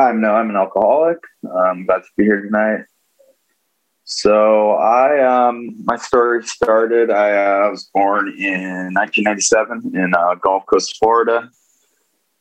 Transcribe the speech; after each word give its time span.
I'm 0.00 0.20
no, 0.20 0.34
I'm 0.34 0.48
an 0.48 0.56
alcoholic. 0.56 1.18
I'm 1.44 1.84
glad 1.84 1.98
to 1.98 2.08
be 2.16 2.24
here 2.24 2.40
tonight. 2.40 2.84
So 4.04 4.72
I, 4.72 5.20
um, 5.22 5.84
my 5.84 5.96
story 5.96 6.42
started. 6.42 7.10
I 7.10 7.66
uh, 7.66 7.70
was 7.70 7.90
born 7.92 8.28
in 8.28 8.94
1997 8.94 9.92
in 9.94 10.14
uh, 10.14 10.34
Gulf 10.36 10.64
Coast, 10.66 10.96
Florida. 10.98 11.50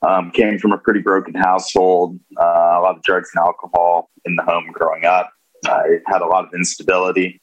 Um, 0.01 0.31
came 0.31 0.57
from 0.57 0.71
a 0.71 0.77
pretty 0.77 1.01
broken 1.01 1.35
household. 1.35 2.18
Uh, 2.39 2.43
a 2.43 2.80
lot 2.82 2.95
of 2.95 3.04
drugs 3.04 3.30
and 3.36 3.43
alcohol 3.43 4.10
in 4.23 4.38
the 4.38 4.44
home 4.44 4.71
growing 4.71 5.04
up. 5.04 5.30
I 5.66 6.00
had 6.07 6.21
a 6.21 6.26
lot 6.26 6.46
of 6.46 6.54
instability 6.54 7.41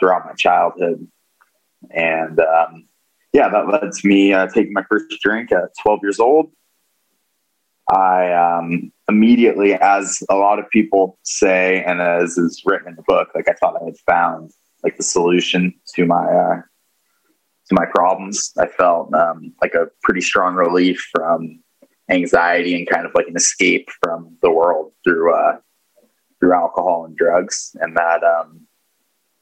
throughout 0.00 0.24
my 0.24 0.32
childhood, 0.32 1.06
and 1.90 2.40
um, 2.40 2.88
yeah, 3.34 3.50
that 3.50 3.68
led 3.68 3.92
to 3.92 4.08
me 4.08 4.32
uh, 4.32 4.46
taking 4.46 4.72
my 4.72 4.84
first 4.88 5.14
drink 5.22 5.52
at 5.52 5.68
12 5.82 6.00
years 6.02 6.18
old. 6.18 6.50
I 7.90 8.32
um, 8.32 8.90
immediately, 9.08 9.74
as 9.74 10.22
a 10.28 10.36
lot 10.36 10.58
of 10.58 10.68
people 10.70 11.18
say, 11.22 11.82
and 11.84 12.00
as 12.00 12.36
is 12.36 12.62
written 12.64 12.88
in 12.88 12.96
the 12.96 13.02
book, 13.06 13.28
like 13.34 13.48
I 13.48 13.54
thought 13.54 13.80
I 13.80 13.84
had 13.84 13.98
found 14.06 14.50
like 14.84 14.96
the 14.96 15.02
solution 15.02 15.74
to 15.94 16.06
my 16.06 16.24
uh, 16.24 16.60
to 17.68 17.74
my 17.74 17.86
problems. 17.86 18.52
I 18.58 18.66
felt 18.66 19.12
um, 19.14 19.52
like 19.62 19.74
a 19.74 19.88
pretty 20.02 20.20
strong 20.20 20.54
relief 20.54 21.06
from 21.10 21.62
anxiety 22.10 22.74
and 22.74 22.88
kind 22.88 23.06
of 23.06 23.12
like 23.14 23.28
an 23.28 23.36
escape 23.36 23.88
from 24.02 24.36
the 24.42 24.50
world 24.50 24.92
through 25.04 25.34
uh, 25.34 25.58
through 26.38 26.52
alcohol 26.52 27.04
and 27.04 27.16
drugs, 27.16 27.74
and 27.80 27.96
that 27.96 28.22
um, 28.22 28.60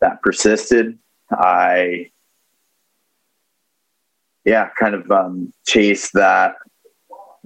that 0.01 0.23
persisted. 0.23 0.99
I 1.31 2.11
yeah, 4.45 4.69
kind 4.79 4.95
of 4.95 5.11
um, 5.11 5.53
chased 5.67 6.13
that 6.15 6.55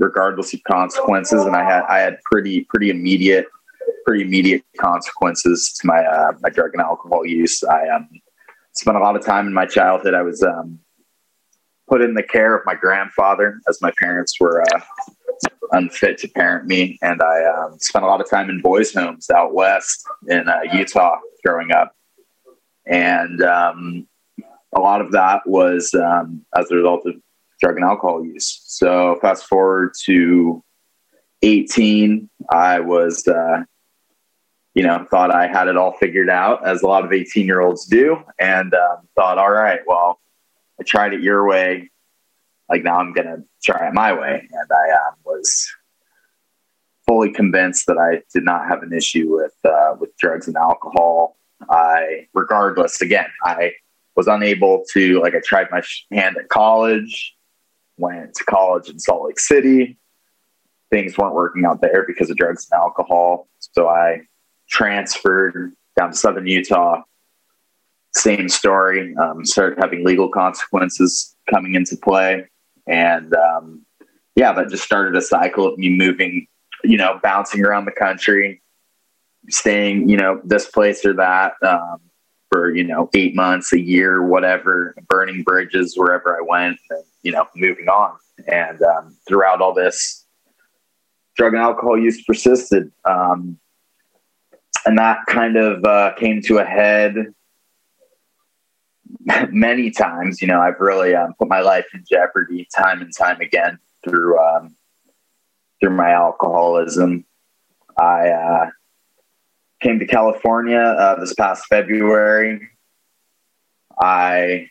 regardless 0.01 0.53
of 0.55 0.61
consequences. 0.65 1.45
And 1.45 1.55
I 1.55 1.63
had 1.63 1.83
I 1.89 1.99
had 1.99 2.19
pretty 2.25 2.63
pretty 2.65 2.91
immediate 2.91 3.47
pretty 4.05 4.25
immediate 4.25 4.65
consequences 4.81 5.73
to 5.81 5.87
my 5.87 6.05
uh, 6.05 6.33
my 6.41 6.49
drug 6.49 6.71
and 6.73 6.83
alcohol 6.83 7.25
use. 7.25 7.63
I 7.63 7.89
um, 7.89 8.09
spent 8.73 8.97
a 8.97 9.01
lot 9.01 9.15
of 9.15 9.25
time 9.25 9.47
in 9.47 9.55
my 9.55 9.67
childhood. 9.67 10.15
I 10.15 10.23
was 10.23 10.43
um, 10.43 10.81
put 11.89 12.01
in 12.01 12.15
the 12.15 12.23
care 12.23 12.57
of 12.57 12.63
my 12.67 12.75
grandfather 12.75 13.61
as 13.69 13.81
my 13.81 13.93
parents 14.01 14.35
were 14.41 14.63
uh, 14.63 14.81
unfit 15.73 16.19
to 16.19 16.29
parent 16.29 16.67
me, 16.67 16.99
and 17.03 17.21
I 17.23 17.45
um, 17.45 17.79
spent 17.79 18.05
a 18.05 18.09
lot 18.09 18.21
of 18.21 18.29
time 18.29 18.51
in 18.51 18.61
boys' 18.61 18.93
homes 18.93 19.31
out 19.31 19.55
west 19.55 20.05
in 20.29 20.49
uh, 20.49 20.61
Utah 20.73 21.19
growing 21.45 21.73
up. 21.73 21.95
And 22.87 23.43
um, 23.43 24.09
a 24.75 24.81
lot 24.81 25.01
of 25.01 25.13
that 25.13 25.43
was 25.47 25.95
um, 25.95 26.45
as 26.57 26.71
a 26.71 26.77
result 26.77 27.07
of 27.07 27.15
drug 27.61 27.77
and 27.77 27.85
alcohol 27.85 28.25
use. 28.25 28.63
So 28.65 29.19
fast 29.21 29.47
forward 29.47 29.93
to 30.05 30.65
18, 31.43 32.29
I 32.51 32.81
was, 32.81 33.27
uh, 33.29 33.63
you 34.75 34.83
know, 34.83 35.07
thought 35.11 35.31
I 35.31 35.47
had 35.47 35.69
it 35.69 35.77
all 35.77 35.93
figured 35.93 36.31
out, 36.31 36.67
as 36.67 36.83
a 36.83 36.87
lot 36.87 37.05
of 37.05 37.13
18 37.13 37.47
year 37.47 37.61
olds 37.61 37.87
do, 37.87 38.19
and 38.39 38.73
um, 38.75 39.09
thought, 39.17 39.39
all 39.39 39.51
right, 39.51 39.81
well, 39.87 40.21
I 40.81 40.85
tried 40.85 41.13
it 41.13 41.21
your 41.21 41.47
way. 41.47 41.91
Like 42.69 42.85
now 42.85 42.99
I'm 42.99 43.13
going 43.13 43.27
to 43.27 43.43
try 43.63 43.89
it 43.89 43.95
my 43.95 44.13
way. 44.13 44.49
And 44.51 44.71
I 44.71 44.91
uh, 44.93 45.15
was 45.25 45.69
fully 47.07 47.33
convinced 47.33 47.87
that 47.87 47.99
I 47.99 48.23
did 48.33 48.45
not 48.45 48.69
have 48.69 48.83
an 48.83 48.93
issue 48.93 49.27
with, 49.29 49.55
uh, 49.65 49.97
with 49.99 50.17
drugs 50.17 50.47
and 50.47 50.57
alcohol. 50.57 51.37
I, 51.69 52.29
regardless, 52.33 53.03
again, 53.03 53.27
I 53.45 53.73
was 54.17 54.29
unable 54.29 54.85
to, 54.93 55.21
like, 55.21 55.35
I 55.35 55.41
tried 55.45 55.67
my 55.71 55.83
hand 56.11 56.37
at 56.39 56.49
college 56.49 57.35
went 58.01 58.35
to 58.35 58.45
college 58.45 58.89
in 58.89 58.99
Salt 58.99 59.27
Lake 59.27 59.39
City. 59.39 59.97
Things 60.91 61.17
weren't 61.17 61.35
working 61.35 61.65
out 61.65 61.81
there 61.81 62.05
because 62.07 62.31
of 62.31 62.37
drugs 62.37 62.67
and 62.71 62.81
alcohol. 62.81 63.49
So 63.59 63.89
I 63.89 64.23
transferred 64.69 65.73
down 65.99 66.11
to 66.11 66.17
Southern 66.17 66.47
Utah. 66.47 67.03
Same 68.15 68.49
story. 68.49 69.15
Um, 69.17 69.45
started 69.45 69.79
having 69.81 70.05
legal 70.05 70.29
consequences 70.29 71.37
coming 71.49 71.75
into 71.75 71.97
play. 71.97 72.45
And 72.89 73.35
um, 73.35 73.87
yeah, 74.35 74.53
that 74.53 74.69
just 74.69 74.83
started 74.83 75.15
a 75.17 75.23
cycle 75.23 75.67
of 75.67 75.79
me 75.79 75.91
moving, 75.91 76.47
you 76.83 76.97
know, 76.97 77.21
bouncing 77.23 77.65
around 77.65 77.85
the 77.85 77.93
country, 77.93 78.61
staying, 79.49 80.09
you 80.09 80.17
know, 80.17 80.41
this 80.45 80.67
place 80.67 81.05
or 81.05 81.13
that. 81.15 81.53
Um, 81.63 82.01
for 82.51 82.75
you 82.75 82.85
know 82.85 83.09
eight 83.15 83.35
months, 83.35 83.73
a 83.73 83.81
year, 83.81 84.27
whatever, 84.27 84.95
burning 85.09 85.43
bridges 85.43 85.95
wherever 85.97 86.37
I 86.37 86.41
went, 86.47 86.79
and 86.91 87.05
you 87.23 87.33
know 87.33 87.47
moving 87.57 87.89
on. 87.89 88.17
And 88.47 88.81
um, 88.83 89.17
throughout 89.29 89.61
all 89.61 89.75
this, 89.75 90.27
drug 91.37 91.53
and 91.53 91.63
alcohol 91.63 91.99
use 91.99 92.23
persisted, 92.25 92.91
um, 93.05 93.59
and 94.87 94.99
that 94.99 95.19
kind 95.29 95.57
of 95.57 95.85
uh, 95.85 96.15
came 96.15 96.41
to 96.43 96.59
a 96.59 96.65
head 96.65 97.15
many 99.51 99.91
times. 99.91 100.41
You 100.41 100.49
know, 100.49 100.61
I've 100.61 100.81
really 100.81 101.15
um, 101.15 101.35
put 101.39 101.49
my 101.49 101.61
life 101.61 101.87
in 101.93 102.05
jeopardy 102.11 102.67
time 102.75 103.03
and 103.03 103.15
time 103.17 103.41
again 103.41 103.79
through 104.05 104.39
um, 104.39 104.75
through 105.81 105.97
my 105.97 106.11
alcoholism. 106.13 107.27
I 107.99 108.29
uh, 108.29 108.71
came 109.83 109.99
to 109.99 110.07
California 110.07 110.79
uh, 110.79 111.21
this 111.21 111.35
past 111.35 111.65
February. 111.69 112.69
I, 114.01 114.70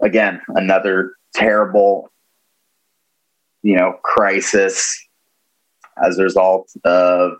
again, 0.00 0.40
another 0.48 1.14
terrible, 1.34 2.10
you 3.62 3.76
know, 3.76 3.94
crisis 4.02 4.98
as 6.02 6.18
a 6.18 6.22
result 6.22 6.70
of, 6.84 7.32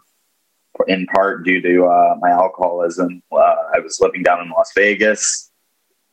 in 0.87 1.07
part 1.07 1.45
due 1.45 1.61
to 1.61 1.85
uh, 1.85 2.15
my 2.21 2.31
alcoholism. 2.31 3.23
Uh, 3.33 3.57
I 3.75 3.81
was 3.81 3.99
living 4.01 4.23
down 4.23 4.41
in 4.43 4.51
Las 4.51 4.71
Vegas. 4.75 5.51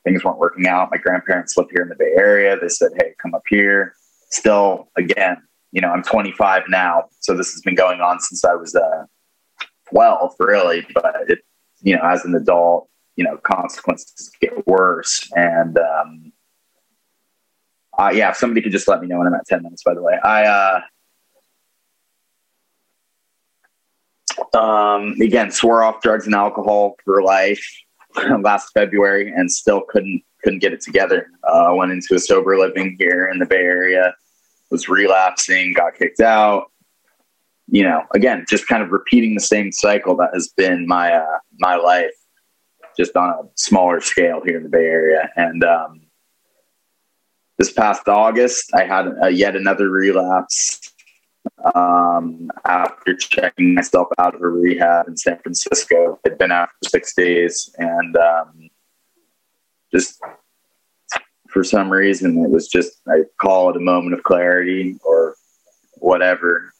Things 0.03 0.23
weren't 0.23 0.38
working 0.38 0.67
out. 0.67 0.89
My 0.91 0.97
grandparents 0.97 1.57
lived 1.57 1.72
here 1.73 1.83
in 1.83 1.89
the 1.89 1.95
Bay 1.95 2.13
Area. 2.17 2.57
They 2.59 2.69
said, 2.69 2.91
hey, 3.00 3.13
come 3.22 3.33
up 3.33 3.44
here. 3.50 3.95
Still, 4.29 4.89
again, 4.97 5.38
you 5.72 5.81
know, 5.81 5.89
I'm 5.89 6.03
25 6.03 6.63
now. 6.69 7.06
So 7.19 7.35
this 7.35 7.51
has 7.53 7.62
been 7.62 7.75
going 7.75 8.01
on 8.01 8.19
since 8.19 8.45
I 8.45 8.53
was 8.53 8.75
uh, 8.75 9.06
12 9.89 10.35
really, 10.39 10.85
but 10.94 11.16
it, 11.27 11.39
you 11.81 11.95
know, 11.95 12.01
as 12.03 12.23
an 12.25 12.35
adult, 12.35 12.88
you 13.16 13.23
know, 13.23 13.38
consequences 13.38 14.31
get 14.41 14.67
worse. 14.67 15.29
And, 15.35 15.77
um, 15.77 16.31
uh, 17.97 18.11
yeah, 18.13 18.29
if 18.29 18.38
somebody 18.38 18.61
could 18.61 18.72
just 18.72 18.88
let 18.88 19.01
me 19.01 19.07
know 19.07 19.17
when 19.17 19.28
I'm 19.28 19.33
at 19.33 19.45
10 19.47 19.63
minutes, 19.63 19.83
by 19.83 19.94
the 19.94 20.01
way, 20.01 20.17
I, 20.23 20.81
uh, 24.53 24.57
um, 24.57 25.16
again, 25.22 25.51
swore 25.51 25.83
off 25.83 26.01
drugs 26.01 26.25
and 26.25 26.35
alcohol 26.35 26.95
for 27.03 27.22
life 27.23 27.66
last 28.41 28.69
February 28.73 29.31
and 29.31 29.51
still 29.51 29.81
couldn't, 29.89 30.23
couldn't 30.44 30.59
get 30.59 30.73
it 30.73 30.81
together. 30.81 31.28
Uh, 31.47 31.73
went 31.73 31.91
into 31.91 32.16
a 32.16 32.19
sober 32.19 32.57
living 32.57 32.95
here 33.00 33.29
in 33.31 33.39
the 33.39 33.45
Bay 33.45 33.57
Area, 33.57 34.13
was 34.72 34.89
relapsing, 34.89 35.73
got 35.73 35.95
kicked 35.95 36.19
out, 36.19 36.72
you 37.67 37.83
know, 37.83 38.03
again, 38.13 38.45
just 38.47 38.67
kind 38.67 38.83
of 38.83 38.91
repeating 38.91 39.33
the 39.33 39.41
same 39.41 39.72
cycle 39.72 40.16
that 40.17 40.29
has 40.33 40.50
been 40.50 40.85
my 40.88 41.13
uh, 41.13 41.39
my 41.59 41.75
life, 41.75 42.12
just 42.97 43.16
on 43.16 43.29
a 43.29 43.44
smaller 43.56 44.00
scale 44.01 44.41
here 44.45 44.57
in 44.57 44.63
the 44.63 44.69
Bay 44.69 44.85
Area. 44.85 45.31
And 45.35 45.63
um, 45.63 46.01
this 47.58 47.72
past 47.72 48.08
August, 48.08 48.72
I 48.74 48.84
had 48.86 49.08
a, 49.22 49.30
yet 49.30 49.56
another 49.56 49.90
relapse 49.90 50.94
um, 51.74 52.50
after 52.66 53.16
checking 53.16 53.76
myself 53.76 54.08
out 54.18 54.36
of 54.36 54.42
a 54.42 54.48
rehab 54.48 55.08
in 55.08 55.18
San 55.18 55.40
Francisco. 55.40 56.20
I'd 56.26 56.38
been 56.38 56.52
out 56.52 56.70
for 56.70 56.90
six 56.90 57.14
days, 57.14 57.74
and 57.78 58.16
um, 58.18 58.70
just 59.92 60.20
for 61.50 61.64
some 61.64 61.92
reason, 61.92 62.44
it 62.44 62.50
was 62.50 62.68
just 62.68 63.02
I 63.08 63.24
call 63.42 63.70
it 63.70 63.78
a 63.78 63.82
moment 63.82 64.16
of 64.16 64.24
clarity 64.24 64.98
or 65.04 65.36
whatever 65.96 66.74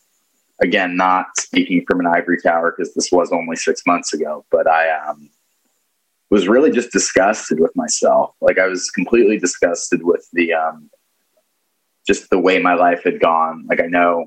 again, 0.62 0.96
not 0.96 1.28
speaking 1.38 1.84
from 1.88 2.00
an 2.00 2.08
ivory 2.08 2.38
tower 2.42 2.74
because 2.76 2.94
this 2.94 3.12
was 3.12 3.32
only 3.32 3.56
six 3.56 3.82
months 3.86 4.14
ago, 4.14 4.46
but 4.52 4.70
I 4.70 4.90
um, 4.90 5.30
was 6.30 6.48
really 6.48 6.72
just 6.72 6.92
disgusted 6.92 7.60
with 7.60 7.72
myself. 7.76 8.36
Like 8.42 8.58
I 8.58 8.68
was 8.68 8.90
completely 8.92 9.38
disgusted 9.38 10.04
with 10.04 10.28
the 10.34 10.54
um, 10.54 10.90
just 12.08 12.30
the 12.30 12.40
way 12.40 12.60
my 12.60 12.74
life 12.74 13.04
had 13.04 13.20
gone. 13.20 13.66
Like 13.70 13.82
I 13.82 13.88
know 13.88 14.26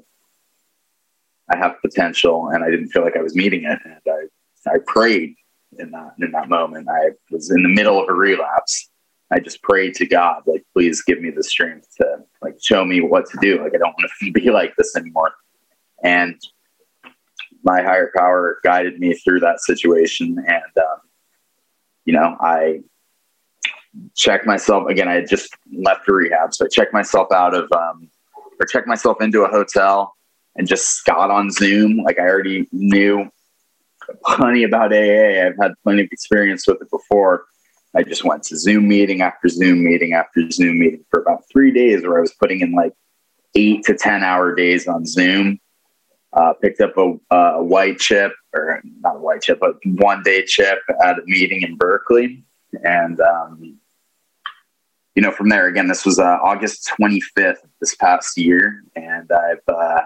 I 1.51 1.57
have 1.57 1.81
potential, 1.83 2.49
and 2.49 2.63
I 2.65 2.71
didn't 2.71 2.89
feel 2.89 3.03
like 3.03 3.17
I 3.17 3.23
was 3.23 3.35
meeting 3.35 3.65
it. 3.65 3.79
And 3.85 4.01
I 4.07 4.71
I 4.71 4.79
prayed 4.87 5.35
in 5.79 5.91
that 5.91 6.15
in 6.21 6.31
that 6.33 6.49
moment. 6.49 6.89
I 6.89 7.11
was 7.31 7.51
in 7.51 7.63
the 7.63 7.69
middle 7.69 8.01
of 8.01 8.09
a 8.09 8.15
relapse. 8.15 8.91
I 9.31 9.41
just 9.41 9.63
prayed 9.63 9.95
to 9.97 10.07
God, 10.07 10.43
like, 10.47 10.65
please 10.73 11.03
give 11.03 11.21
me 11.21 11.31
the 11.31 11.43
strength 11.43 11.87
to 11.99 12.25
like 12.41 12.57
show 12.63 12.85
me 12.85 13.01
what 13.01 13.27
to 13.27 13.39
do. 13.43 13.63
Like 13.63 13.75
I 13.75 13.79
don't 13.79 13.95
want 13.99 14.11
to 14.21 14.33
be 14.33 14.51
like 14.51 14.75
this 14.77 14.97
anymore. 14.97 15.33
And 16.03 16.41
my 17.65 17.83
higher 17.83 18.11
power 18.17 18.59
guided 18.65 18.99
me 18.99 19.15
through 19.15 19.41
that 19.41 19.61
situation. 19.61 20.39
And, 20.47 20.79
um, 20.79 21.01
you 22.09 22.15
know, 22.15 22.39
I 22.41 22.81
checked 24.17 24.47
myself 24.47 24.89
again. 24.89 25.09
I 25.09 25.17
had 25.17 25.29
just 25.29 25.55
left 25.71 26.07
the 26.07 26.15
rehab. 26.15 26.55
So 26.55 26.65
I 26.65 26.69
checked 26.69 26.95
myself 26.95 27.31
out 27.31 27.53
of, 27.53 27.71
um, 27.71 28.09
or 28.59 28.65
checked 28.65 28.89
myself 28.89 29.21
into 29.21 29.43
a 29.43 29.49
hotel 29.49 30.15
and 30.57 30.67
just 30.67 31.05
got 31.05 31.31
on 31.31 31.51
Zoom. 31.51 31.99
Like 31.99 32.19
I 32.19 32.23
already 32.23 32.67
knew 32.73 33.31
plenty 34.25 34.63
about 34.63 34.91
AA. 34.91 35.45
I've 35.45 35.59
had 35.61 35.75
plenty 35.85 36.01
of 36.05 36.09
experience 36.11 36.67
with 36.67 36.81
it 36.81 36.91
before. 36.91 37.45
I 37.95 38.05
just 38.05 38.25
went 38.25 38.43
to 38.45 38.57
Zoom 38.57 38.89
meeting 38.89 39.21
after 39.21 39.49
Zoom 39.51 39.85
meeting 39.85 40.15
after 40.15 40.51
Zoom 40.51 40.79
meeting 40.79 41.05
for 41.11 41.21
about 41.21 41.43
three 41.53 41.73
days 41.73 42.05
where 42.05 42.17
I 42.17 42.23
was 42.23 42.33
putting 42.41 42.61
in 42.63 42.73
like 42.73 42.95
eight 43.55 43.85
to 43.85 43.95
10 43.95 44.25
hour 44.25 44.55
days 44.55 44.89
on 44.89 45.05
Zoom. 45.05 45.61
Uh, 46.33 46.55
picked 46.55 46.81
up 46.81 46.97
a, 46.97 47.15
a, 47.35 47.63
white 47.63 47.99
chip, 47.99 48.33
or 48.59 48.83
not 49.01 49.17
a 49.17 49.19
white 49.19 49.43
chip, 49.43 49.61
but 49.61 49.77
one 49.85 50.23
day 50.23 50.45
chip 50.45 50.79
at 51.03 51.19
a 51.19 51.23
meeting 51.27 51.63
in 51.63 51.77
Berkeley. 51.77 52.43
And, 52.85 53.21
um, 53.21 53.79
you 55.15 55.23
know, 55.23 55.31
from 55.31 55.49
there, 55.49 55.67
again, 55.67 55.89
this 55.89 56.05
was 56.05 56.19
uh, 56.19 56.39
August 56.43 56.91
25th 57.01 57.59
this 57.81 57.95
past 57.95 58.37
year. 58.37 58.83
And 58.95 59.31
I've 59.33 59.75
uh, 59.75 60.01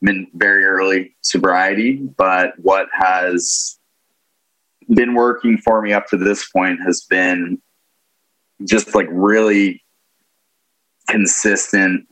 been 0.00 0.28
very 0.34 0.64
early 0.64 1.16
sobriety, 1.22 1.94
but 1.94 2.52
what 2.58 2.88
has 2.92 3.78
been 4.88 5.14
working 5.14 5.58
for 5.58 5.82
me 5.82 5.92
up 5.92 6.06
to 6.08 6.16
this 6.16 6.48
point 6.48 6.80
has 6.84 7.02
been 7.02 7.60
just 8.64 8.94
like 8.94 9.08
really 9.10 9.82
consistent 11.08 12.06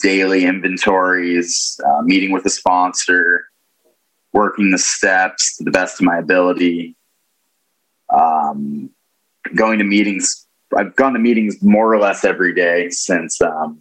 daily 0.00 0.44
inventories, 0.44 1.80
uh, 1.84 2.02
meeting 2.02 2.30
with 2.32 2.46
a 2.46 2.50
sponsor, 2.50 3.44
working 4.32 4.70
the 4.70 4.78
steps 4.78 5.56
to 5.56 5.64
the 5.64 5.70
best 5.70 6.00
of 6.00 6.06
my 6.06 6.18
ability, 6.18 6.96
um, 8.10 8.90
going 9.54 9.78
to 9.78 9.84
meetings. 9.84 10.46
I've 10.76 10.96
gone 10.96 11.12
to 11.12 11.18
meetings 11.18 11.62
more 11.62 11.92
or 11.92 11.98
less 11.98 12.24
every 12.24 12.54
day 12.54 12.88
since 12.90 13.40
um, 13.40 13.80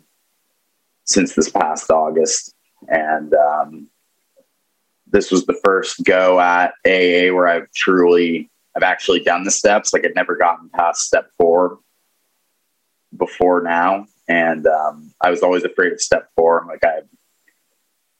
since 1.06 1.36
this 1.36 1.50
past 1.50 1.90
August, 1.90 2.54
and 2.90 3.34
um, 3.34 3.88
this 5.08 5.32
was 5.32 5.46
the 5.46 5.60
first 5.64 6.04
go 6.04 6.40
at 6.40 6.74
AA 6.86 7.34
where 7.34 7.48
I've 7.48 7.72
truly 7.74 8.50
I've 8.76 8.84
actually 8.84 9.22
done 9.22 9.44
the 9.44 9.52
steps. 9.52 9.94
Like 9.94 10.06
I'd 10.06 10.16
never 10.16 10.36
gotten 10.36 10.70
past 10.70 11.02
step 11.02 11.30
four 11.38 11.80
before 13.18 13.62
now, 13.62 14.08
and 14.28 14.66
um, 14.68 15.14
I 15.22 15.30
was 15.30 15.44
always 15.44 15.64
afraid 15.64 15.94
of 15.94 16.02
step 16.02 16.30
four. 16.36 16.66
Like 16.68 16.84
I 16.84 17.02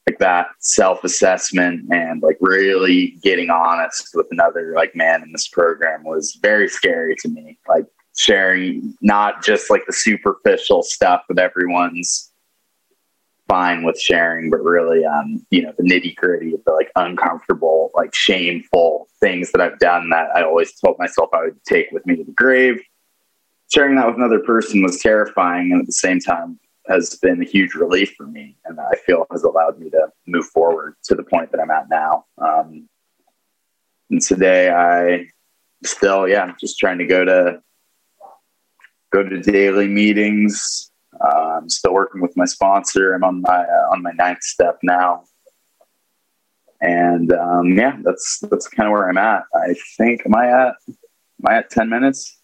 like 0.08 0.18
that 0.18 0.48
self 0.58 1.04
assessment 1.04 1.88
and 1.92 2.22
like 2.22 2.36
really 2.40 3.18
getting 3.22 3.50
honest 3.50 4.10
with 4.14 4.26
another 4.30 4.72
like 4.74 4.94
man 4.96 5.22
in 5.22 5.32
this 5.32 5.48
program 5.48 6.02
was 6.04 6.38
very 6.42 6.68
scary 6.68 7.14
to 7.20 7.28
me. 7.28 7.58
Like 7.68 7.86
sharing 8.16 8.94
not 9.00 9.44
just 9.44 9.70
like 9.70 9.84
the 9.86 9.92
superficial 9.92 10.82
stuff 10.82 11.22
that 11.28 11.38
everyone's 11.38 12.30
fine 13.48 13.84
with 13.84 14.00
sharing, 14.00 14.50
but 14.50 14.62
really, 14.62 15.04
um, 15.04 15.44
you 15.50 15.62
know, 15.62 15.72
the 15.76 15.84
nitty 15.84 16.16
gritty 16.16 16.54
of 16.54 16.64
the 16.64 16.72
like 16.72 16.90
uncomfortable, 16.96 17.90
like 17.94 18.14
shameful 18.14 19.08
things 19.20 19.52
that 19.52 19.60
I've 19.60 19.78
done 19.78 20.10
that 20.10 20.28
I 20.34 20.42
always 20.42 20.72
told 20.80 20.98
myself 20.98 21.30
I 21.32 21.42
would 21.42 21.64
take 21.64 21.90
with 21.92 22.04
me 22.06 22.16
to 22.16 22.24
the 22.24 22.32
grave 22.32 22.80
sharing 23.72 23.96
that 23.96 24.06
with 24.06 24.16
another 24.16 24.40
person 24.40 24.82
was 24.82 25.00
terrifying 25.00 25.72
and 25.72 25.80
at 25.80 25.86
the 25.86 25.92
same 25.92 26.20
time 26.20 26.58
has 26.88 27.16
been 27.16 27.40
a 27.40 27.44
huge 27.44 27.74
relief 27.74 28.14
for 28.16 28.26
me 28.26 28.56
and 28.64 28.78
I 28.80 28.94
feel 29.06 29.26
has 29.30 29.44
allowed 29.44 29.78
me 29.78 29.90
to 29.90 30.08
move 30.26 30.46
forward 30.46 30.96
to 31.04 31.14
the 31.14 31.22
point 31.22 31.52
that 31.52 31.60
I'm 31.60 31.70
at 31.70 31.88
now. 31.88 32.24
Um, 32.38 32.88
and 34.10 34.20
today 34.20 34.70
I 34.70 35.26
still, 35.84 36.28
yeah, 36.28 36.52
just 36.60 36.78
trying 36.78 36.98
to 36.98 37.06
go 37.06 37.24
to 37.24 37.62
go 39.12 39.22
to 39.22 39.40
daily 39.40 39.88
meetings. 39.88 40.90
Uh, 41.20 41.58
I'm 41.58 41.68
still 41.68 41.92
working 41.92 42.20
with 42.20 42.36
my 42.36 42.46
sponsor. 42.46 43.14
I'm 43.14 43.24
on 43.24 43.42
my 43.42 43.60
uh, 43.60 43.92
on 43.92 44.02
my 44.02 44.12
ninth 44.12 44.42
step 44.42 44.78
now, 44.82 45.24
and 46.80 47.32
um, 47.32 47.76
yeah, 47.76 47.96
that's 48.02 48.40
that's 48.50 48.68
kind 48.68 48.88
of 48.88 48.92
where 48.92 49.08
I'm 49.08 49.18
at. 49.18 49.42
I 49.54 49.74
think 49.96 50.22
am 50.26 50.34
I 50.34 50.46
at 50.48 50.74
am 50.88 51.46
I 51.46 51.56
at 51.58 51.70
ten 51.70 51.88
minutes? 51.88 52.38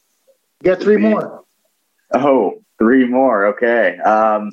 You 0.62 0.72
got 0.72 0.82
three 0.82 0.96
more. 0.96 1.44
Oh, 2.12 2.62
three 2.78 3.06
more. 3.06 3.46
Okay. 3.46 3.98
Um, 3.98 4.50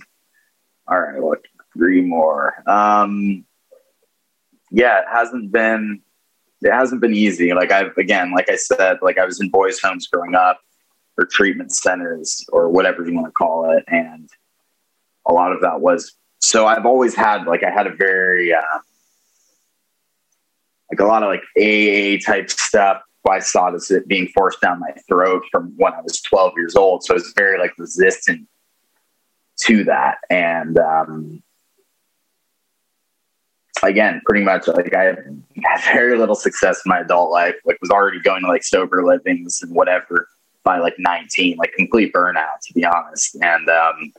all 0.88 1.00
right. 1.00 1.22
Look, 1.22 1.46
three 1.74 2.02
more. 2.02 2.56
Um, 2.68 3.46
yeah, 4.72 5.00
it 5.00 5.06
hasn't 5.12 5.52
been. 5.52 6.02
It 6.62 6.72
hasn't 6.72 7.02
been 7.02 7.14
easy. 7.14 7.54
Like 7.54 7.72
I've 7.72 7.96
again, 7.98 8.34
like 8.34 8.50
I 8.50 8.56
said, 8.56 8.98
like 9.02 9.18
I 9.18 9.26
was 9.26 9.40
in 9.40 9.50
boys' 9.50 9.80
homes 9.80 10.08
growing 10.08 10.36
up, 10.36 10.60
or 11.18 11.26
treatment 11.26 11.74
centers, 11.74 12.46
or 12.52 12.70
whatever 12.70 13.06
you 13.06 13.14
want 13.14 13.28
to 13.28 13.32
call 13.32 13.72
it, 13.72 13.84
and 13.88 14.30
a 15.28 15.34
lot 15.34 15.52
of 15.52 15.62
that 15.62 15.82
was. 15.82 16.14
So 16.40 16.68
I've 16.68 16.86
always 16.86 17.16
had 17.16 17.46
like 17.46 17.64
I 17.64 17.70
had 17.70 17.88
a 17.88 17.96
very 17.96 18.54
uh, 18.54 18.62
like 20.92 21.00
a 21.00 21.06
lot 21.06 21.24
of 21.24 21.30
like 21.30 21.44
AA 21.58 22.18
type 22.26 22.50
stuff 22.50 23.02
I 23.32 23.40
saw 23.40 23.72
this 23.72 23.92
being 24.08 24.28
forced 24.28 24.62
down 24.62 24.80
my 24.80 24.92
throat 25.08 25.44
from 25.52 25.74
when 25.78 25.94
I 25.94 26.02
was 26.02 26.22
12 26.22 26.54
years 26.58 26.76
old. 26.76 27.04
So 27.04 27.14
I 27.14 27.16
was 27.16 27.34
very 27.36 27.60
like 27.60 27.78
resistant 27.78 28.48
to 29.62 29.84
that. 29.86 30.20
And 30.30 30.78
um, 30.78 31.44
again, 33.84 34.22
pretty 34.26 34.44
much 34.44 34.68
like 34.68 34.94
I 34.94 35.16
had 35.64 35.94
very 35.94 36.18
little 36.18 36.36
success 36.36 36.82
in 36.86 36.90
my 36.90 37.00
adult 37.00 37.32
life. 37.32 37.56
Like 37.66 37.78
was 37.82 37.92
already 37.92 38.20
going 38.20 38.42
to 38.44 38.48
like 38.48 38.64
sober 38.64 39.04
livings 39.04 39.62
and 39.62 39.74
whatever 39.76 40.28
by 40.64 40.80
like 40.80 40.96
19, 40.98 41.58
like 41.58 41.74
complete 41.74 42.14
burnout 42.14 42.60
to 42.68 42.74
be 42.74 42.86
honest. 42.86 43.36
And 43.42 43.70
um, 43.70 44.14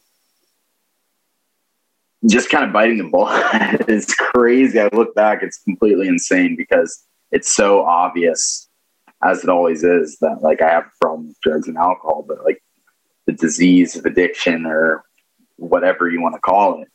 just 2.26 2.50
kind 2.50 2.64
of 2.64 2.73
biting 2.73 2.99
the 2.99 3.05
bullet. 3.05 3.44
it's 3.88 4.14
crazy. 4.14 4.81
I 4.81 4.88
look 4.93 5.14
back, 5.14 5.43
it's 5.43 5.59
completely 5.59 6.09
insane 6.09 6.56
because 6.56 7.05
it's 7.31 7.50
so 7.50 7.85
obvious 7.85 8.66
as 9.26 9.43
it 9.43 9.50
always 9.50 9.82
is, 9.82 10.19
that 10.20 10.43
like 10.43 10.62
I 10.62 10.70
have 10.70 10.84
a 10.84 10.99
problem 11.00 11.28
with 11.28 11.40
drugs 11.40 11.69
and 11.69 11.76
alcohol, 11.76 12.25
but 12.26 12.44
like 12.44 12.62
the 13.26 13.32
disease 13.32 13.96
of 13.96 14.05
addiction 14.05 14.67
or 14.67 15.02
whatever 15.56 16.08
you 16.08 16.20
want 16.20 16.34
to 16.34 16.40
call 16.40 16.82
it 16.82 16.88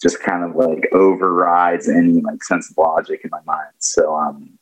just 0.00 0.20
kind 0.20 0.44
of 0.44 0.54
like 0.54 0.88
overrides 0.92 1.88
any 1.88 2.20
like 2.20 2.42
sense 2.42 2.70
of 2.70 2.78
logic 2.78 3.20
in 3.24 3.30
my 3.30 3.40
mind. 3.44 3.72
So 3.78 4.14
um 4.14 4.58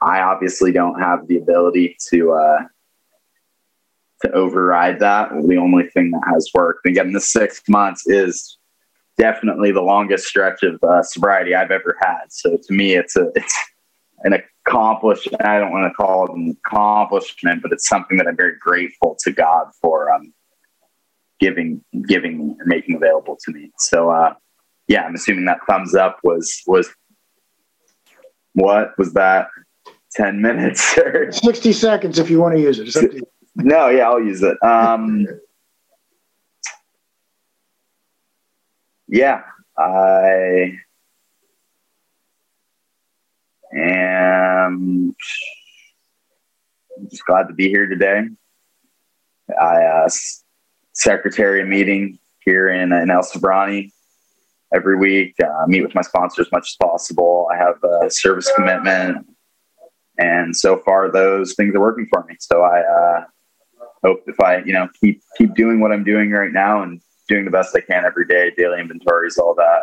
I 0.00 0.20
obviously 0.20 0.72
don't 0.72 0.98
have 1.00 1.28
the 1.28 1.36
ability 1.36 1.96
to 2.10 2.32
uh 2.32 2.58
to 4.22 4.32
override 4.32 5.00
that. 5.00 5.30
The 5.30 5.56
only 5.56 5.88
thing 5.88 6.12
that 6.12 6.22
has 6.32 6.48
worked, 6.54 6.86
again, 6.86 7.12
the 7.12 7.20
six 7.20 7.60
months 7.68 8.06
is 8.06 8.56
definitely 9.18 9.72
the 9.72 9.82
longest 9.82 10.26
stretch 10.26 10.62
of 10.62 10.82
uh, 10.82 11.02
sobriety 11.02 11.54
I've 11.54 11.72
ever 11.72 11.96
had. 12.00 12.26
So 12.30 12.56
to 12.56 12.72
me, 12.72 12.94
it's 12.94 13.16
a 13.16 13.30
it's 13.34 13.54
an 14.24 14.40
accomplishment. 14.66 15.44
I 15.44 15.58
don't 15.58 15.72
want 15.72 15.90
to 15.90 15.94
call 15.94 16.26
it 16.26 16.32
an 16.32 16.56
accomplishment, 16.64 17.62
but 17.62 17.72
it's 17.72 17.88
something 17.88 18.16
that 18.18 18.26
I'm 18.26 18.36
very 18.36 18.56
grateful 18.60 19.16
to 19.22 19.32
God 19.32 19.68
for 19.80 20.12
um, 20.12 20.32
giving 21.40 21.84
giving 22.06 22.38
me 22.38 22.56
or 22.58 22.66
making 22.66 22.96
available 22.96 23.36
to 23.44 23.52
me. 23.52 23.70
So 23.78 24.10
uh, 24.10 24.34
yeah, 24.88 25.02
I'm 25.02 25.14
assuming 25.14 25.44
that 25.46 25.58
thumbs 25.68 25.94
up 25.94 26.18
was 26.22 26.62
was 26.66 26.88
what 28.54 28.96
was 28.98 29.12
that? 29.14 29.48
Ten 30.12 30.42
minutes 30.42 30.98
or 30.98 31.32
sixty 31.32 31.72
seconds 31.72 32.18
if 32.18 32.30
you 32.30 32.40
want 32.40 32.56
to 32.56 32.60
use 32.60 32.78
it. 32.78 33.24
No, 33.56 33.88
yeah, 33.88 34.08
I'll 34.08 34.22
use 34.22 34.42
it. 34.42 34.56
Um, 34.62 35.26
yeah, 39.08 39.42
I 39.76 40.78
and 43.72 45.14
I'm 46.96 47.08
just 47.08 47.24
glad 47.26 47.48
to 47.48 47.54
be 47.54 47.68
here 47.68 47.86
today. 47.86 48.22
I 49.60 49.84
uh, 49.84 50.08
secretary 50.92 51.64
meeting 51.64 52.18
here 52.44 52.68
in, 52.68 52.92
in 52.92 53.10
El 53.10 53.22
Sobrante 53.22 53.90
every 54.74 54.96
week. 54.96 55.34
Uh, 55.42 55.66
meet 55.66 55.82
with 55.82 55.94
my 55.94 56.02
sponsor 56.02 56.42
as 56.42 56.52
much 56.52 56.68
as 56.68 56.76
possible. 56.80 57.48
I 57.52 57.56
have 57.56 57.82
a 57.82 58.10
service 58.10 58.50
commitment, 58.54 59.26
and 60.18 60.56
so 60.56 60.78
far 60.84 61.10
those 61.10 61.54
things 61.54 61.74
are 61.74 61.80
working 61.80 62.06
for 62.12 62.24
me. 62.24 62.36
So 62.40 62.62
I 62.62 62.80
uh, 62.80 63.24
hope 64.04 64.22
if 64.26 64.40
I 64.40 64.58
you 64.58 64.72
know 64.72 64.88
keep 65.00 65.22
keep 65.38 65.54
doing 65.54 65.80
what 65.80 65.92
I'm 65.92 66.04
doing 66.04 66.30
right 66.30 66.52
now 66.52 66.82
and 66.82 67.00
doing 67.28 67.44
the 67.44 67.50
best 67.50 67.76
I 67.76 67.80
can 67.80 68.04
every 68.04 68.26
day, 68.26 68.52
daily 68.56 68.80
inventories, 68.80 69.38
all 69.38 69.54
that. 69.54 69.82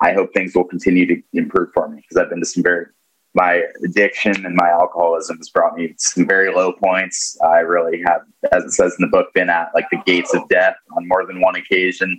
I 0.00 0.12
hope 0.12 0.32
things 0.32 0.54
will 0.54 0.64
continue 0.64 1.06
to 1.06 1.22
improve 1.32 1.70
for 1.74 1.88
me 1.88 1.96
because 1.96 2.16
I've 2.16 2.30
been 2.30 2.40
to 2.40 2.46
some 2.46 2.62
very 2.62 2.86
my 3.34 3.62
addiction 3.84 4.44
and 4.44 4.54
my 4.56 4.68
alcoholism 4.70 5.36
has 5.36 5.48
brought 5.50 5.76
me 5.76 5.94
some 5.98 6.26
very 6.26 6.52
low 6.52 6.72
points. 6.72 7.38
I 7.42 7.60
really 7.60 8.02
have, 8.06 8.22
as 8.52 8.64
it 8.64 8.72
says 8.72 8.96
in 8.98 9.02
the 9.02 9.10
book, 9.10 9.32
been 9.34 9.48
at 9.48 9.68
like 9.74 9.86
the 9.90 10.00
gates 10.04 10.34
of 10.34 10.48
death 10.48 10.74
on 10.96 11.06
more 11.06 11.24
than 11.24 11.40
one 11.40 11.54
occasion. 11.54 12.18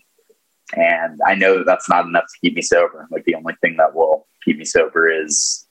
And 0.77 1.19
I 1.27 1.35
know 1.35 1.57
that 1.57 1.65
that's 1.65 1.89
not 1.89 2.05
enough 2.05 2.23
to 2.23 2.39
keep 2.39 2.55
me 2.55 2.61
sober. 2.61 3.07
Like 3.11 3.25
the 3.25 3.35
only 3.35 3.55
thing 3.61 3.75
that 3.77 3.93
will 3.93 4.27
keep 4.45 4.57
me 4.57 4.63
sober 4.63 5.11
is 5.11 5.67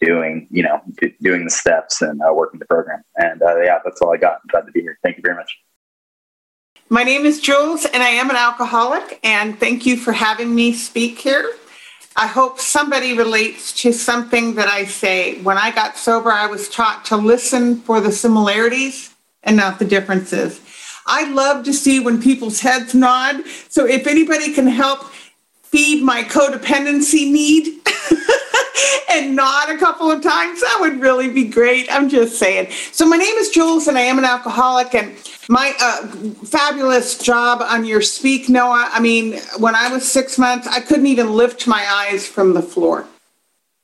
doing, 0.00 0.48
you 0.50 0.62
know, 0.62 0.80
doing 1.20 1.44
the 1.44 1.50
steps 1.50 2.00
and 2.00 2.20
uh, 2.22 2.32
working 2.32 2.58
the 2.58 2.66
program. 2.66 3.02
And 3.16 3.42
uh, 3.42 3.60
yeah, 3.60 3.78
that's 3.84 4.00
all 4.00 4.14
I 4.14 4.16
got. 4.16 4.36
I'm 4.42 4.48
glad 4.50 4.66
to 4.66 4.72
be 4.72 4.80
here. 4.80 4.98
Thank 5.02 5.18
you 5.18 5.22
very 5.22 5.36
much. 5.36 5.54
My 6.92 7.04
name 7.04 7.24
is 7.24 7.40
Jules, 7.40 7.86
and 7.86 8.02
I 8.02 8.10
am 8.10 8.28
an 8.28 8.36
alcoholic. 8.36 9.18
And 9.24 9.58
thank 9.58 9.86
you 9.86 9.96
for 9.96 10.12
having 10.12 10.54
me 10.54 10.74
speak 10.74 11.18
here. 11.18 11.50
I 12.16 12.26
hope 12.26 12.60
somebody 12.60 13.16
relates 13.16 13.72
to 13.80 13.94
something 13.94 14.56
that 14.56 14.68
I 14.68 14.84
say. 14.84 15.40
When 15.40 15.56
I 15.56 15.70
got 15.70 15.96
sober, 15.96 16.30
I 16.30 16.46
was 16.48 16.68
taught 16.68 17.06
to 17.06 17.16
listen 17.16 17.76
for 17.76 18.02
the 18.02 18.12
similarities 18.12 19.14
and 19.42 19.56
not 19.56 19.78
the 19.78 19.86
differences. 19.86 20.60
I 21.06 21.32
love 21.32 21.64
to 21.64 21.72
see 21.72 21.98
when 21.98 22.20
people's 22.20 22.60
heads 22.60 22.94
nod. 22.94 23.42
So 23.70 23.86
if 23.86 24.06
anybody 24.06 24.52
can 24.52 24.66
help 24.66 25.02
feed 25.62 26.04
my 26.04 26.24
codependency 26.24 27.32
need 27.32 27.80
and 29.10 29.34
nod 29.34 29.70
a 29.70 29.78
couple 29.78 30.10
of 30.10 30.22
times, 30.22 30.60
that 30.60 30.76
would 30.80 31.00
really 31.00 31.30
be 31.30 31.44
great. 31.44 31.88
I'm 31.90 32.10
just 32.10 32.38
saying. 32.38 32.70
So 32.92 33.06
my 33.06 33.16
name 33.16 33.36
is 33.36 33.48
Jules, 33.48 33.88
and 33.88 33.96
I 33.96 34.02
am 34.02 34.18
an 34.18 34.26
alcoholic. 34.26 34.94
And 34.94 35.16
my 35.52 35.74
uh, 35.78 36.06
fabulous 36.46 37.18
job 37.18 37.60
on 37.60 37.84
your 37.84 38.00
speak, 38.00 38.48
Noah. 38.48 38.88
I 38.90 39.00
mean, 39.00 39.38
when 39.58 39.74
I 39.74 39.92
was 39.92 40.10
six 40.10 40.38
months, 40.38 40.66
I 40.66 40.80
couldn't 40.80 41.06
even 41.06 41.34
lift 41.34 41.66
my 41.66 41.86
eyes 41.86 42.26
from 42.26 42.54
the 42.54 42.62
floor. 42.62 43.06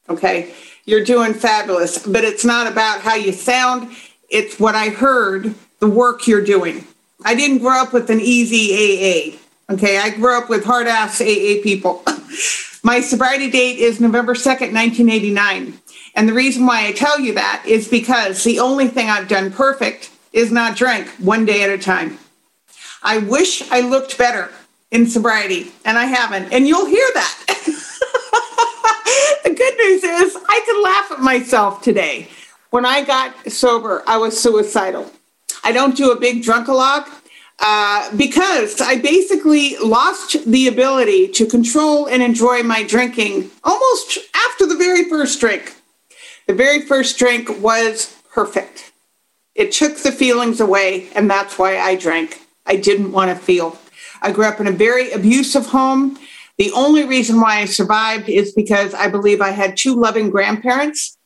Okay, 0.08 0.54
you're 0.86 1.04
doing 1.04 1.34
fabulous, 1.34 2.06
but 2.06 2.24
it's 2.24 2.42
not 2.42 2.72
about 2.72 3.02
how 3.02 3.16
you 3.16 3.32
sound. 3.32 3.94
It's 4.30 4.58
what 4.58 4.74
I 4.74 4.88
heard, 4.88 5.54
the 5.78 5.90
work 5.90 6.26
you're 6.26 6.42
doing. 6.42 6.86
I 7.22 7.34
didn't 7.34 7.58
grow 7.58 7.82
up 7.82 7.92
with 7.92 8.08
an 8.08 8.20
easy 8.22 8.72
AA. 8.72 9.74
Okay, 9.74 9.98
I 9.98 10.08
grew 10.08 10.38
up 10.38 10.48
with 10.48 10.64
hard 10.64 10.86
ass 10.86 11.20
AA 11.20 11.60
people. 11.62 12.02
My 12.82 13.02
sobriety 13.02 13.50
date 13.50 13.76
is 13.78 14.00
November 14.00 14.32
2nd, 14.32 14.72
1989. 14.72 15.78
And 16.14 16.26
the 16.26 16.32
reason 16.32 16.64
why 16.64 16.86
I 16.86 16.92
tell 16.92 17.20
you 17.20 17.34
that 17.34 17.62
is 17.66 17.88
because 17.88 18.42
the 18.42 18.58
only 18.58 18.88
thing 18.88 19.10
I've 19.10 19.28
done 19.28 19.52
perfect 19.52 20.10
is 20.38 20.52
not 20.52 20.76
drink 20.76 21.08
one 21.18 21.44
day 21.44 21.64
at 21.64 21.70
a 21.70 21.76
time. 21.76 22.16
I 23.02 23.18
wish 23.18 23.68
I 23.72 23.80
looked 23.80 24.16
better 24.16 24.52
in 24.92 25.08
sobriety, 25.08 25.72
and 25.84 25.98
I 25.98 26.04
haven't. 26.04 26.52
And 26.52 26.68
you'll 26.68 26.86
hear 26.86 27.06
that. 27.14 27.44
the 29.44 29.52
good 29.52 29.76
news 29.78 30.04
is 30.04 30.36
I 30.48 30.62
can 30.64 30.82
laugh 30.82 31.10
at 31.10 31.18
myself 31.20 31.82
today. 31.82 32.28
When 32.70 32.86
I 32.86 33.02
got 33.02 33.50
sober, 33.50 34.04
I 34.06 34.16
was 34.18 34.40
suicidal. 34.40 35.10
I 35.64 35.72
don't 35.72 35.96
do 35.96 36.12
a 36.12 36.20
big 36.20 36.44
drunkalog 36.44 37.08
uh, 37.58 38.16
because 38.16 38.80
I 38.80 38.96
basically 38.96 39.76
lost 39.78 40.44
the 40.46 40.68
ability 40.68 41.28
to 41.28 41.46
control 41.46 42.06
and 42.06 42.22
enjoy 42.22 42.62
my 42.62 42.84
drinking 42.84 43.50
almost 43.64 44.18
after 44.46 44.66
the 44.66 44.76
very 44.76 45.08
first 45.08 45.40
drink. 45.40 45.74
The 46.46 46.54
very 46.54 46.82
first 46.82 47.18
drink 47.18 47.60
was 47.60 48.14
perfect. 48.32 48.87
It 49.58 49.72
took 49.72 49.96
the 49.96 50.12
feelings 50.12 50.60
away, 50.60 51.08
and 51.16 51.28
that's 51.28 51.58
why 51.58 51.78
I 51.78 51.96
drank. 51.96 52.40
I 52.64 52.76
didn't 52.76 53.10
want 53.10 53.36
to 53.36 53.36
feel. 53.36 53.76
I 54.22 54.30
grew 54.30 54.44
up 54.44 54.60
in 54.60 54.68
a 54.68 54.72
very 54.72 55.10
abusive 55.10 55.66
home. 55.66 56.16
The 56.58 56.70
only 56.72 57.04
reason 57.04 57.40
why 57.40 57.58
I 57.58 57.64
survived 57.64 58.28
is 58.28 58.52
because 58.52 58.94
I 58.94 59.08
believe 59.08 59.40
I 59.40 59.50
had 59.50 59.76
two 59.76 59.96
loving 59.96 60.30
grandparents. 60.30 61.18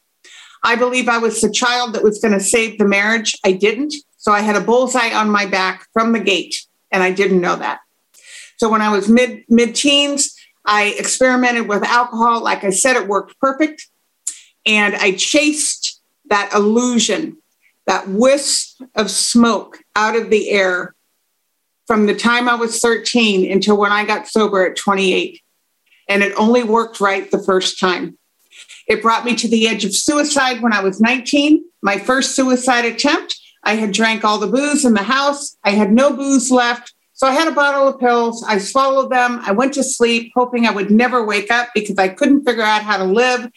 I 0.62 0.76
believe 0.76 1.10
I 1.10 1.18
was 1.18 1.42
the 1.42 1.50
child 1.50 1.92
that 1.92 2.02
was 2.02 2.20
going 2.20 2.32
to 2.32 2.40
save 2.40 2.78
the 2.78 2.86
marriage. 2.86 3.36
I 3.44 3.52
didn't. 3.52 3.94
So 4.16 4.32
I 4.32 4.40
had 4.40 4.56
a 4.56 4.62
bullseye 4.62 5.12
on 5.12 5.28
my 5.28 5.44
back 5.44 5.86
from 5.92 6.12
the 6.12 6.20
gate, 6.20 6.66
and 6.90 7.02
I 7.02 7.10
didn't 7.12 7.42
know 7.42 7.56
that. 7.56 7.80
So 8.56 8.70
when 8.70 8.80
I 8.80 8.88
was 8.88 9.10
mid 9.10 9.44
mid 9.50 9.74
teens, 9.74 10.34
I 10.64 10.94
experimented 10.98 11.68
with 11.68 11.82
alcohol. 11.82 12.42
Like 12.42 12.64
I 12.64 12.70
said, 12.70 12.96
it 12.96 13.08
worked 13.08 13.38
perfect. 13.40 13.88
And 14.64 14.94
I 14.94 15.12
chased 15.12 16.00
that 16.30 16.50
illusion, 16.54 17.41
that 17.86 18.08
wisp 18.08 18.80
of 18.94 19.10
smoke 19.10 19.78
out 19.96 20.16
of 20.16 20.30
the 20.30 20.50
air 20.50 20.94
from 21.86 22.06
the 22.06 22.14
time 22.14 22.48
I 22.48 22.54
was 22.54 22.80
13 22.80 23.50
until 23.50 23.76
when 23.76 23.92
I 23.92 24.04
got 24.04 24.28
sober 24.28 24.64
at 24.66 24.76
28. 24.76 25.40
And 26.08 26.22
it 26.22 26.32
only 26.36 26.62
worked 26.62 27.00
right 27.00 27.30
the 27.30 27.42
first 27.42 27.78
time. 27.78 28.18
It 28.86 29.02
brought 29.02 29.24
me 29.24 29.34
to 29.36 29.48
the 29.48 29.68
edge 29.68 29.84
of 29.84 29.94
suicide 29.94 30.60
when 30.60 30.72
I 30.72 30.82
was 30.82 31.00
19, 31.00 31.64
my 31.82 31.98
first 31.98 32.34
suicide 32.34 32.84
attempt. 32.84 33.38
I 33.64 33.74
had 33.74 33.92
drank 33.92 34.24
all 34.24 34.38
the 34.38 34.48
booze 34.48 34.84
in 34.84 34.94
the 34.94 35.02
house. 35.02 35.56
I 35.64 35.70
had 35.70 35.92
no 35.92 36.14
booze 36.14 36.50
left. 36.50 36.94
So 37.12 37.28
I 37.28 37.32
had 37.32 37.46
a 37.46 37.52
bottle 37.52 37.86
of 37.86 38.00
pills. 38.00 38.42
I 38.42 38.58
swallowed 38.58 39.12
them. 39.12 39.40
I 39.42 39.52
went 39.52 39.74
to 39.74 39.84
sleep, 39.84 40.32
hoping 40.34 40.66
I 40.66 40.72
would 40.72 40.90
never 40.90 41.24
wake 41.24 41.52
up 41.52 41.68
because 41.72 41.96
I 41.96 42.08
couldn't 42.08 42.44
figure 42.44 42.64
out 42.64 42.82
how 42.82 42.96
to 42.96 43.04
live 43.04 43.48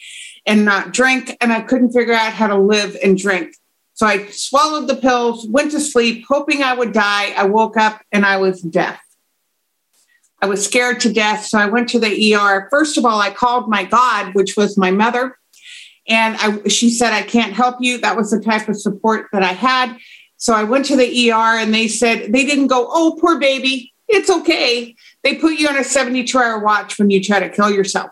and 0.46 0.64
not 0.64 0.92
drink. 0.92 1.36
And 1.40 1.52
I 1.52 1.62
couldn't 1.62 1.92
figure 1.92 2.14
out 2.14 2.32
how 2.32 2.46
to 2.46 2.56
live 2.56 2.96
and 3.02 3.18
drink. 3.18 3.56
So 3.96 4.06
I 4.06 4.26
swallowed 4.26 4.88
the 4.88 4.96
pills, 4.96 5.46
went 5.48 5.70
to 5.70 5.80
sleep, 5.80 6.26
hoping 6.28 6.62
I 6.62 6.74
would 6.74 6.92
die. 6.92 7.32
I 7.34 7.46
woke 7.46 7.78
up 7.78 8.02
and 8.12 8.26
I 8.26 8.36
was 8.36 8.60
deaf. 8.60 9.00
I 10.42 10.46
was 10.46 10.62
scared 10.62 11.00
to 11.00 11.12
death. 11.12 11.46
So 11.46 11.56
I 11.56 11.64
went 11.64 11.88
to 11.88 11.98
the 11.98 12.34
ER. 12.34 12.68
First 12.70 12.98
of 12.98 13.06
all, 13.06 13.18
I 13.18 13.30
called 13.30 13.70
my 13.70 13.84
God, 13.84 14.34
which 14.34 14.54
was 14.54 14.76
my 14.76 14.90
mother. 14.90 15.38
And 16.06 16.36
I, 16.38 16.68
she 16.68 16.90
said, 16.90 17.14
I 17.14 17.22
can't 17.22 17.54
help 17.54 17.76
you. 17.80 17.96
That 17.96 18.18
was 18.18 18.30
the 18.30 18.38
type 18.38 18.68
of 18.68 18.78
support 18.78 19.28
that 19.32 19.42
I 19.42 19.54
had. 19.54 19.96
So 20.36 20.52
I 20.52 20.64
went 20.64 20.84
to 20.86 20.96
the 20.96 21.32
ER 21.32 21.56
and 21.58 21.72
they 21.72 21.88
said, 21.88 22.34
they 22.34 22.44
didn't 22.44 22.66
go, 22.66 22.86
oh, 22.90 23.16
poor 23.18 23.40
baby, 23.40 23.94
it's 24.08 24.28
okay. 24.28 24.94
They 25.24 25.36
put 25.36 25.58
you 25.58 25.68
on 25.68 25.78
a 25.78 25.84
72 25.84 26.38
hour 26.38 26.58
watch 26.58 26.98
when 26.98 27.08
you 27.08 27.24
try 27.24 27.40
to 27.40 27.48
kill 27.48 27.70
yourself. 27.70 28.10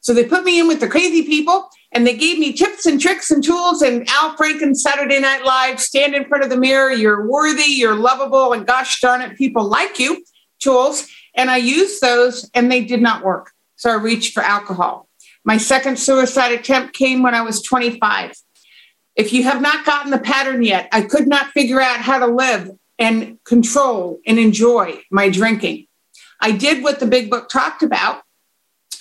So 0.00 0.12
they 0.12 0.24
put 0.24 0.44
me 0.44 0.60
in 0.60 0.68
with 0.68 0.80
the 0.80 0.88
crazy 0.88 1.22
people 1.22 1.70
and 1.96 2.06
they 2.06 2.14
gave 2.14 2.38
me 2.38 2.52
tips 2.52 2.84
and 2.84 3.00
tricks 3.00 3.30
and 3.30 3.42
tools 3.42 3.80
and 3.80 4.06
Al 4.10 4.36
Franken 4.36 4.76
Saturday 4.76 5.18
Night 5.18 5.46
Live, 5.46 5.80
stand 5.80 6.14
in 6.14 6.26
front 6.26 6.44
of 6.44 6.50
the 6.50 6.56
mirror, 6.58 6.92
you're 6.92 7.26
worthy, 7.26 7.70
you're 7.70 7.94
lovable, 7.94 8.52
and 8.52 8.66
gosh 8.66 9.00
darn 9.00 9.22
it, 9.22 9.38
people 9.38 9.64
like 9.64 9.98
you 9.98 10.22
tools. 10.60 11.08
And 11.34 11.50
I 11.50 11.56
used 11.56 12.02
those 12.02 12.50
and 12.52 12.70
they 12.70 12.84
did 12.84 13.00
not 13.00 13.24
work. 13.24 13.50
So 13.76 13.88
I 13.88 13.94
reached 13.94 14.34
for 14.34 14.42
alcohol. 14.42 15.08
My 15.42 15.56
second 15.56 15.98
suicide 15.98 16.52
attempt 16.52 16.92
came 16.92 17.22
when 17.22 17.34
I 17.34 17.40
was 17.40 17.62
25. 17.62 18.32
If 19.14 19.32
you 19.32 19.44
have 19.44 19.62
not 19.62 19.86
gotten 19.86 20.10
the 20.10 20.18
pattern 20.18 20.62
yet, 20.62 20.90
I 20.92 21.00
could 21.00 21.26
not 21.26 21.52
figure 21.52 21.80
out 21.80 22.00
how 22.00 22.18
to 22.18 22.26
live 22.26 22.72
and 22.98 23.42
control 23.44 24.20
and 24.26 24.38
enjoy 24.38 25.00
my 25.10 25.30
drinking. 25.30 25.86
I 26.42 26.52
did 26.52 26.84
what 26.84 27.00
the 27.00 27.06
big 27.06 27.30
book 27.30 27.48
talked 27.48 27.82
about. 27.82 28.20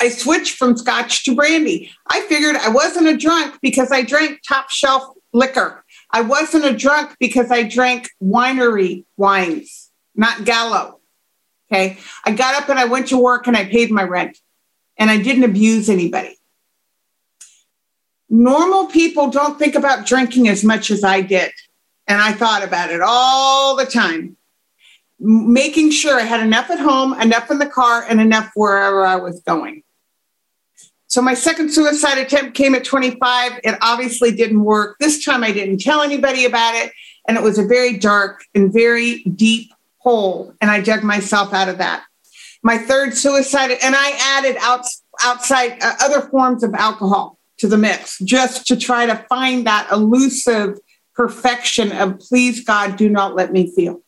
I 0.01 0.09
switched 0.09 0.57
from 0.57 0.77
scotch 0.77 1.23
to 1.25 1.35
brandy. 1.35 1.91
I 2.09 2.21
figured 2.21 2.55
I 2.55 2.69
wasn't 2.69 3.07
a 3.07 3.17
drunk 3.17 3.59
because 3.61 3.91
I 3.91 4.03
drank 4.03 4.39
top 4.47 4.69
shelf 4.69 5.03
liquor. 5.33 5.83
I 6.11 6.21
wasn't 6.21 6.65
a 6.65 6.73
drunk 6.73 7.15
because 7.19 7.51
I 7.51 7.63
drank 7.63 8.09
winery 8.21 9.05
wines, 9.17 9.91
not 10.15 10.45
Gallo. 10.45 10.99
Okay. 11.71 11.97
I 12.23 12.31
got 12.31 12.61
up 12.61 12.69
and 12.69 12.79
I 12.79 12.85
went 12.85 13.07
to 13.07 13.17
work 13.17 13.47
and 13.47 13.57
I 13.57 13.65
paid 13.65 13.91
my 13.91 14.03
rent 14.03 14.37
and 14.97 15.09
I 15.09 15.17
didn't 15.17 15.43
abuse 15.43 15.89
anybody. 15.89 16.37
Normal 18.29 18.87
people 18.87 19.29
don't 19.29 19.59
think 19.59 19.75
about 19.75 20.05
drinking 20.05 20.47
as 20.47 20.63
much 20.63 20.89
as 20.89 21.03
I 21.03 21.21
did. 21.21 21.51
And 22.07 22.21
I 22.21 22.33
thought 22.33 22.63
about 22.63 22.91
it 22.91 23.01
all 23.01 23.75
the 23.75 23.85
time, 23.85 24.37
making 25.19 25.89
sure 25.91 26.19
I 26.19 26.23
had 26.23 26.39
enough 26.41 26.69
at 26.69 26.79
home, 26.79 27.19
enough 27.19 27.49
in 27.49 27.57
the 27.57 27.65
car, 27.65 28.05
and 28.07 28.21
enough 28.21 28.51
wherever 28.55 29.03
I 29.03 29.15
was 29.15 29.41
going. 29.41 29.83
So 31.07 31.21
my 31.21 31.33
second 31.33 31.71
suicide 31.71 32.17
attempt 32.17 32.55
came 32.55 32.75
at 32.75 32.83
25. 32.83 33.59
It 33.63 33.77
obviously 33.81 34.31
didn't 34.31 34.63
work. 34.63 34.97
This 34.99 35.23
time 35.23 35.43
I 35.43 35.51
didn't 35.51 35.79
tell 35.79 36.01
anybody 36.01 36.45
about 36.45 36.75
it. 36.75 36.91
And 37.27 37.37
it 37.37 37.43
was 37.43 37.57
a 37.57 37.65
very 37.65 37.97
dark 37.97 38.43
and 38.53 38.71
very 38.71 39.23
deep 39.23 39.71
hole. 39.97 40.53
And 40.61 40.69
I 40.69 40.81
dug 40.81 41.03
myself 41.03 41.53
out 41.53 41.69
of 41.69 41.77
that 41.77 42.03
my 42.65 42.79
third 42.79 43.15
suicide, 43.15 43.69
and 43.83 43.93
I 43.95 44.17
added 44.19 44.57
out, 44.59 44.87
outside 45.23 45.77
uh, 45.83 45.93
other 46.03 46.21
forms 46.21 46.63
of 46.63 46.73
alcohol 46.73 47.37
to 47.59 47.67
the 47.67 47.77
mix 47.77 48.17
just 48.19 48.65
to 48.65 48.75
try 48.75 49.05
to 49.05 49.23
find 49.29 49.67
that 49.67 49.87
elusive 49.91 50.79
perfection 51.13 51.91
of 51.91 52.17
please 52.17 52.65
God, 52.65 52.95
do 52.97 53.07
not 53.07 53.35
let 53.35 53.53
me 53.53 53.71
feel. 53.75 54.01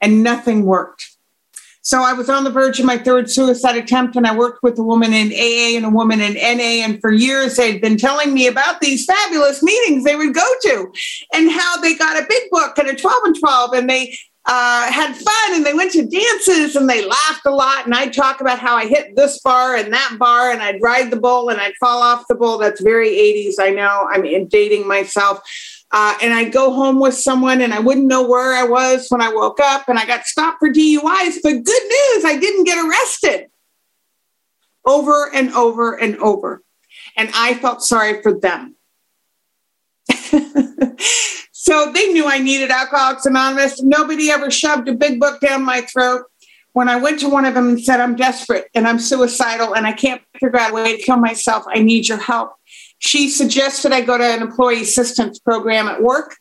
And 0.00 0.22
nothing 0.22 0.64
worked. 0.64 1.13
So 1.84 2.02
I 2.02 2.14
was 2.14 2.30
on 2.30 2.44
the 2.44 2.50
verge 2.50 2.80
of 2.80 2.86
my 2.86 2.96
third 2.96 3.30
suicide 3.30 3.76
attempt, 3.76 4.16
and 4.16 4.26
I 4.26 4.34
worked 4.34 4.62
with 4.62 4.78
a 4.78 4.82
woman 4.82 5.12
in 5.12 5.30
AA 5.32 5.76
and 5.76 5.84
a 5.84 5.90
woman 5.90 6.18
in 6.22 6.32
NA. 6.32 6.82
And 6.82 6.98
for 6.98 7.12
years, 7.12 7.56
they'd 7.56 7.82
been 7.82 7.98
telling 7.98 8.32
me 8.32 8.46
about 8.46 8.80
these 8.80 9.04
fabulous 9.04 9.62
meetings 9.62 10.02
they 10.02 10.16
would 10.16 10.32
go 10.32 10.46
to 10.62 10.90
and 11.34 11.50
how 11.50 11.76
they 11.82 11.94
got 11.94 12.16
a 12.16 12.26
big 12.26 12.50
book 12.50 12.78
and 12.78 12.88
a 12.88 12.96
12 12.96 13.16
and 13.26 13.38
12, 13.38 13.74
and 13.74 13.90
they 13.90 14.16
uh, 14.46 14.90
had 14.90 15.14
fun 15.14 15.54
and 15.54 15.64
they 15.64 15.72
went 15.74 15.92
to 15.92 16.06
dances 16.06 16.76
and 16.76 16.88
they 16.88 17.04
laughed 17.06 17.46
a 17.46 17.50
lot. 17.50 17.84
And 17.84 17.94
I'd 17.94 18.12
talk 18.12 18.40
about 18.40 18.58
how 18.58 18.76
I 18.76 18.86
hit 18.86 19.16
this 19.16 19.40
bar 19.40 19.76
and 19.76 19.92
that 19.92 20.16
bar 20.18 20.52
and 20.52 20.62
I'd 20.62 20.82
ride 20.82 21.10
the 21.10 21.16
bull 21.16 21.48
and 21.48 21.60
I'd 21.60 21.76
fall 21.76 22.02
off 22.02 22.26
the 22.28 22.34
bull. 22.34 22.58
That's 22.58 22.82
very 22.82 23.10
80s. 23.10 23.54
I 23.58 23.70
know 23.70 24.06
I'm 24.10 24.46
dating 24.48 24.86
myself. 24.86 25.40
Uh, 25.96 26.14
and 26.20 26.34
I'd 26.34 26.52
go 26.52 26.72
home 26.72 26.98
with 26.98 27.14
someone 27.14 27.60
and 27.60 27.72
I 27.72 27.78
wouldn't 27.78 28.06
know 28.06 28.26
where 28.26 28.52
I 28.52 28.64
was 28.64 29.06
when 29.10 29.22
I 29.22 29.32
woke 29.32 29.60
up 29.60 29.88
and 29.88 29.96
I 29.96 30.04
got 30.04 30.26
stopped 30.26 30.58
for 30.58 30.68
DUIs. 30.68 31.36
But 31.40 31.62
good 31.64 31.82
news, 31.82 32.24
I 32.24 32.36
didn't 32.40 32.64
get 32.64 32.84
arrested 32.84 33.46
over 34.84 35.32
and 35.32 35.52
over 35.52 35.94
and 35.94 36.16
over. 36.16 36.62
And 37.16 37.30
I 37.32 37.54
felt 37.54 37.84
sorry 37.84 38.22
for 38.22 38.32
them. 38.38 38.74
So 41.64 41.90
they 41.90 42.12
knew 42.12 42.26
I 42.26 42.40
needed 42.40 42.70
Alcoholics 42.70 43.24
Anonymous. 43.24 43.80
Nobody 43.80 44.30
ever 44.30 44.50
shoved 44.50 44.86
a 44.86 44.92
big 44.92 45.18
book 45.18 45.40
down 45.40 45.64
my 45.64 45.80
throat. 45.80 46.26
When 46.74 46.90
I 46.90 46.96
went 46.96 47.20
to 47.20 47.28
one 47.30 47.46
of 47.46 47.54
them 47.54 47.68
and 47.68 47.80
said, 47.80 48.00
I'm 48.00 48.16
desperate 48.16 48.68
and 48.74 48.86
I'm 48.86 48.98
suicidal 48.98 49.74
and 49.74 49.86
I 49.86 49.94
can't 49.94 50.20
figure 50.38 50.58
out 50.58 50.72
a 50.72 50.74
way 50.74 50.94
to 50.94 51.02
kill 51.02 51.16
myself, 51.16 51.64
I 51.66 51.80
need 51.80 52.06
your 52.06 52.18
help. 52.18 52.52
She 52.98 53.28
suggested 53.28 53.92
I 53.92 54.00
go 54.00 54.16
to 54.16 54.24
an 54.24 54.42
employee 54.42 54.82
assistance 54.82 55.38
program 55.38 55.88
at 55.88 56.02
work. 56.02 56.36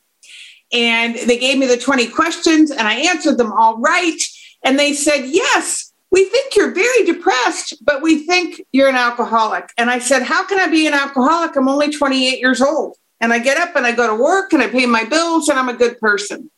And 0.72 1.16
they 1.16 1.38
gave 1.38 1.60
me 1.60 1.68
the 1.68 1.78
20 1.78 2.08
questions 2.08 2.72
and 2.72 2.88
I 2.88 2.96
answered 2.96 3.38
them 3.38 3.52
all 3.52 3.78
right. 3.78 4.18
And 4.64 4.80
they 4.80 4.94
said, 4.94 5.26
Yes, 5.26 5.94
we 6.10 6.26
think 6.26 6.56
you're 6.56 6.74
very 6.74 7.06
depressed, 7.06 7.76
but 7.84 8.02
we 8.02 8.26
think 8.26 8.62
you're 8.72 8.90
an 8.90 8.96
alcoholic. 8.96 9.70
And 9.78 9.90
I 9.90 10.00
said, 10.00 10.24
How 10.24 10.46
can 10.46 10.60
I 10.60 10.68
be 10.68 10.88
an 10.88 10.94
alcoholic? 10.94 11.56
I'm 11.56 11.68
only 11.68 11.92
28 11.92 12.40
years 12.40 12.62
old. 12.62 12.98
And 13.22 13.32
I 13.32 13.40
get 13.40 13.58
up 13.58 13.76
and 13.76 13.86
I 13.86 13.94
go 13.94 14.08
to 14.08 14.22
work 14.22 14.52
and 14.52 14.62
I 14.62 14.68
pay 14.68 14.86
my 14.86 15.06
bills 15.06 15.48
and 15.48 15.60
I'm 15.60 15.70
a 15.70 15.74
good 15.74 16.00
person. 16.00 16.50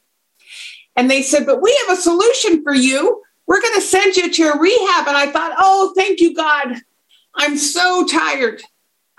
And 0.95 1.11
they 1.11 1.21
said, 1.21 1.45
But 1.45 1.61
we 1.61 1.77
have 1.85 1.97
a 1.97 2.01
solution 2.01 2.63
for 2.63 2.73
you. 2.73 3.21
We're 3.47 3.61
going 3.61 3.75
to 3.75 3.81
send 3.81 4.15
you 4.15 4.31
to 4.31 4.43
a 4.43 4.59
rehab. 4.59 5.07
And 5.07 5.17
I 5.17 5.29
thought, 5.31 5.55
Oh, 5.59 5.93
thank 5.95 6.21
you, 6.21 6.33
God. 6.33 6.77
I'm 7.35 7.57
so 7.57 8.05
tired. 8.05 8.61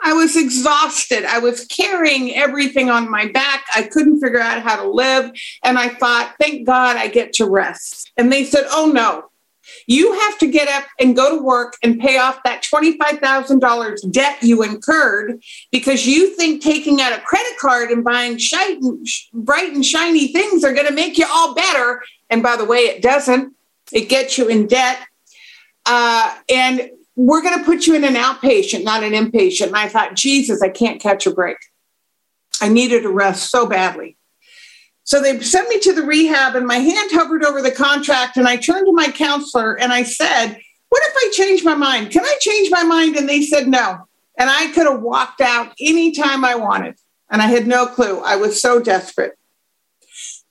I 0.02 0.12
was 0.12 0.36
exhausted. 0.36 1.24
I 1.24 1.38
was 1.38 1.64
carrying 1.66 2.34
everything 2.34 2.90
on 2.90 3.10
my 3.10 3.26
back. 3.28 3.64
I 3.74 3.84
couldn't 3.84 4.20
figure 4.20 4.40
out 4.40 4.62
how 4.62 4.82
to 4.82 4.90
live. 4.90 5.32
And 5.64 5.78
I 5.78 5.88
thought, 5.88 6.34
thank 6.40 6.66
God 6.66 6.96
I 6.96 7.08
get 7.08 7.32
to 7.34 7.48
rest. 7.48 8.12
And 8.16 8.32
they 8.32 8.44
said, 8.44 8.64
oh 8.70 8.90
no, 8.92 9.30
you 9.86 10.12
have 10.20 10.38
to 10.38 10.46
get 10.46 10.68
up 10.68 10.84
and 11.00 11.16
go 11.16 11.36
to 11.36 11.42
work 11.42 11.76
and 11.82 11.98
pay 11.98 12.18
off 12.18 12.42
that 12.44 12.62
$25,000 12.62 14.12
debt 14.12 14.38
you 14.42 14.62
incurred 14.62 15.42
because 15.70 16.06
you 16.06 16.34
think 16.36 16.62
taking 16.62 17.00
out 17.00 17.12
a 17.12 17.20
credit 17.22 17.58
card 17.58 17.90
and 17.90 18.04
buying 18.04 18.38
shiny, 18.38 18.80
bright 19.32 19.72
and 19.72 19.84
shiny 19.84 20.28
things 20.28 20.64
are 20.64 20.72
going 20.72 20.86
to 20.86 20.92
make 20.92 21.18
you 21.18 21.26
all 21.28 21.54
better. 21.54 22.02
And 22.30 22.42
by 22.42 22.56
the 22.56 22.64
way, 22.64 22.80
it 22.80 23.02
doesn't, 23.02 23.54
it 23.92 24.08
gets 24.08 24.38
you 24.38 24.48
in 24.48 24.66
debt. 24.66 24.98
Uh, 25.84 26.36
and 26.48 26.90
we're 27.16 27.42
going 27.42 27.58
to 27.58 27.64
put 27.64 27.87
you 27.87 27.94
in 27.94 28.04
an 28.04 28.14
outpatient, 28.14 28.85
not 28.85 29.02
an 29.02 29.12
inpatient. 29.12 29.68
And 29.68 29.76
I 29.76 29.88
thought, 29.88 30.14
Jesus, 30.14 30.62
I 30.62 30.68
can't 30.68 31.00
catch 31.00 31.26
a 31.26 31.30
break. 31.30 31.56
I 32.61 32.68
needed 32.68 33.04
a 33.04 33.08
rest 33.08 33.50
so 33.50 33.66
badly. 33.66 34.16
So 35.04 35.23
they 35.23 35.40
sent 35.40 35.68
me 35.68 35.78
to 35.80 35.94
the 35.94 36.02
rehab, 36.02 36.56
and 36.56 36.66
my 36.66 36.78
hand 36.78 37.11
hovered 37.12 37.44
over 37.44 37.62
the 37.62 37.70
contract. 37.70 38.37
And 38.37 38.46
I 38.46 38.56
turned 38.56 38.87
to 38.87 38.92
my 38.92 39.08
counselor 39.08 39.78
and 39.78 39.92
I 39.92 40.02
said, 40.02 40.58
What 40.88 41.02
if 41.04 41.14
I 41.16 41.30
change 41.32 41.64
my 41.64 41.75
mind? 41.75 42.11
Can 42.11 42.25
I 42.25 42.37
change 42.40 42.70
my 42.70 42.82
mind? 42.82 43.16
And 43.16 43.28
they 43.28 43.42
said, 43.42 43.68
No. 43.68 44.08
And 44.38 44.50
I 44.50 44.70
could 44.73 44.87
have 44.87 45.00
walked 45.00 45.40
out 45.40 45.73
anytime 45.80 46.44
I 46.44 46.56
wanted. 46.56 46.96
And 47.30 47.40
I 47.40 47.46
had 47.46 47.66
no 47.66 47.87
clue. 47.87 48.20
I 48.20 48.37
was 48.37 48.61
so 48.61 48.80
desperate. 48.80 49.38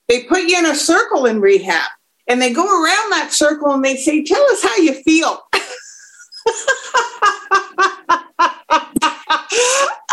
They 0.08 0.24
put 0.24 0.42
you 0.42 0.58
in 0.58 0.66
a 0.66 0.74
circle 0.74 1.26
in 1.26 1.40
rehab, 1.40 1.90
and 2.26 2.40
they 2.40 2.52
go 2.52 2.64
around 2.64 3.10
that 3.10 3.32
circle 3.32 3.72
and 3.72 3.84
they 3.84 3.96
say, 3.96 4.24
Tell 4.24 4.42
us 4.52 4.62
how 4.62 4.76
you 4.78 4.94
feel. 5.02 5.42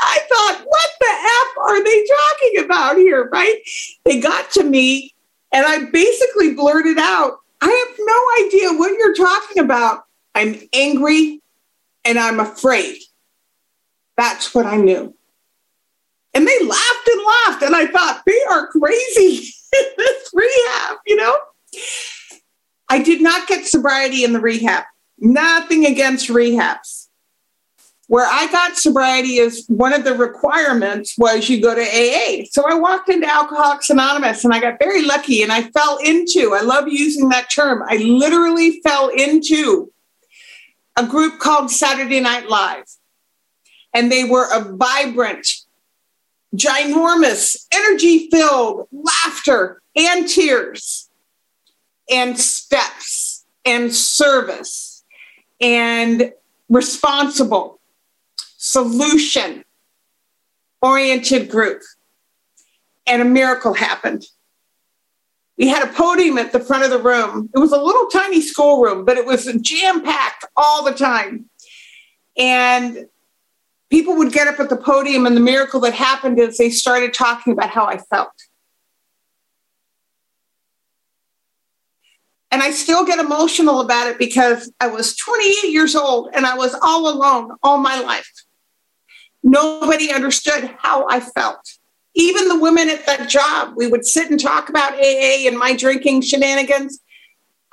I 0.06 0.20
thought, 0.30 0.64
what 0.66 0.90
the 1.00 1.08
F 1.08 1.58
are 1.62 1.84
they 1.84 2.06
talking 2.06 2.66
about 2.66 2.98
here? 2.98 3.30
Right? 3.32 3.58
They 4.06 4.20
got 4.20 4.52
to 4.52 4.64
me 4.64 5.14
and 5.54 5.66
I 5.66 5.86
basically 5.92 6.56
blurted 6.56 6.98
out, 6.98 7.38
I 7.62 7.68
have 7.68 7.98
no 8.00 8.46
idea 8.46 8.78
what 8.78 8.98
you're 8.98 9.14
talking 9.14 9.64
about. 9.64 10.04
I'm 10.36 10.60
angry 10.74 11.42
and 12.04 12.18
I'm 12.18 12.40
afraid. 12.40 12.98
That's 14.18 14.54
what 14.54 14.66
I 14.66 14.78
knew. 14.78 15.16
And 16.34 16.48
they 16.48 16.66
laughed 16.66 17.08
and 17.08 17.22
laughed. 17.26 17.64
And 17.64 17.76
I 17.76 17.86
thought, 17.86 18.24
they 18.26 18.42
are 18.50 18.68
crazy 18.68 19.54
in 19.74 19.86
this 19.96 20.30
rehab, 20.34 20.98
you 21.06 21.16
know? 21.16 21.38
I 22.90 23.02
did 23.02 23.22
not 23.22 23.48
get 23.48 23.66
sobriety 23.66 24.24
in 24.24 24.34
the 24.34 24.40
rehab. 24.40 24.84
Nothing 25.24 25.86
against 25.86 26.28
rehabs. 26.28 27.08
Where 28.08 28.28
I 28.30 28.52
got 28.52 28.76
sobriety 28.76 29.38
is 29.38 29.64
one 29.70 29.94
of 29.94 30.04
the 30.04 30.16
requirements 30.16 31.16
was 31.18 31.48
you 31.48 31.62
go 31.62 31.74
to 31.74 31.82
AA. 31.82 32.44
So 32.52 32.70
I 32.70 32.74
walked 32.74 33.08
into 33.08 33.26
Alcoholics 33.26 33.90
Anonymous 33.90 34.44
and 34.44 34.54
I 34.54 34.60
got 34.60 34.80
very 34.80 35.06
lucky 35.06 35.42
and 35.42 35.50
I 35.50 35.64
fell 35.72 35.98
into, 36.04 36.54
I 36.54 36.60
love 36.60 36.90
using 36.90 37.30
that 37.30 37.50
term, 37.50 37.84
I 37.88 37.96
literally 37.96 38.82
fell 38.82 39.08
into 39.08 39.94
a 40.98 41.06
group 41.06 41.40
called 41.40 41.72
Saturday 41.72 42.20
Night 42.20 42.50
Live. 42.50 42.84
And 43.94 44.12
they 44.12 44.26
were 44.26 44.50
a 44.54 44.76
vibrant, 44.76 45.48
ginormous, 46.54 47.66
energy 47.74 48.30
filled 48.30 48.90
laughter 48.92 49.82
and 49.96 50.28
tears 50.28 51.10
and 52.12 52.38
steps 52.38 53.46
and 53.64 53.96
service 53.96 54.93
and 55.64 56.32
responsible, 56.70 57.80
solution 58.58 59.64
oriented 60.82 61.50
group. 61.50 61.82
And 63.08 63.22
a 63.22 63.26
miracle 63.26 63.74
happened. 63.74 64.26
We 65.58 65.68
had 65.68 65.88
a 65.88 65.94
podium 65.94 66.38
at 66.38 66.52
the 66.52 66.60
front 66.60 66.84
of 66.84 66.90
the 66.90 67.00
room. 67.00 67.50
It 67.56 67.60
was 67.60 67.72
a 67.72 67.82
little 67.82 68.08
tiny 68.08 68.42
schoolroom, 68.42 69.06
but 69.06 69.18
it 69.18 69.26
was 69.26 69.46
jam 69.62 70.04
packed 70.04 70.46
all 70.58 70.84
the 70.84 70.94
time. 70.94 71.50
And 72.38 73.06
people 73.90 74.16
would 74.18 74.34
get 74.34 74.48
up 74.48 74.60
at 74.60 74.70
the 74.70 74.78
podium, 74.78 75.26
and 75.26 75.36
the 75.36 75.42
miracle 75.42 75.80
that 75.82 75.94
happened 75.94 76.40
is 76.40 76.58
they 76.58 76.70
started 76.70 77.14
talking 77.14 77.54
about 77.54 77.70
how 77.70 77.86
I 77.86 77.98
felt. 77.98 78.32
And 82.54 82.62
I 82.62 82.70
still 82.70 83.04
get 83.04 83.18
emotional 83.18 83.82
about 83.82 84.06
it 84.06 84.20
because 84.20 84.72
I 84.80 84.86
was 84.86 85.16
28 85.16 85.72
years 85.72 85.96
old 85.96 86.30
and 86.36 86.46
I 86.46 86.56
was 86.56 86.76
all 86.84 87.10
alone 87.10 87.58
all 87.64 87.80
my 87.80 88.00
life. 88.00 88.32
Nobody 89.42 90.14
understood 90.14 90.70
how 90.78 91.08
I 91.10 91.20
felt. 91.20 91.80
Even 92.14 92.50
the 92.50 92.60
women 92.60 92.90
at 92.90 93.08
that 93.08 93.28
job, 93.28 93.74
we 93.76 93.88
would 93.88 94.06
sit 94.06 94.30
and 94.30 94.40
talk 94.40 94.70
about 94.70 94.94
AA 94.94 95.48
and 95.48 95.58
my 95.58 95.76
drinking 95.76 96.22
shenanigans. 96.22 97.00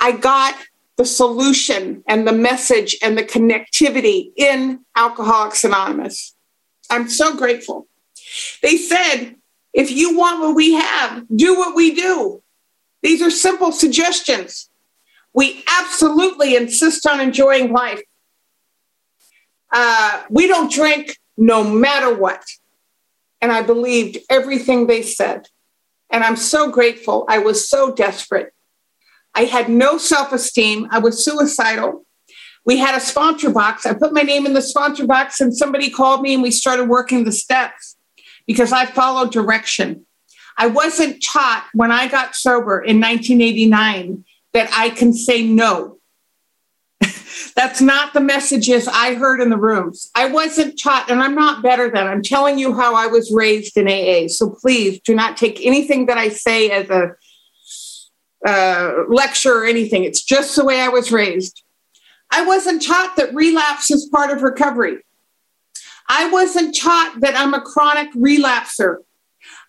I 0.01 0.12
got 0.12 0.57
the 0.97 1.05
solution 1.05 2.03
and 2.09 2.27
the 2.27 2.33
message 2.33 2.97
and 3.03 3.19
the 3.19 3.23
connectivity 3.23 4.33
in 4.35 4.81
Alcoholics 4.97 5.62
Anonymous. 5.62 6.35
I'm 6.88 7.11
so 7.11 7.37
grateful. 7.37 7.87
They 8.62 8.79
said, 8.79 9.35
if 9.75 9.90
you 9.90 10.16
want 10.16 10.40
what 10.40 10.55
we 10.57 10.73
have, 10.73 11.27
do 11.37 11.59
what 11.59 11.77
we 11.77 11.95
do. 11.95 12.43
These 13.03 13.21
are 13.21 13.31
simple 13.31 13.73
suggestions. 13.73 14.70
We 15.33 15.64
absolutely 15.66 16.57
insist 16.57 17.07
on 17.07 17.21
enjoying 17.21 17.73
life. 17.73 18.03
Uh, 19.73 20.25
we 20.29 20.47
don't 20.47 20.73
drink 20.73 21.16
no 21.37 21.62
matter 21.62 22.14
what. 22.14 22.43
And 23.40 23.53
I 23.53 23.62
believed 23.62 24.19
everything 24.29 24.87
they 24.87 25.03
said. 25.03 25.47
And 26.11 26.25
I'm 26.25 26.37
so 26.37 26.71
grateful. 26.71 27.25
I 27.29 27.38
was 27.38 27.69
so 27.69 27.95
desperate. 27.95 28.53
I 29.35 29.43
had 29.45 29.69
no 29.69 29.97
self 29.97 30.33
esteem. 30.33 30.88
I 30.90 30.99
was 30.99 31.25
suicidal. 31.25 32.05
We 32.66 32.79
had 32.79 32.97
a 32.97 33.01
sponsor 33.01 33.51
box. 33.51 33.87
I 33.87 33.95
put 33.95 34.12
my 34.12 34.23
name 34.23 34.45
in 34.45 34.53
the 34.53 34.61
sponsor 34.61 35.07
box, 35.07 35.40
and 35.40 35.57
somebody 35.57 35.88
called 35.88 36.21
me 36.21 36.35
and 36.35 36.43
we 36.43 36.51
started 36.51 36.88
working 36.88 37.25
the 37.25 37.33
steps 37.33 37.97
because 38.47 38.73
I 38.73 38.87
followed 38.87 39.33
direction. 39.33 40.07
I 40.59 40.66
wasn't 40.66 41.25
taught 41.25 41.66
when 41.73 41.90
I 41.90 42.09
got 42.09 42.35
sober 42.35 42.81
in 42.81 43.01
1989 43.01 44.25
that 44.53 44.71
I 44.73 44.91
can 44.91 45.13
say 45.13 45.47
no. 45.47 45.99
That's 47.57 47.81
not 47.81 48.13
the 48.13 48.21
messages 48.21 48.89
I 48.89 49.15
heard 49.15 49.41
in 49.41 49.51
the 49.51 49.57
rooms. 49.57 50.11
I 50.15 50.27
wasn't 50.27 50.81
taught, 50.81 51.11
and 51.11 51.23
I'm 51.23 51.35
not 51.35 51.63
better 51.63 51.91
than 51.91 52.07
I'm 52.07 52.23
telling 52.23 52.59
you 52.59 52.75
how 52.75 52.95
I 52.95 53.07
was 53.07 53.33
raised 53.33 53.77
in 53.77 53.89
AA. 53.89 54.29
So 54.29 54.51
please 54.51 55.01
do 55.01 55.15
not 55.15 55.37
take 55.37 55.65
anything 55.65 56.07
that 56.07 56.19
I 56.19 56.29
say 56.29 56.71
as 56.71 56.91
a 56.91 57.13
uh, 58.47 59.05
lecture 59.09 59.59
or 59.59 59.65
anything. 59.65 60.05
It's 60.05 60.23
just 60.23 60.57
the 60.57 60.65
way 60.65 60.81
I 60.81 60.89
was 60.89 61.13
raised. 61.13 61.63
I 62.31 62.45
wasn't 62.45 62.85
taught 62.85 63.17
that 63.17 63.35
relapse 63.35 63.91
is 63.91 64.09
part 64.09 64.31
of 64.31 64.43
recovery. 64.43 64.99
I 66.09 66.29
wasn't 66.31 66.77
taught 66.77 67.21
that 67.21 67.37
I'm 67.37 67.55
a 67.55 67.61
chronic 67.61 68.13
relapser. 68.15 68.97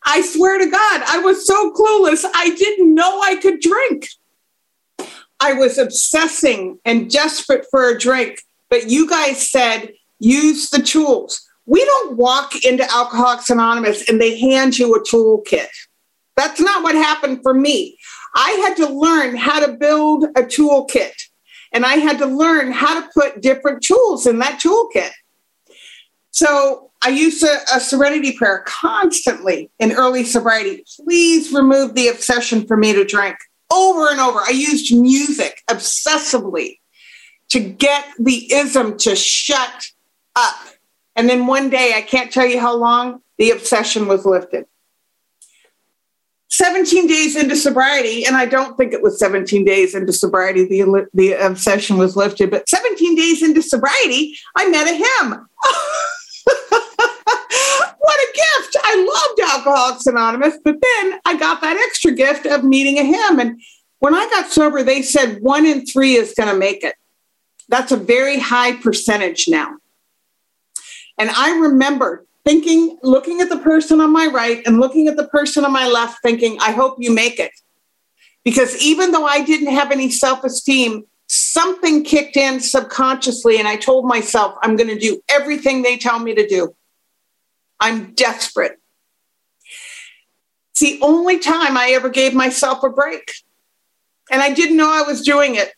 I 0.05 0.21
swear 0.21 0.57
to 0.57 0.65
God, 0.65 1.01
I 1.05 1.19
was 1.19 1.45
so 1.45 1.71
clueless. 1.71 2.25
I 2.33 2.55
didn't 2.55 2.93
know 2.93 3.21
I 3.21 3.35
could 3.35 3.59
drink. 3.59 4.07
I 5.41 5.53
was 5.53 5.79
obsessing 5.79 6.79
and 6.85 7.09
desperate 7.09 7.65
for 7.71 7.89
a 7.89 7.97
drink, 7.97 8.39
but 8.69 8.89
you 8.89 9.09
guys 9.09 9.49
said 9.49 9.91
use 10.19 10.69
the 10.69 10.81
tools. 10.81 11.41
We 11.65 11.83
don't 11.83 12.15
walk 12.15 12.63
into 12.63 12.89
Alcoholics 12.91 13.49
Anonymous 13.49 14.07
and 14.07 14.21
they 14.21 14.39
hand 14.39 14.77
you 14.77 14.93
a 14.93 15.01
toolkit. 15.01 15.67
That's 16.37 16.59
not 16.59 16.83
what 16.83 16.93
happened 16.93 17.39
for 17.41 17.55
me. 17.55 17.97
I 18.35 18.51
had 18.65 18.77
to 18.77 18.87
learn 18.87 19.35
how 19.35 19.65
to 19.65 19.73
build 19.73 20.25
a 20.35 20.43
toolkit 20.43 21.13
and 21.73 21.85
I 21.85 21.95
had 21.95 22.19
to 22.19 22.27
learn 22.27 22.71
how 22.71 23.01
to 23.01 23.09
put 23.13 23.41
different 23.41 23.83
tools 23.83 24.27
in 24.27 24.39
that 24.39 24.61
toolkit. 24.61 25.11
So 26.29 26.91
I 27.01 27.09
use 27.09 27.41
a, 27.41 27.57
a, 27.73 27.79
serenity 27.79 28.31
prayer 28.31 28.63
constantly 28.65 29.71
in 29.79 29.91
early 29.91 30.23
sobriety. 30.23 30.83
Please 31.03 31.51
remove 31.51 31.95
the 31.95 32.07
obsession 32.09 32.67
for 32.67 32.77
me 32.77 32.93
to 32.93 33.03
drink 33.03 33.37
over 33.71 34.09
and 34.09 34.19
over. 34.19 34.39
I 34.39 34.51
used 34.51 34.93
music 34.95 35.63
obsessively 35.69 36.79
to 37.49 37.59
get 37.59 38.05
the 38.19 38.53
ism 38.53 38.97
to 38.97 39.15
shut 39.15 39.87
up. 40.35 40.55
And 41.15 41.29
then 41.29 41.47
one 41.47 41.69
day, 41.69 41.93
I 41.95 42.01
can't 42.01 42.31
tell 42.31 42.45
you 42.45 42.59
how 42.59 42.75
long, 42.75 43.21
the 43.37 43.51
obsession 43.51 44.07
was 44.07 44.25
lifted. 44.25 44.65
17 46.49 47.07
days 47.07 47.35
into 47.35 47.55
sobriety, 47.55 48.25
and 48.25 48.35
I 48.35 48.45
don't 48.45 48.77
think 48.77 48.93
it 48.93 49.01
was 49.01 49.17
17 49.19 49.63
days 49.63 49.95
into 49.95 50.11
sobriety, 50.11 50.65
the, 50.65 51.07
the 51.13 51.33
obsession 51.33 51.97
was 51.97 52.15
lifted, 52.17 52.51
but 52.51 52.69
17 52.69 53.15
days 53.15 53.41
into 53.41 53.61
sobriety, 53.61 54.37
I 54.57 54.67
met 54.67 54.87
a 54.87 54.93
him. 54.93 55.29
what 57.97 58.19
a 58.19 58.33
gift. 58.33 58.75
I 58.83 58.95
loved 58.97 59.41
Alcoholics 59.67 60.07
Anonymous, 60.07 60.57
but 60.63 60.75
then 60.81 61.19
I 61.25 61.37
got 61.37 61.61
that 61.61 61.77
extra 61.77 62.11
gift 62.11 62.45
of 62.45 62.63
meeting 62.63 62.97
a 62.97 63.03
him. 63.03 63.39
And 63.39 63.61
when 63.99 64.15
I 64.15 64.27
got 64.29 64.51
sober, 64.51 64.83
they 64.83 65.01
said 65.01 65.41
one 65.41 65.65
in 65.65 65.85
three 65.85 66.15
is 66.15 66.33
going 66.33 66.49
to 66.49 66.57
make 66.57 66.83
it. 66.83 66.95
That's 67.69 67.91
a 67.91 67.97
very 67.97 68.39
high 68.39 68.75
percentage 68.75 69.47
now. 69.47 69.75
And 71.17 71.29
I 71.29 71.57
remember 71.59 72.25
thinking, 72.43 72.97
looking 73.03 73.41
at 73.41 73.49
the 73.49 73.59
person 73.59 74.01
on 74.01 74.11
my 74.11 74.25
right 74.25 74.65
and 74.65 74.79
looking 74.79 75.07
at 75.07 75.17
the 75.17 75.27
person 75.27 75.63
on 75.63 75.71
my 75.71 75.87
left, 75.87 76.19
thinking, 76.23 76.57
I 76.59 76.71
hope 76.71 76.97
you 76.99 77.13
make 77.13 77.39
it. 77.39 77.51
Because 78.43 78.75
even 78.81 79.11
though 79.11 79.25
I 79.25 79.43
didn't 79.43 79.71
have 79.71 79.91
any 79.91 80.09
self 80.09 80.43
esteem, 80.43 81.05
something 81.27 82.03
kicked 82.03 82.35
in 82.35 82.59
subconsciously. 82.59 83.57
And 83.57 83.67
I 83.67 83.77
told 83.77 84.05
myself, 84.05 84.55
I'm 84.63 84.75
going 84.75 84.89
to 84.89 84.99
do 84.99 85.21
everything 85.29 85.81
they 85.81 85.97
tell 85.97 86.19
me 86.19 86.33
to 86.33 86.47
do. 86.47 86.75
I'm 87.79 88.13
desperate. 88.13 88.80
The 90.81 90.97
only 91.03 91.37
time 91.37 91.77
I 91.77 91.91
ever 91.91 92.09
gave 92.09 92.33
myself 92.33 92.83
a 92.83 92.89
break. 92.89 93.31
And 94.31 94.41
I 94.41 94.51
didn't 94.51 94.77
know 94.77 94.91
I 94.91 95.03
was 95.03 95.21
doing 95.21 95.53
it. 95.53 95.73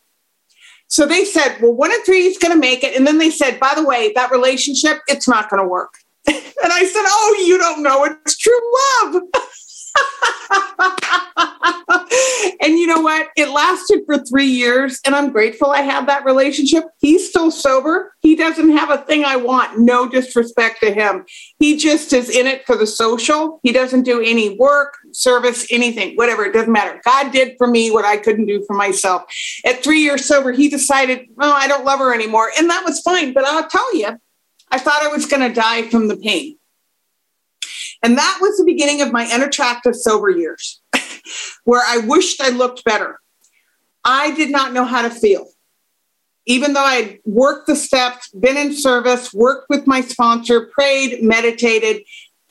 So 0.87 1.05
they 1.05 1.25
said, 1.25 1.57
well, 1.61 1.73
one 1.73 1.91
of 1.91 2.05
three 2.05 2.25
is 2.25 2.37
going 2.37 2.53
to 2.53 2.59
make 2.59 2.85
it. 2.85 2.95
And 2.95 3.05
then 3.05 3.17
they 3.17 3.29
said, 3.29 3.59
by 3.59 3.73
the 3.75 3.83
way, 3.83 4.13
that 4.13 4.31
relationship, 4.31 4.99
it's 5.07 5.27
not 5.27 5.49
going 5.49 5.61
to 5.61 5.67
work. 5.67 5.93
and 6.27 6.37
I 6.63 6.85
said, 6.85 7.03
oh, 7.05 7.43
you 7.45 7.57
don't 7.57 7.83
know. 7.83 8.05
It's 8.05 8.37
true 8.37 8.59
love. 9.03 9.23
and 12.61 12.77
you 12.77 12.87
know 12.87 13.01
what? 13.01 13.29
It 13.35 13.49
lasted 13.49 14.01
for 14.05 14.19
three 14.19 14.47
years, 14.47 14.99
and 15.05 15.15
I'm 15.15 15.31
grateful 15.31 15.71
I 15.71 15.81
had 15.81 16.07
that 16.07 16.25
relationship. 16.25 16.85
He's 16.99 17.29
still 17.29 17.51
sober. 17.51 18.13
He 18.21 18.35
doesn't 18.35 18.75
have 18.75 18.89
a 18.89 18.99
thing 18.99 19.25
I 19.25 19.35
want. 19.35 19.79
No 19.79 20.07
disrespect 20.07 20.81
to 20.81 20.93
him. 20.93 21.25
He 21.59 21.77
just 21.77 22.13
is 22.13 22.29
in 22.29 22.47
it 22.47 22.65
for 22.65 22.75
the 22.75 22.87
social. 22.87 23.59
He 23.63 23.71
doesn't 23.71 24.03
do 24.03 24.21
any 24.21 24.57
work, 24.57 24.95
service, 25.11 25.67
anything, 25.71 26.15
whatever. 26.15 26.45
It 26.45 26.53
doesn't 26.53 26.71
matter. 26.71 27.01
God 27.03 27.31
did 27.31 27.55
for 27.57 27.67
me 27.67 27.91
what 27.91 28.05
I 28.05 28.17
couldn't 28.17 28.45
do 28.45 28.63
for 28.65 28.75
myself. 28.75 29.23
At 29.65 29.83
three 29.83 29.99
years 29.99 30.25
sober, 30.25 30.51
he 30.51 30.69
decided, 30.69 31.27
oh, 31.39 31.53
I 31.53 31.67
don't 31.67 31.85
love 31.85 31.99
her 31.99 32.13
anymore. 32.13 32.49
And 32.57 32.69
that 32.69 32.83
was 32.85 33.01
fine. 33.01 33.33
But 33.33 33.45
I'll 33.45 33.67
tell 33.67 33.95
you, 33.95 34.19
I 34.71 34.79
thought 34.79 35.03
I 35.03 35.07
was 35.07 35.25
going 35.25 35.47
to 35.47 35.53
die 35.53 35.89
from 35.89 36.07
the 36.07 36.17
pain. 36.17 36.57
And 38.03 38.17
that 38.17 38.39
was 38.41 38.57
the 38.57 38.65
beginning 38.65 39.01
of 39.01 39.13
my 39.13 39.25
unattractive 39.25 39.95
sober 39.95 40.29
years, 40.29 40.81
where 41.63 41.81
I 41.85 41.99
wished 42.05 42.41
I 42.41 42.49
looked 42.49 42.83
better. 42.83 43.19
I 44.03 44.35
did 44.35 44.51
not 44.51 44.73
know 44.73 44.83
how 44.83 45.01
to 45.01 45.09
feel. 45.09 45.47
Even 46.45 46.73
though 46.73 46.83
I 46.83 47.19
worked 47.23 47.67
the 47.67 47.75
steps, 47.77 48.29
been 48.31 48.57
in 48.57 48.75
service, 48.75 49.33
worked 49.33 49.67
with 49.69 49.87
my 49.87 50.01
sponsor, 50.01 50.69
prayed, 50.73 51.23
meditated, 51.23 52.03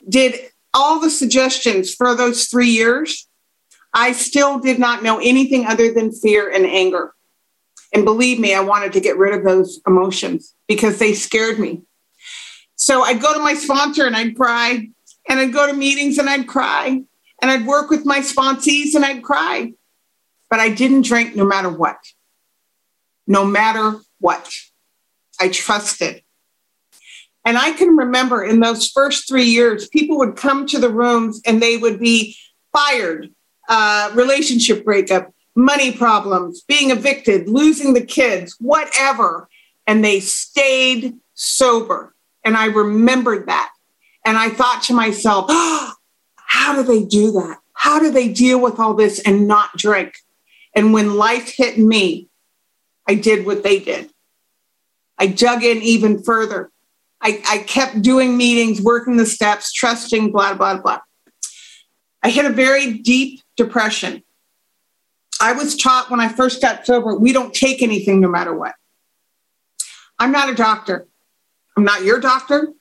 did 0.09 0.35
all 0.73 0.99
the 0.99 1.11
suggestions 1.11 1.95
for 1.95 2.15
those 2.15 2.47
three 2.47 2.71
years, 2.71 3.29
I 3.93 4.12
still 4.12 4.59
did 4.59 4.79
not 4.79 5.03
know 5.03 5.19
anything 5.19 5.67
other 5.67 5.93
than 5.93 6.11
fear 6.11 6.51
and 6.51 6.65
anger. 6.65 7.12
And 7.93 8.07
believe 8.07 8.41
me, 8.41 8.55
I 8.55 8.61
wanted 8.61 8.95
to 8.95 9.01
get 9.01 9.19
rid 9.19 9.35
of 9.35 9.45
those 9.45 9.81
emotions 9.87 10.55
because 10.67 10.99
they 10.99 11.12
scared 11.12 11.59
me. 11.59 11.83
So 12.77 13.03
I'd 13.03 13.21
go 13.21 13.35
to 13.35 13.41
my 13.41 13.53
sponsor 13.53 14.07
and 14.07 14.17
I'd 14.17 14.35
cry 14.35 14.88
and 15.29 15.41
I'd 15.41 15.53
go 15.53 15.67
to 15.67 15.73
meetings 15.73 16.19
and 16.19 16.29
I'd 16.29 16.47
cry 16.47 17.03
and 17.41 17.51
I'd 17.51 17.67
work 17.67 17.91
with 17.91 18.05
my 18.05 18.21
sponsees 18.21 18.95
and 18.95 19.05
I'd 19.05 19.23
cry. 19.23 19.73
But 20.51 20.61
I 20.61 20.69
didn't 20.69 21.07
drink 21.07 21.35
no 21.35 21.45
matter 21.45 21.71
what. 21.71 21.97
No 23.27 23.45
matter 23.45 23.99
what. 24.21 24.51
I 25.41 25.49
trusted. 25.49 26.23
And 27.45 27.59
I 27.59 27.73
can 27.73 27.97
remember 27.97 28.45
in 28.45 28.61
those 28.61 28.89
first 28.89 29.27
three 29.27 29.45
years, 29.45 29.89
people 29.89 30.19
would 30.19 30.37
come 30.37 30.67
to 30.67 30.79
the 30.79 30.91
rooms 30.91 31.41
and 31.45 31.61
they 31.61 31.77
would 31.77 31.99
be 31.99 32.37
fired, 32.73 33.31
uh, 33.69 34.11
relationship 34.15 34.85
breakup, 34.85 35.33
money 35.57 35.93
problems, 35.93 36.63
being 36.63 36.91
evicted, 36.91 37.49
losing 37.49 37.95
the 37.95 38.05
kids, 38.05 38.57
whatever. 38.61 39.49
And 39.87 40.05
they 40.05 40.21
stayed 40.21 41.15
sober. 41.35 42.15
And 42.45 42.57
I 42.57 42.67
remembered 42.67 43.49
that. 43.49 43.73
And 44.25 44.37
I 44.37 44.51
thought 44.51 44.83
to 44.85 44.95
myself, 44.95 45.47
oh, 45.49 45.95
how 46.37 46.75
do 46.75 46.83
they 46.83 47.05
do 47.05 47.33
that? 47.33 47.59
How 47.73 47.99
do 47.99 48.11
they 48.11 48.29
deal 48.29 48.61
with 48.61 48.79
all 48.79 48.95
this 48.95 49.21
and 49.21 49.49
not 49.49 49.77
drink? 49.77 50.15
And 50.75 50.93
when 50.93 51.17
life 51.17 51.53
hit 51.57 51.79
me, 51.79 52.29
I 53.09 53.15
did 53.15 53.45
what 53.45 53.63
they 53.63 53.81
did. 53.81 54.11
I 55.19 55.27
dug 55.27 55.65
in 55.65 55.79
even 55.79 56.23
further. 56.23 56.71
I, 57.21 57.43
I 57.49 57.59
kept 57.59 58.03
doing 58.03 58.37
meetings, 58.37 58.81
working 58.81 59.17
the 59.17 59.27
steps, 59.27 59.73
trusting, 59.73 60.33
blah, 60.33 60.55
blah, 60.55 60.81
blah. 60.81 61.01
I 62.23 62.31
hit 62.31 62.45
a 62.45 62.51
very 62.51 62.93
deep 62.99 63.41
depression. 63.57 64.23
I 65.41 65.53
was 65.53 65.77
taught 65.77 66.11
when 66.11 66.21
I 66.21 66.29
first 66.29 66.63
got 66.63 66.87
sober, 66.87 67.17
we 67.17 67.33
don't 67.33 67.53
take 67.53 67.83
anything 67.83 68.21
no 68.21 68.29
matter 68.29 68.55
what. 68.55 68.75
I'm 70.19 70.31
not 70.31 70.49
a 70.49 70.55
doctor. 70.55 71.07
I'm 71.77 71.85
not 71.85 72.05
your 72.05 72.21
doctor 72.21 72.73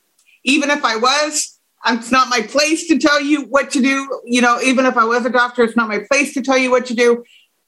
even 0.44 0.70
if 0.70 0.84
I 0.84 0.96
was, 0.96 1.60
it's 1.88 2.12
not 2.12 2.30
my 2.30 2.42
place 2.42 2.88
to 2.88 2.98
tell 2.98 3.22
you 3.22 3.44
what 3.44 3.72
to 3.72 3.82
do. 3.82 4.22
You 4.26 4.42
know, 4.42 4.60
even 4.62 4.86
if 4.86 4.98
I 4.98 5.06
was 5.06 5.26
a 5.26 5.30
doctor, 5.30 5.64
it's 5.64 5.76
not 5.76 5.90
my 5.90 6.00
place 6.00 6.34
to 6.36 6.42
tell 6.42 6.58
you 6.58 6.72
what 6.72 6.86
to 6.88 6.94
do. 6.94 7.24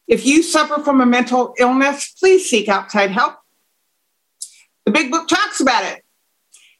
If 0.08 0.26
you 0.26 0.44
suffer 0.44 0.82
from 0.82 1.02
a 1.02 1.06
mental 1.06 1.54
illness, 1.58 2.14
please 2.20 2.50
seek 2.50 2.68
outside 2.68 3.12
help. 3.12 3.36
The 4.86 4.92
big 4.92 5.12
book 5.12 5.28
talks 5.28 5.62
about 5.62 5.86
it. 5.86 6.04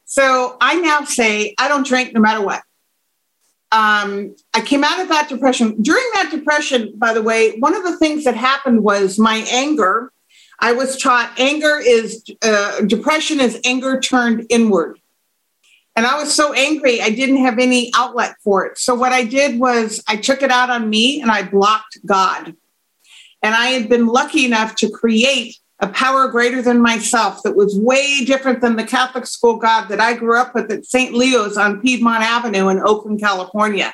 So 0.06 0.58
I 0.62 0.76
now 0.76 1.06
say 1.06 1.56
I 1.58 1.68
don't 1.68 1.88
drink 1.88 2.14
no 2.14 2.22
matter 2.22 2.42
what. 2.42 2.62
Um, 3.72 4.36
I 4.54 4.62
came 4.62 4.84
out 4.84 5.00
of 5.00 5.08
that 5.10 5.30
depression. 5.30 5.82
During 5.82 6.06
that 6.14 6.30
depression, 6.30 6.94
by 6.96 7.14
the 7.14 7.24
way, 7.24 7.58
one 7.58 7.76
of 7.76 7.84
the 7.84 7.98
things 7.98 8.24
that 8.26 8.36
happened 8.36 8.84
was 8.84 9.18
my 9.18 9.44
anger. 9.52 10.12
I 10.60 10.74
was 10.74 11.02
taught 11.02 11.40
anger 11.40 11.80
is 11.84 12.24
uh, 12.44 12.82
depression 12.82 13.40
is 13.40 13.60
anger 13.66 14.00
turned 14.00 14.46
inward. 14.50 15.00
And 15.96 16.08
I 16.08 16.18
was 16.18 16.34
so 16.34 16.54
angry, 16.54 17.02
I 17.02 17.12
didn't 17.12 17.46
have 17.46 17.60
any 17.60 17.92
outlet 17.96 18.36
for 18.44 18.66
it. 18.66 18.80
So, 18.80 18.96
what 18.96 19.12
I 19.12 19.24
did 19.24 19.60
was 19.60 20.04
I 20.08 20.16
took 20.16 20.42
it 20.42 20.50
out 20.50 20.70
on 20.70 20.90
me 20.90 21.22
and 21.22 21.30
I 21.30 21.44
blocked 21.44 22.00
God. 22.06 22.56
And 23.44 23.54
I 23.54 23.68
had 23.68 23.90
been 23.90 24.08
lucky 24.08 24.46
enough 24.46 24.76
to 24.78 24.90
create 24.90 25.58
a 25.80 25.88
power 25.90 26.30
greater 26.30 26.62
than 26.62 26.82
myself 26.82 27.44
that 27.44 27.58
was 27.58 27.78
way 27.78 28.24
different 28.24 28.62
than 28.62 28.78
the 28.78 28.86
Catholic 28.86 29.26
school 29.26 29.58
God 29.58 29.90
that 29.90 30.00
I 30.00 30.14
grew 30.14 30.40
up 30.40 30.56
with 30.56 30.72
at 30.72 30.86
St. 30.86 31.14
Leo's 31.14 31.58
on 31.58 31.82
Piedmont 31.82 32.24
Avenue 32.24 32.70
in 32.70 32.80
Oakland, 32.80 33.20
California. 33.20 33.94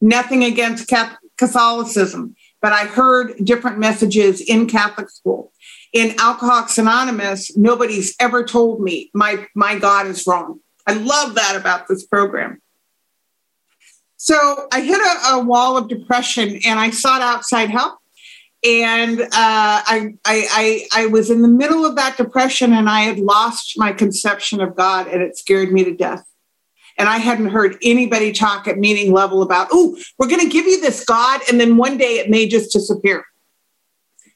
Nothing 0.00 0.44
against 0.44 0.92
Catholicism, 1.38 2.36
but 2.60 2.72
I 2.72 2.84
heard 2.84 3.34
different 3.42 3.78
messages 3.78 4.40
in 4.42 4.68
Catholic 4.68 5.08
school. 5.10 5.52
In 5.92 6.14
Alcoholics 6.20 6.76
Anonymous, 6.76 7.56
nobody's 7.56 8.14
ever 8.20 8.44
told 8.44 8.80
me 8.82 9.10
my, 9.14 9.46
my 9.54 9.78
God 9.78 10.06
is 10.06 10.26
wrong. 10.26 10.60
I 10.88 10.94
love 10.94 11.34
that 11.34 11.54
about 11.54 11.86
this 11.86 12.06
program. 12.06 12.62
So 14.16 14.66
I 14.72 14.80
hit 14.80 14.98
a, 14.98 15.34
a 15.34 15.44
wall 15.44 15.76
of 15.76 15.88
depression 15.88 16.58
and 16.64 16.80
I 16.80 16.90
sought 16.90 17.20
outside 17.20 17.68
help. 17.68 17.98
And 18.64 19.20
uh, 19.20 19.28
I, 19.32 20.14
I, 20.24 20.86
I, 20.94 21.02
I 21.04 21.06
was 21.06 21.30
in 21.30 21.42
the 21.42 21.48
middle 21.48 21.86
of 21.86 21.94
that 21.96 22.16
depression 22.16 22.72
and 22.72 22.88
I 22.88 23.02
had 23.02 23.20
lost 23.20 23.74
my 23.76 23.92
conception 23.92 24.60
of 24.60 24.74
God 24.74 25.06
and 25.06 25.22
it 25.22 25.36
scared 25.36 25.72
me 25.72 25.84
to 25.84 25.94
death. 25.94 26.24
And 26.96 27.08
I 27.08 27.18
hadn't 27.18 27.50
heard 27.50 27.76
anybody 27.82 28.32
talk 28.32 28.66
at 28.66 28.76
meeting 28.78 29.12
level 29.12 29.42
about, 29.42 29.68
oh, 29.70 29.96
we're 30.18 30.26
going 30.26 30.40
to 30.40 30.48
give 30.48 30.66
you 30.66 30.80
this 30.80 31.04
God, 31.04 31.40
and 31.48 31.60
then 31.60 31.76
one 31.76 31.96
day 31.96 32.18
it 32.18 32.28
may 32.28 32.48
just 32.48 32.72
disappear. 32.72 33.24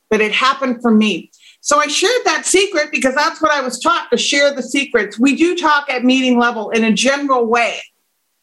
But 0.08 0.20
it 0.20 0.30
happened 0.30 0.80
for 0.80 0.92
me. 0.92 1.31
So 1.62 1.78
I 1.78 1.86
shared 1.86 2.24
that 2.24 2.44
secret 2.44 2.90
because 2.90 3.14
that's 3.14 3.40
what 3.40 3.52
I 3.52 3.60
was 3.60 3.78
taught 3.78 4.10
to 4.10 4.18
share 4.18 4.52
the 4.52 4.62
secrets. 4.62 5.18
We 5.18 5.36
do 5.36 5.56
talk 5.56 5.88
at 5.88 6.04
meeting 6.04 6.38
level 6.38 6.70
in 6.70 6.84
a 6.84 6.92
general 6.92 7.46
way 7.46 7.80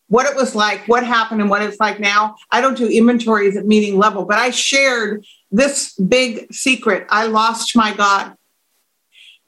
what 0.07 0.25
it 0.25 0.35
was 0.35 0.55
like, 0.55 0.87
what 0.87 1.05
happened, 1.05 1.39
and 1.39 1.49
what 1.49 1.61
it's 1.61 1.79
like 1.79 1.99
now. 1.99 2.35
I 2.51 2.61
don't 2.61 2.77
do 2.77 2.87
inventories 2.87 3.55
at 3.55 3.65
meeting 3.65 3.97
level, 3.97 4.25
but 4.25 4.39
I 4.39 4.49
shared 4.49 5.23
this 5.51 5.93
big 5.95 6.51
secret. 6.51 7.05
I 7.09 7.27
lost 7.27 7.75
my 7.75 7.93
God. 7.93 8.35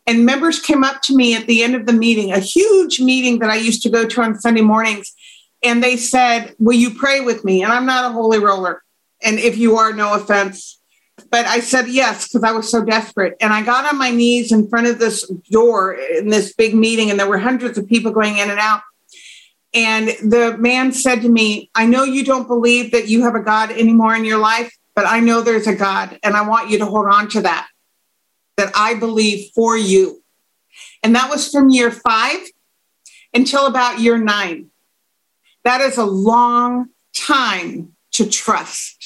And 0.05 0.25
members 0.25 0.59
came 0.59 0.83
up 0.83 1.01
to 1.03 1.15
me 1.15 1.35
at 1.35 1.47
the 1.47 1.63
end 1.63 1.75
of 1.75 1.85
the 1.85 1.93
meeting, 1.93 2.31
a 2.31 2.39
huge 2.39 2.99
meeting 2.99 3.39
that 3.39 3.49
I 3.49 3.55
used 3.55 3.81
to 3.83 3.89
go 3.89 4.05
to 4.05 4.21
on 4.21 4.39
Sunday 4.39 4.61
mornings. 4.61 5.13
And 5.63 5.83
they 5.83 5.97
said, 5.97 6.55
Will 6.59 6.77
you 6.77 6.93
pray 6.93 7.21
with 7.21 7.43
me? 7.43 7.63
And 7.63 7.71
I'm 7.71 7.85
not 7.85 8.11
a 8.11 8.13
holy 8.13 8.39
roller. 8.39 8.83
And 9.23 9.39
if 9.39 9.57
you 9.57 9.77
are, 9.77 9.93
no 9.93 10.13
offense. 10.13 10.80
But 11.31 11.47
I 11.47 11.61
said 11.61 11.87
yes 11.87 12.27
because 12.27 12.43
I 12.43 12.51
was 12.51 12.69
so 12.69 12.83
desperate. 12.83 13.37
And 13.39 13.53
I 13.53 13.63
got 13.63 13.91
on 13.91 13.97
my 13.97 14.11
knees 14.11 14.51
in 14.51 14.67
front 14.67 14.87
of 14.87 14.99
this 14.99 15.27
door 15.49 15.93
in 15.93 16.27
this 16.27 16.53
big 16.53 16.75
meeting, 16.75 17.09
and 17.09 17.17
there 17.17 17.29
were 17.29 17.37
hundreds 17.37 17.77
of 17.77 17.87
people 17.87 18.11
going 18.11 18.37
in 18.37 18.49
and 18.49 18.59
out. 18.59 18.81
And 19.73 20.09
the 20.09 20.57
man 20.59 20.91
said 20.91 21.21
to 21.21 21.29
me, 21.29 21.71
I 21.73 21.85
know 21.85 22.03
you 22.03 22.25
don't 22.25 22.47
believe 22.47 22.91
that 22.91 23.07
you 23.07 23.23
have 23.23 23.35
a 23.35 23.39
God 23.39 23.71
anymore 23.71 24.13
in 24.13 24.25
your 24.25 24.37
life, 24.37 24.75
but 24.93 25.05
I 25.05 25.21
know 25.21 25.41
there's 25.41 25.67
a 25.67 25.75
God, 25.75 26.19
and 26.21 26.35
I 26.35 26.45
want 26.45 26.69
you 26.69 26.77
to 26.79 26.85
hold 26.85 27.07
on 27.07 27.29
to 27.29 27.41
that, 27.41 27.69
that 28.57 28.73
I 28.75 28.95
believe 28.95 29.51
for 29.55 29.77
you. 29.77 30.21
And 31.01 31.15
that 31.15 31.29
was 31.29 31.49
from 31.49 31.69
year 31.69 31.89
five 31.89 32.39
until 33.33 33.65
about 33.65 33.99
year 33.99 34.17
nine. 34.17 34.69
That 35.63 35.79
is 35.79 35.97
a 35.97 36.05
long 36.05 36.87
time 37.15 37.95
to 38.13 38.29
trust. 38.29 39.00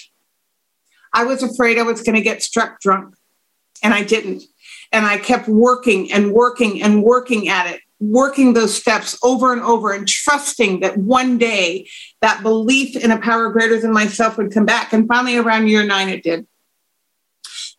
I 1.16 1.24
was 1.24 1.42
afraid 1.42 1.80
I 1.80 1.84
was 1.84 2.04
going 2.04 2.16
to 2.16 2.22
get 2.22 2.44
struck 2.44 2.80
drunk, 2.80 3.16
and 3.82 3.94
I 3.94 4.04
didn't. 4.04 4.44
And 4.92 5.06
I 5.06 5.18
kept 5.18 5.48
working 5.48 6.12
and 6.12 6.32
working 6.32 6.84
and 6.84 7.02
working 7.02 7.50
at 7.50 7.74
it 7.74 7.82
working 8.00 8.54
those 8.54 8.76
steps 8.76 9.18
over 9.24 9.54
and 9.54 9.62
over 9.62 9.94
and 9.94 10.08
trusting 10.08 10.82
that 10.82 10.98
one 10.98 11.38
day 11.38 11.88
that 12.22 12.44
belief 12.44 12.96
in 12.96 13.12
a 13.12 13.20
power 13.20 13.50
greater 13.50 13.80
than 13.80 13.94
myself 13.94 14.38
would 14.38 14.54
come 14.54 14.66
back. 14.66 14.92
And 14.94 15.08
finally, 15.08 15.38
around 15.38 15.68
year 15.68 15.86
nine, 15.86 16.10
it 16.10 16.24
did. 16.24 16.46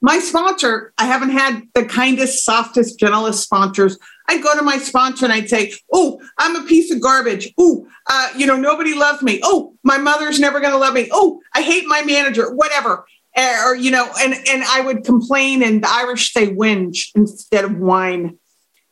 My 0.03 0.18
sponsor, 0.18 0.92
I 0.99 1.05
haven't 1.07 1.31
had 1.31 1.62
the 1.75 1.85
kindest, 1.85 2.44
softest, 2.44 2.99
gentlest 2.99 3.42
sponsors. 3.42 3.99
I'd 4.29 4.42
go 4.42 4.55
to 4.57 4.62
my 4.62 4.79
sponsor 4.79 5.25
and 5.25 5.33
I'd 5.33 5.49
say, 5.49 5.72
Oh, 5.92 6.20
I'm 6.38 6.57
a 6.57 6.66
piece 6.66 6.90
of 6.90 7.01
garbage. 7.01 7.53
Oh, 7.57 7.87
uh, 8.07 8.29
you 8.37 8.46
know, 8.46 8.57
nobody 8.57 8.94
loves 8.94 9.22
me. 9.22 9.40
Oh, 9.42 9.75
my 9.83 9.96
mother's 9.96 10.38
never 10.38 10.61
going 10.61 10.72
to 10.72 10.79
love 10.79 10.94
me. 10.94 11.09
Oh, 11.12 11.40
I 11.55 11.62
hate 11.62 11.87
my 11.87 12.03
manager, 12.03 12.55
whatever. 12.55 13.07
Or, 13.38 13.75
you 13.75 13.90
know, 13.90 14.11
and, 14.20 14.35
and 14.49 14.62
I 14.64 14.81
would 14.81 15.05
complain, 15.05 15.62
and 15.62 15.83
the 15.83 15.90
Irish 15.90 16.33
say 16.33 16.49
whinge 16.49 17.11
instead 17.14 17.64
of 17.64 17.79
whine 17.79 18.38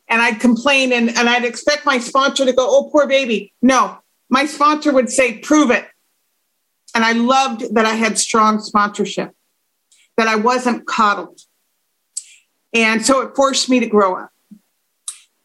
and 0.07 0.21
I'd 0.21 0.39
complain 0.39 0.93
and, 0.93 1.09
and 1.09 1.29
I'd 1.29 1.45
expect 1.45 1.85
my 1.85 1.97
sponsor 1.97 2.45
to 2.45 2.53
go, 2.53 2.65
oh, 2.67 2.89
poor 2.91 3.07
baby. 3.07 3.53
No, 3.61 3.97
my 4.29 4.45
sponsor 4.45 4.93
would 4.93 5.09
say, 5.09 5.39
prove 5.39 5.71
it. 5.71 5.85
And 6.93 7.03
I 7.03 7.13
loved 7.13 7.75
that 7.75 7.85
I 7.85 7.95
had 7.95 8.17
strong 8.17 8.59
sponsorship, 8.59 9.31
that 10.17 10.27
I 10.27 10.35
wasn't 10.35 10.85
coddled. 10.85 11.39
And 12.73 13.05
so 13.05 13.21
it 13.21 13.35
forced 13.35 13.69
me 13.69 13.79
to 13.79 13.87
grow 13.87 14.15
up. 14.15 14.31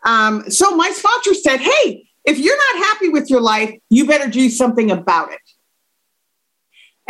Um, 0.04 0.50
so 0.50 0.76
my 0.76 0.90
sponsor 0.90 1.34
said, 1.34 1.60
hey, 1.60 2.08
if 2.24 2.38
you're 2.38 2.56
not 2.56 2.86
happy 2.86 3.08
with 3.08 3.30
your 3.30 3.40
life, 3.40 3.74
you 3.88 4.06
better 4.06 4.28
do 4.28 4.48
something 4.50 4.90
about 4.90 5.32
it. 5.32 5.40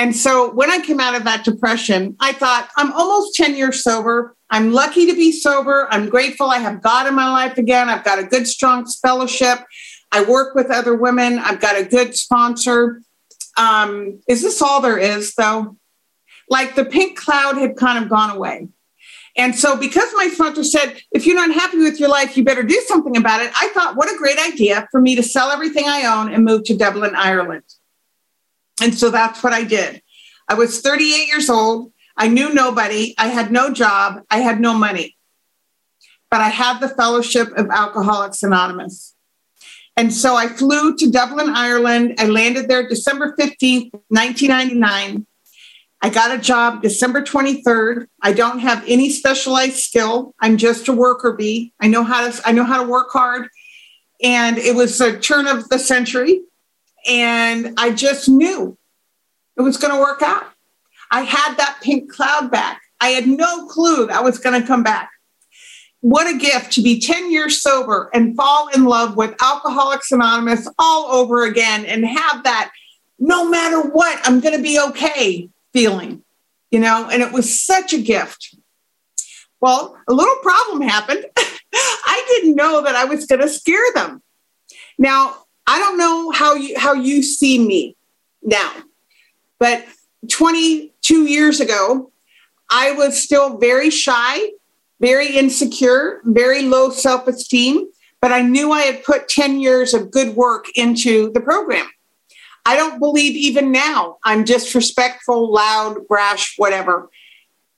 And 0.00 0.16
so 0.16 0.50
when 0.52 0.70
I 0.70 0.78
came 0.78 0.98
out 0.98 1.14
of 1.14 1.24
that 1.24 1.44
depression, 1.44 2.16
I 2.20 2.32
thought, 2.32 2.70
I'm 2.78 2.90
almost 2.92 3.34
10 3.34 3.54
years 3.54 3.82
sober. 3.82 4.34
I'm 4.48 4.72
lucky 4.72 5.04
to 5.04 5.12
be 5.12 5.30
sober. 5.30 5.88
I'm 5.90 6.08
grateful 6.08 6.48
I 6.48 6.56
have 6.56 6.80
God 6.80 7.06
in 7.06 7.14
my 7.14 7.30
life 7.30 7.58
again. 7.58 7.90
I've 7.90 8.02
got 8.02 8.18
a 8.18 8.24
good, 8.24 8.48
strong 8.48 8.86
fellowship. 8.86 9.58
I 10.10 10.24
work 10.24 10.54
with 10.54 10.70
other 10.70 10.94
women. 10.94 11.38
I've 11.38 11.60
got 11.60 11.78
a 11.78 11.84
good 11.84 12.16
sponsor. 12.16 13.02
Um, 13.58 14.22
is 14.26 14.40
this 14.40 14.62
all 14.62 14.80
there 14.80 14.96
is, 14.96 15.34
though? 15.34 15.76
Like 16.48 16.76
the 16.76 16.86
pink 16.86 17.18
cloud 17.18 17.58
had 17.58 17.76
kind 17.76 18.02
of 18.02 18.08
gone 18.08 18.30
away. 18.30 18.68
And 19.36 19.54
so, 19.54 19.76
because 19.76 20.10
my 20.16 20.28
sponsor 20.28 20.64
said, 20.64 20.98
if 21.12 21.26
you're 21.26 21.36
not 21.36 21.54
happy 21.54 21.76
with 21.76 22.00
your 22.00 22.08
life, 22.08 22.38
you 22.38 22.42
better 22.42 22.62
do 22.62 22.82
something 22.86 23.18
about 23.18 23.42
it, 23.42 23.52
I 23.54 23.68
thought, 23.74 23.96
what 23.96 24.10
a 24.10 24.16
great 24.16 24.38
idea 24.38 24.88
for 24.90 24.98
me 24.98 25.14
to 25.16 25.22
sell 25.22 25.50
everything 25.50 25.84
I 25.86 26.06
own 26.06 26.32
and 26.32 26.42
move 26.42 26.64
to 26.64 26.76
Dublin, 26.76 27.14
Ireland. 27.14 27.64
And 28.80 28.94
so 28.94 29.10
that's 29.10 29.42
what 29.42 29.52
I 29.52 29.64
did. 29.64 30.02
I 30.48 30.54
was 30.54 30.80
38 30.80 31.28
years 31.28 31.48
old. 31.48 31.92
I 32.16 32.28
knew 32.28 32.52
nobody. 32.52 33.14
I 33.18 33.28
had 33.28 33.50
no 33.50 33.72
job. 33.72 34.22
I 34.30 34.38
had 34.38 34.60
no 34.60 34.74
money. 34.74 35.16
But 36.30 36.40
I 36.40 36.48
had 36.48 36.80
the 36.80 36.88
fellowship 36.88 37.48
of 37.56 37.70
Alcoholics 37.70 38.42
Anonymous. 38.42 39.14
And 39.96 40.12
so 40.12 40.36
I 40.36 40.48
flew 40.48 40.96
to 40.96 41.10
Dublin, 41.10 41.50
Ireland. 41.50 42.14
I 42.18 42.26
landed 42.26 42.68
there 42.68 42.88
December 42.88 43.34
15th, 43.38 43.90
1999. 44.08 45.26
I 46.02 46.08
got 46.08 46.36
a 46.36 46.40
job 46.40 46.82
December 46.82 47.22
23rd. 47.22 48.06
I 48.22 48.32
don't 48.32 48.60
have 48.60 48.82
any 48.86 49.10
specialized 49.10 49.76
skill. 49.76 50.34
I'm 50.40 50.56
just 50.56 50.88
a 50.88 50.92
worker 50.92 51.32
bee. 51.32 51.74
I 51.80 51.88
know 51.88 52.04
how 52.04 52.28
to 52.28 52.48
I 52.48 52.52
know 52.52 52.64
how 52.64 52.82
to 52.82 52.88
work 52.88 53.10
hard. 53.10 53.48
And 54.22 54.56
it 54.56 54.74
was 54.74 55.00
a 55.00 55.18
turn 55.18 55.46
of 55.46 55.68
the 55.68 55.78
century. 55.78 56.42
And 57.08 57.74
I 57.78 57.90
just 57.90 58.28
knew 58.28 58.76
it 59.56 59.62
was 59.62 59.76
going 59.76 59.94
to 59.94 60.00
work 60.00 60.22
out. 60.22 60.44
I 61.10 61.22
had 61.22 61.56
that 61.56 61.78
pink 61.82 62.10
cloud 62.10 62.50
back. 62.50 62.82
I 63.00 63.08
had 63.08 63.26
no 63.26 63.66
clue 63.66 64.06
that 64.06 64.22
was 64.22 64.38
going 64.38 64.60
to 64.60 64.66
come 64.66 64.82
back. 64.82 65.10
What 66.00 66.32
a 66.32 66.38
gift 66.38 66.72
to 66.72 66.82
be 66.82 66.98
10 66.98 67.30
years 67.30 67.60
sober 67.60 68.10
and 68.14 68.36
fall 68.36 68.68
in 68.68 68.84
love 68.84 69.16
with 69.16 69.34
Alcoholics 69.42 70.12
Anonymous 70.12 70.68
all 70.78 71.06
over 71.12 71.44
again 71.44 71.84
and 71.84 72.06
have 72.06 72.44
that 72.44 72.70
no 73.20 73.48
matter 73.48 73.82
what, 73.82 74.18
I'm 74.24 74.40
going 74.40 74.56
to 74.56 74.62
be 74.62 74.80
okay 74.80 75.50
feeling, 75.72 76.24
you 76.70 76.80
know, 76.80 77.08
and 77.12 77.22
it 77.22 77.32
was 77.32 77.62
such 77.62 77.92
a 77.92 78.00
gift. 78.00 78.56
Well, 79.60 79.96
a 80.08 80.14
little 80.14 80.36
problem 80.36 80.80
happened. 80.80 81.26
I 81.74 82.24
didn't 82.28 82.56
know 82.56 82.82
that 82.82 82.96
I 82.96 83.04
was 83.04 83.26
going 83.26 83.42
to 83.42 83.48
scare 83.48 83.84
them. 83.94 84.22
Now, 84.98 85.36
I 85.70 85.78
don't 85.78 85.98
know 85.98 86.32
how 86.32 86.54
you 86.54 86.76
how 86.76 86.94
you 86.94 87.22
see 87.22 87.64
me 87.64 87.96
now, 88.42 88.72
but 89.60 89.84
22 90.28 91.26
years 91.26 91.60
ago, 91.60 92.10
I 92.72 92.90
was 92.90 93.22
still 93.22 93.56
very 93.56 93.88
shy, 93.88 94.50
very 94.98 95.28
insecure, 95.28 96.22
very 96.24 96.62
low 96.62 96.90
self-esteem, 96.90 97.88
but 98.20 98.32
I 98.32 98.42
knew 98.42 98.72
I 98.72 98.82
had 98.82 99.04
put 99.04 99.28
10 99.28 99.60
years 99.60 99.94
of 99.94 100.10
good 100.10 100.34
work 100.34 100.64
into 100.74 101.30
the 101.34 101.40
program. 101.40 101.88
I 102.66 102.74
don't 102.74 102.98
believe 102.98 103.36
even 103.36 103.70
now 103.70 104.18
I'm 104.24 104.42
disrespectful, 104.42 105.52
loud, 105.52 106.08
brash, 106.08 106.54
whatever. 106.56 107.10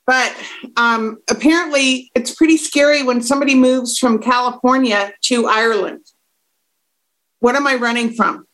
But 0.07 0.35
um, 0.79 1.19
apparently, 1.29 2.11
it's 2.15 2.35
pretty 2.35 2.57
scary 2.57 3.03
when 3.03 3.21
somebody 3.21 3.55
moves 3.55 3.99
from 3.99 4.19
California 4.19 5.13
to 5.25 5.47
Ireland 5.47 6.07
what 7.43 7.57
am 7.57 7.67
I 7.67 7.75
running 7.75 8.13
from? 8.15 8.47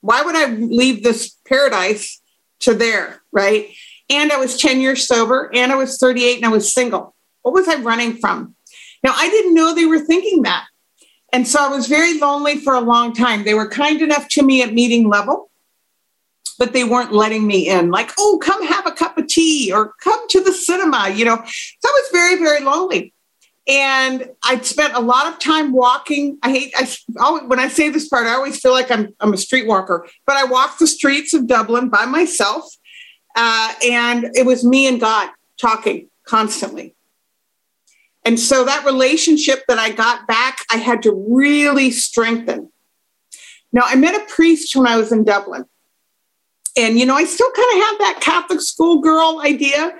Why 0.00 0.22
would 0.22 0.34
I 0.34 0.46
leave 0.46 1.02
this 1.02 1.36
paradise 1.46 2.20
to 2.60 2.74
there? 2.74 3.20
Right. 3.30 3.68
And 4.08 4.32
I 4.32 4.38
was 4.38 4.56
10 4.56 4.80
years 4.80 5.06
sober 5.06 5.50
and 5.52 5.70
I 5.70 5.76
was 5.76 5.98
38 5.98 6.36
and 6.36 6.46
I 6.46 6.48
was 6.48 6.72
single. 6.72 7.14
What 7.42 7.52
was 7.52 7.68
I 7.68 7.76
running 7.76 8.16
from? 8.16 8.56
Now, 9.04 9.12
I 9.14 9.28
didn't 9.28 9.54
know 9.54 9.74
they 9.74 9.84
were 9.84 10.00
thinking 10.00 10.42
that. 10.42 10.64
And 11.30 11.46
so 11.46 11.62
I 11.62 11.68
was 11.68 11.88
very 11.88 12.18
lonely 12.18 12.56
for 12.56 12.74
a 12.74 12.80
long 12.80 13.12
time. 13.12 13.44
They 13.44 13.54
were 13.54 13.68
kind 13.68 14.00
enough 14.00 14.28
to 14.28 14.42
me 14.42 14.62
at 14.62 14.72
meeting 14.72 15.10
level, 15.10 15.50
but 16.58 16.72
they 16.72 16.84
weren't 16.84 17.12
letting 17.12 17.46
me 17.46 17.68
in. 17.68 17.90
Like, 17.90 18.12
oh, 18.18 18.38
come 18.42 18.66
have 18.66 18.86
a 18.86 18.92
cup 18.92 19.18
of 19.18 19.26
tea 19.26 19.70
or 19.70 19.92
come 20.02 20.26
to 20.28 20.42
the 20.42 20.52
cinema, 20.52 21.10
you 21.10 21.26
know. 21.26 21.36
So 21.36 21.88
I 21.88 22.00
was 22.00 22.08
very, 22.12 22.36
very 22.36 22.60
lonely 22.60 23.12
and 23.68 24.28
I 24.42 24.60
spent 24.60 24.94
a 24.94 25.00
lot 25.00 25.32
of 25.32 25.38
time 25.38 25.72
walking. 25.72 26.38
I 26.42 26.50
hate 26.50 26.72
I 26.76 26.88
always, 27.20 27.44
when 27.44 27.60
I 27.60 27.68
say 27.68 27.90
this 27.90 28.08
part, 28.08 28.26
I 28.26 28.34
always 28.34 28.58
feel 28.58 28.72
like 28.72 28.90
I'm 28.90 29.14
I'm 29.20 29.32
a 29.32 29.36
streetwalker, 29.36 30.08
but 30.26 30.36
I 30.36 30.44
walked 30.44 30.78
the 30.78 30.86
streets 30.86 31.32
of 31.32 31.46
Dublin 31.46 31.88
by 31.88 32.04
myself, 32.04 32.64
uh, 33.36 33.72
and 33.84 34.30
it 34.34 34.46
was 34.46 34.64
me 34.64 34.88
and 34.88 35.00
God 35.00 35.30
talking 35.60 36.08
constantly. 36.26 36.94
And 38.24 38.38
so 38.38 38.64
that 38.64 38.84
relationship 38.84 39.64
that 39.68 39.78
I 39.78 39.90
got 39.90 40.26
back, 40.26 40.58
I 40.70 40.76
had 40.76 41.02
to 41.02 41.12
really 41.28 41.90
strengthen. 41.90 42.70
Now 43.72 43.82
I 43.84 43.94
met 43.94 44.14
a 44.14 44.24
priest 44.26 44.74
when 44.74 44.86
I 44.86 44.96
was 44.96 45.12
in 45.12 45.22
Dublin, 45.22 45.66
and 46.76 46.98
you 46.98 47.06
know 47.06 47.14
I 47.14 47.24
still 47.24 47.50
kind 47.52 47.80
of 47.80 47.86
have 47.86 47.98
that 47.98 48.18
Catholic 48.20 48.60
schoolgirl 48.60 49.40
idea, 49.40 49.92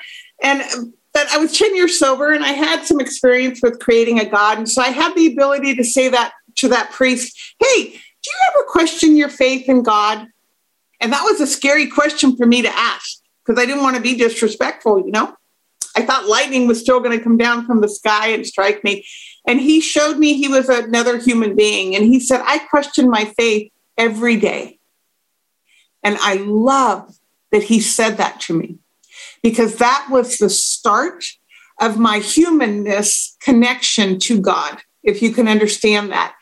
and 0.43 0.93
but 1.13 1.29
I 1.31 1.39
was 1.39 1.57
10 1.57 1.77
years 1.77 1.99
sober 1.99 2.33
and 2.33 2.45
I 2.45 2.53
had 2.53 2.85
some 2.85 3.01
experience 3.01 3.61
with 3.63 3.81
creating 3.81 4.19
a 4.19 4.25
God. 4.25 4.59
And 4.59 4.69
so 4.69 4.83
I 4.83 4.89
had 4.89 5.15
the 5.15 5.27
ability 5.27 5.75
to 5.77 5.85
say 5.85 6.09
that 6.09 6.33
to 6.57 6.69
that 6.69 6.91
priest, 6.91 7.55
hey, 7.59 7.85
do 7.85 8.31
you 8.31 8.39
ever 8.51 8.65
question 8.69 9.17
your 9.17 9.29
faith 9.29 9.69
in 9.69 9.83
God? 9.83 10.27
And 11.01 11.13
that 11.13 11.25
was 11.25 11.41
a 11.41 11.47
scary 11.47 11.87
question 11.87 12.37
for 12.37 12.47
me 12.47 12.63
to 12.63 12.69
ask 12.69 13.19
because 13.45 13.61
I 13.61 13.67
didn't 13.67 13.83
want 13.83 13.97
to 13.97 14.03
be 14.03 14.17
disrespectful, 14.17 15.05
you 15.05 15.11
know? 15.11 15.35
I 15.95 16.03
thought 16.03 16.27
lightning 16.27 16.67
was 16.67 16.81
still 16.81 17.01
going 17.01 17.17
to 17.19 17.23
come 17.23 17.37
down 17.37 17.67
from 17.67 17.81
the 17.81 17.89
sky 17.89 18.29
and 18.29 18.47
strike 18.47 18.83
me. 18.83 19.05
And 19.47 19.61
he 19.61 19.81
showed 19.81 20.19
me 20.19 20.35
he 20.35 20.49
was 20.49 20.69
another 20.69 21.19
human 21.19 21.55
being. 21.55 21.95
And 21.95 22.05
he 22.05 22.21
said, 22.21 22.41
I 22.47 22.59
question 22.59 23.11
my 23.11 23.27
faith 23.37 23.71
every 23.99 24.37
day. 24.37 24.79
And 26.03 26.17
I 26.21 26.35
love 26.35 27.19
that 27.51 27.65
he 27.65 27.81
said 27.81 28.17
that 28.17 28.41
to 28.43 28.55
me 28.55 28.79
because 29.43 29.77
that 29.77 30.09
was 30.11 30.39
the 30.39 30.51
start 30.51 31.25
of 31.81 31.99
my 31.99 32.19
humanness 32.19 33.37
connection 33.41 34.19
to 34.21 34.41
God, 34.41 34.83
if 35.03 35.21
you 35.23 35.33
can 35.33 35.49
understand 35.49 36.13
that. 36.13 36.35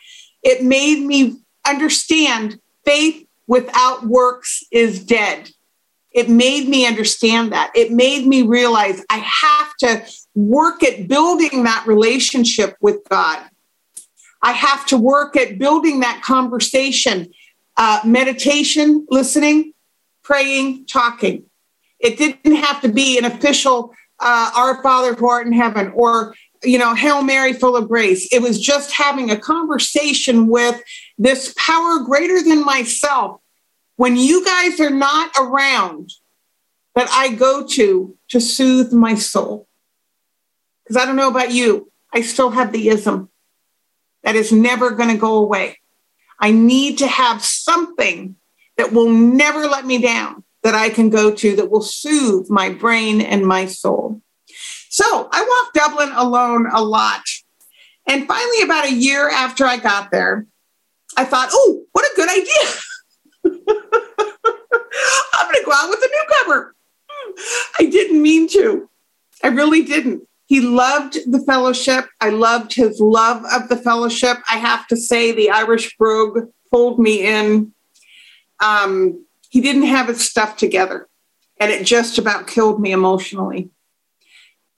It 0.42 0.62
made 0.62 1.04
me 1.04 1.38
understand 1.66 2.60
faith 2.84 3.26
without 3.46 4.06
works 4.06 4.62
is 4.70 5.04
dead. 5.04 5.50
It 6.12 6.28
made 6.28 6.68
me 6.68 6.86
understand 6.86 7.52
that. 7.52 7.70
It 7.74 7.92
made 7.92 8.26
me 8.26 8.42
realize 8.42 9.04
I 9.10 9.18
have 9.18 9.74
to 9.80 10.04
work 10.34 10.82
at 10.82 11.06
building 11.08 11.64
that 11.64 11.84
relationship 11.86 12.76
with 12.80 12.98
God. 13.08 13.44
I 14.42 14.52
have 14.52 14.86
to 14.86 14.96
work 14.96 15.36
at 15.36 15.58
building 15.58 16.00
that 16.00 16.22
conversation, 16.22 17.32
uh, 17.76 18.00
meditation, 18.04 19.06
listening, 19.10 19.72
praying, 20.22 20.86
talking. 20.86 21.49
It 22.00 22.18
didn't 22.18 22.56
have 22.56 22.80
to 22.82 22.88
be 22.88 23.18
an 23.18 23.24
official 23.24 23.94
uh, 24.18 24.50
Our 24.56 24.82
Father 24.82 25.14
who 25.14 25.28
art 25.28 25.46
in 25.46 25.52
heaven 25.52 25.92
or 25.94 26.34
you 26.62 26.78
know, 26.78 26.94
Hail 26.94 27.22
Mary, 27.22 27.52
full 27.52 27.76
of 27.76 27.88
grace. 27.88 28.28
It 28.32 28.42
was 28.42 28.60
just 28.60 28.92
having 28.92 29.30
a 29.30 29.38
conversation 29.38 30.48
with 30.48 30.82
this 31.16 31.54
power 31.56 32.00
greater 32.00 32.42
than 32.42 32.64
myself. 32.64 33.40
When 33.96 34.16
you 34.16 34.44
guys 34.44 34.80
are 34.80 34.90
not 34.90 35.30
around, 35.38 36.10
that 36.94 37.08
I 37.10 37.34
go 37.34 37.66
to 37.66 38.16
to 38.30 38.40
soothe 38.40 38.92
my 38.92 39.14
soul. 39.14 39.68
Because 40.84 40.96
I 41.00 41.06
don't 41.06 41.16
know 41.16 41.30
about 41.30 41.52
you, 41.52 41.90
I 42.12 42.22
still 42.22 42.50
have 42.50 42.72
the 42.72 42.88
ism 42.88 43.30
that 44.22 44.34
is 44.34 44.52
never 44.52 44.90
going 44.90 45.10
to 45.10 45.16
go 45.16 45.36
away. 45.36 45.78
I 46.38 46.50
need 46.50 46.98
to 46.98 47.06
have 47.06 47.44
something 47.44 48.36
that 48.76 48.92
will 48.92 49.10
never 49.10 49.66
let 49.66 49.86
me 49.86 49.98
down 49.98 50.42
that 50.62 50.74
I 50.74 50.90
can 50.90 51.10
go 51.10 51.34
to 51.34 51.56
that 51.56 51.70
will 51.70 51.82
soothe 51.82 52.50
my 52.50 52.70
brain 52.70 53.20
and 53.20 53.46
my 53.46 53.66
soul. 53.66 54.20
So 54.88 55.28
I 55.32 55.42
walked 55.42 55.74
Dublin 55.74 56.12
alone 56.14 56.66
a 56.72 56.82
lot. 56.82 57.22
And 58.06 58.26
finally, 58.26 58.62
about 58.62 58.86
a 58.86 58.92
year 58.92 59.28
after 59.28 59.64
I 59.64 59.76
got 59.76 60.10
there, 60.10 60.46
I 61.16 61.24
thought, 61.24 61.50
oh, 61.52 61.84
what 61.92 62.04
a 62.04 62.16
good 62.16 62.28
idea. 62.28 62.68
I'm 65.34 65.46
going 65.46 65.54
to 65.54 65.62
go 65.64 65.72
out 65.72 65.90
with 65.90 66.00
a 66.00 66.10
newcomer. 66.10 66.74
I 67.78 67.86
didn't 67.86 68.20
mean 68.20 68.48
to. 68.48 68.88
I 69.42 69.48
really 69.48 69.82
didn't. 69.82 70.26
He 70.46 70.60
loved 70.60 71.18
the 71.30 71.38
fellowship. 71.40 72.06
I 72.20 72.30
loved 72.30 72.74
his 72.74 73.00
love 73.00 73.44
of 73.52 73.68
the 73.68 73.76
fellowship. 73.76 74.38
I 74.50 74.56
have 74.56 74.86
to 74.88 74.96
say, 74.96 75.30
the 75.30 75.50
Irish 75.50 75.96
brogue 75.96 76.50
pulled 76.72 76.98
me 76.98 77.24
in. 77.24 77.72
Um, 78.58 79.24
he 79.50 79.60
didn't 79.60 79.82
have 79.82 80.08
his 80.08 80.26
stuff 80.26 80.56
together, 80.56 81.08
and 81.58 81.70
it 81.70 81.84
just 81.84 82.18
about 82.18 82.46
killed 82.46 82.80
me 82.80 82.92
emotionally. 82.92 83.68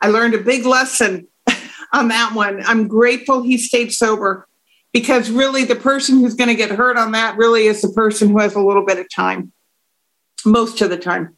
I 0.00 0.08
learned 0.08 0.34
a 0.34 0.38
big 0.38 0.66
lesson 0.66 1.28
on 1.92 2.08
that 2.08 2.34
one. 2.34 2.62
I'm 2.66 2.88
grateful 2.88 3.42
he 3.42 3.58
stayed 3.58 3.92
sober 3.92 4.48
because 4.92 5.30
really 5.30 5.64
the 5.64 5.76
person 5.76 6.20
who's 6.20 6.34
going 6.34 6.48
to 6.48 6.56
get 6.56 6.70
hurt 6.70 6.96
on 6.96 7.12
that 7.12 7.36
really 7.36 7.66
is 7.66 7.82
the 7.82 7.92
person 7.92 8.30
who 8.30 8.38
has 8.40 8.54
a 8.54 8.60
little 8.60 8.84
bit 8.84 8.98
of 8.98 9.06
time, 9.14 9.52
most 10.44 10.80
of 10.80 10.90
the 10.90 10.96
time. 10.96 11.36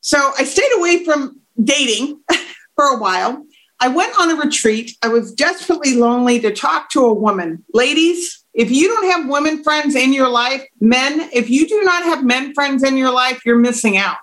So 0.00 0.32
I 0.38 0.44
stayed 0.44 0.70
away 0.76 1.04
from 1.04 1.40
dating 1.62 2.20
for 2.76 2.84
a 2.84 2.98
while. 2.98 3.44
I 3.80 3.88
went 3.88 4.16
on 4.18 4.30
a 4.30 4.36
retreat. 4.36 4.96
I 5.02 5.08
was 5.08 5.34
desperately 5.34 5.96
lonely 5.96 6.38
to 6.40 6.54
talk 6.54 6.90
to 6.90 7.00
a 7.00 7.12
woman. 7.12 7.64
Ladies, 7.74 8.43
if 8.54 8.70
you 8.70 8.88
don't 8.88 9.10
have 9.10 9.28
women 9.28 9.64
friends 9.64 9.96
in 9.96 10.12
your 10.12 10.28
life, 10.28 10.64
men, 10.80 11.28
if 11.32 11.50
you 11.50 11.66
do 11.66 11.82
not 11.82 12.04
have 12.04 12.24
men 12.24 12.54
friends 12.54 12.84
in 12.84 12.96
your 12.96 13.12
life, 13.12 13.44
you're 13.44 13.58
missing 13.58 13.96
out. 13.96 14.18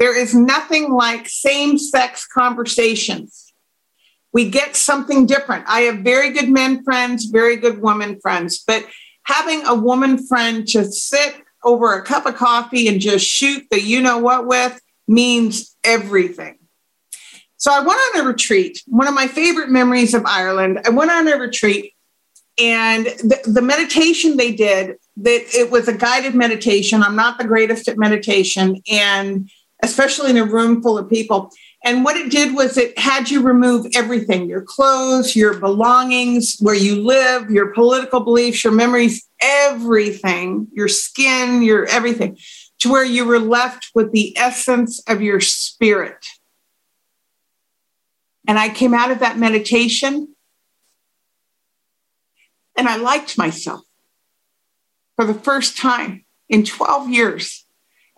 There 0.00 0.18
is 0.18 0.34
nothing 0.34 0.92
like 0.92 1.28
same 1.28 1.78
sex 1.78 2.26
conversations. 2.26 3.52
We 4.32 4.50
get 4.50 4.74
something 4.74 5.26
different. 5.26 5.64
I 5.68 5.82
have 5.82 5.98
very 5.98 6.30
good 6.30 6.48
men 6.48 6.82
friends, 6.82 7.26
very 7.26 7.56
good 7.56 7.80
women 7.80 8.18
friends, 8.20 8.64
but 8.66 8.84
having 9.24 9.64
a 9.66 9.74
woman 9.74 10.26
friend 10.26 10.66
to 10.68 10.84
sit 10.84 11.36
over 11.62 11.94
a 11.94 12.02
cup 12.02 12.26
of 12.26 12.34
coffee 12.34 12.88
and 12.88 13.00
just 13.00 13.24
shoot 13.24 13.64
the 13.70 13.80
you 13.80 14.00
know 14.00 14.18
what 14.18 14.48
with 14.48 14.80
means 15.06 15.76
everything. 15.84 16.58
So 17.56 17.72
I 17.72 17.78
went 17.78 18.00
on 18.00 18.22
a 18.22 18.28
retreat. 18.28 18.82
One 18.86 19.06
of 19.06 19.14
my 19.14 19.28
favorite 19.28 19.68
memories 19.68 20.14
of 20.14 20.26
Ireland. 20.26 20.80
I 20.84 20.90
went 20.90 21.12
on 21.12 21.28
a 21.28 21.36
retreat 21.36 21.91
and 22.58 23.06
the, 23.06 23.40
the 23.44 23.62
meditation 23.62 24.36
they 24.36 24.52
did 24.52 24.96
that 25.16 25.54
it 25.54 25.70
was 25.70 25.88
a 25.88 25.96
guided 25.96 26.34
meditation. 26.34 27.02
I'm 27.02 27.16
not 27.16 27.38
the 27.38 27.44
greatest 27.44 27.88
at 27.88 27.98
meditation 27.98 28.82
and 28.90 29.50
especially 29.82 30.30
in 30.30 30.36
a 30.36 30.44
room 30.44 30.82
full 30.82 30.96
of 30.96 31.08
people. 31.08 31.50
And 31.84 32.04
what 32.04 32.16
it 32.16 32.30
did 32.30 32.54
was 32.54 32.76
it 32.76 32.96
had 32.96 33.30
you 33.30 33.42
remove 33.42 33.86
everything 33.94 34.48
your 34.48 34.62
clothes, 34.62 35.34
your 35.34 35.58
belongings, 35.58 36.56
where 36.60 36.76
you 36.76 37.02
live, 37.02 37.50
your 37.50 37.72
political 37.72 38.20
beliefs, 38.20 38.62
your 38.62 38.72
memories, 38.72 39.28
everything, 39.40 40.68
your 40.72 40.86
skin, 40.86 41.62
your 41.62 41.86
everything, 41.86 42.38
to 42.78 42.90
where 42.90 43.04
you 43.04 43.24
were 43.24 43.40
left 43.40 43.90
with 43.94 44.12
the 44.12 44.36
essence 44.38 45.02
of 45.08 45.20
your 45.20 45.40
spirit. 45.40 46.24
And 48.46 48.58
I 48.58 48.68
came 48.68 48.94
out 48.94 49.10
of 49.10 49.18
that 49.18 49.38
meditation 49.38 50.34
and 52.76 52.88
I 52.88 52.96
liked 52.96 53.38
myself 53.38 53.82
for 55.16 55.24
the 55.24 55.34
first 55.34 55.76
time 55.76 56.24
in 56.48 56.64
12 56.64 57.10
years. 57.10 57.64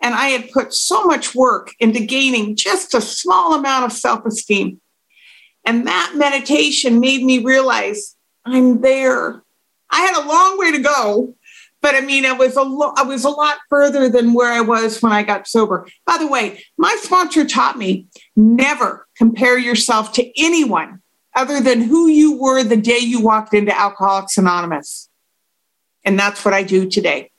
And 0.01 0.13
I 0.13 0.27
had 0.27 0.51
put 0.51 0.73
so 0.73 1.05
much 1.05 1.33
work 1.33 1.71
into 1.79 2.05
gaining 2.05 2.55
just 2.55 2.93
a 2.93 3.01
small 3.01 3.55
amount 3.55 3.85
of 3.85 3.91
self 3.91 4.25
esteem. 4.25 4.81
And 5.65 5.87
that 5.87 6.13
meditation 6.15 6.99
made 6.99 7.23
me 7.23 7.39
realize 7.39 8.15
I'm 8.45 8.81
there. 8.81 9.41
I 9.89 10.01
had 10.01 10.23
a 10.23 10.27
long 10.27 10.59
way 10.59 10.71
to 10.71 10.79
go, 10.79 11.35
but 11.81 11.95
I 11.95 12.01
mean, 12.01 12.25
it 12.25 12.37
was 12.37 12.55
a 12.55 12.61
lo- 12.61 12.93
I 12.95 13.03
was 13.03 13.23
a 13.23 13.29
lot 13.29 13.57
further 13.69 14.09
than 14.09 14.33
where 14.33 14.51
I 14.51 14.61
was 14.61 15.01
when 15.01 15.11
I 15.11 15.23
got 15.23 15.47
sober. 15.47 15.87
By 16.05 16.17
the 16.17 16.27
way, 16.27 16.63
my 16.77 16.95
sponsor 17.01 17.45
taught 17.45 17.77
me 17.77 18.07
never 18.35 19.07
compare 19.17 19.57
yourself 19.57 20.11
to 20.13 20.39
anyone 20.39 21.01
other 21.35 21.59
than 21.61 21.81
who 21.81 22.07
you 22.07 22.39
were 22.39 22.63
the 22.63 22.77
day 22.77 22.99
you 22.99 23.21
walked 23.21 23.53
into 23.53 23.77
Alcoholics 23.77 24.37
Anonymous. 24.37 25.09
And 26.03 26.17
that's 26.17 26.45
what 26.45 26.53
I 26.53 26.63
do 26.63 26.89
today. 26.89 27.31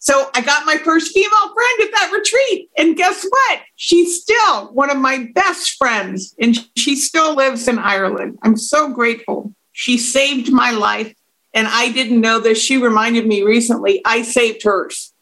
So 0.00 0.30
I 0.34 0.40
got 0.40 0.64
my 0.64 0.76
first 0.76 1.12
female 1.12 1.54
friend 1.54 1.80
at 1.82 1.90
that 1.92 2.10
retreat. 2.12 2.70
And 2.78 2.96
guess 2.96 3.24
what? 3.28 3.60
She's 3.76 4.22
still 4.22 4.72
one 4.72 4.90
of 4.90 4.96
my 4.96 5.28
best 5.34 5.76
friends, 5.76 6.34
and 6.40 6.56
she 6.76 6.96
still 6.96 7.34
lives 7.34 7.68
in 7.68 7.78
Ireland. 7.78 8.38
I'm 8.42 8.56
so 8.56 8.90
grateful. 8.90 9.54
She 9.72 9.98
saved 9.98 10.50
my 10.50 10.70
life. 10.70 11.14
And 11.54 11.66
I 11.66 11.90
didn't 11.90 12.20
know 12.20 12.38
this. 12.38 12.62
She 12.62 12.76
reminded 12.76 13.26
me 13.26 13.42
recently, 13.42 14.00
I 14.04 14.22
saved 14.22 14.62
hers. 14.62 15.12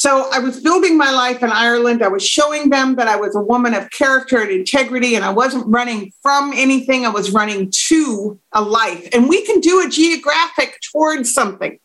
So 0.00 0.30
I 0.32 0.38
was 0.38 0.58
building 0.60 0.96
my 0.96 1.10
life 1.10 1.42
in 1.42 1.50
Ireland. 1.50 2.02
I 2.02 2.08
was 2.08 2.26
showing 2.26 2.70
them 2.70 2.96
that 2.96 3.06
I 3.06 3.16
was 3.16 3.36
a 3.36 3.40
woman 3.42 3.74
of 3.74 3.90
character 3.90 4.40
and 4.40 4.50
integrity, 4.50 5.14
and 5.14 5.22
I 5.22 5.28
wasn't 5.28 5.66
running 5.66 6.10
from 6.22 6.54
anything. 6.54 7.04
I 7.04 7.10
was 7.10 7.32
running 7.32 7.70
to 7.88 8.40
a 8.52 8.62
life. 8.62 9.06
And 9.12 9.28
we 9.28 9.44
can 9.44 9.60
do 9.60 9.84
a 9.86 9.90
geographic 9.90 10.78
towards 10.90 11.34
something. 11.34 11.78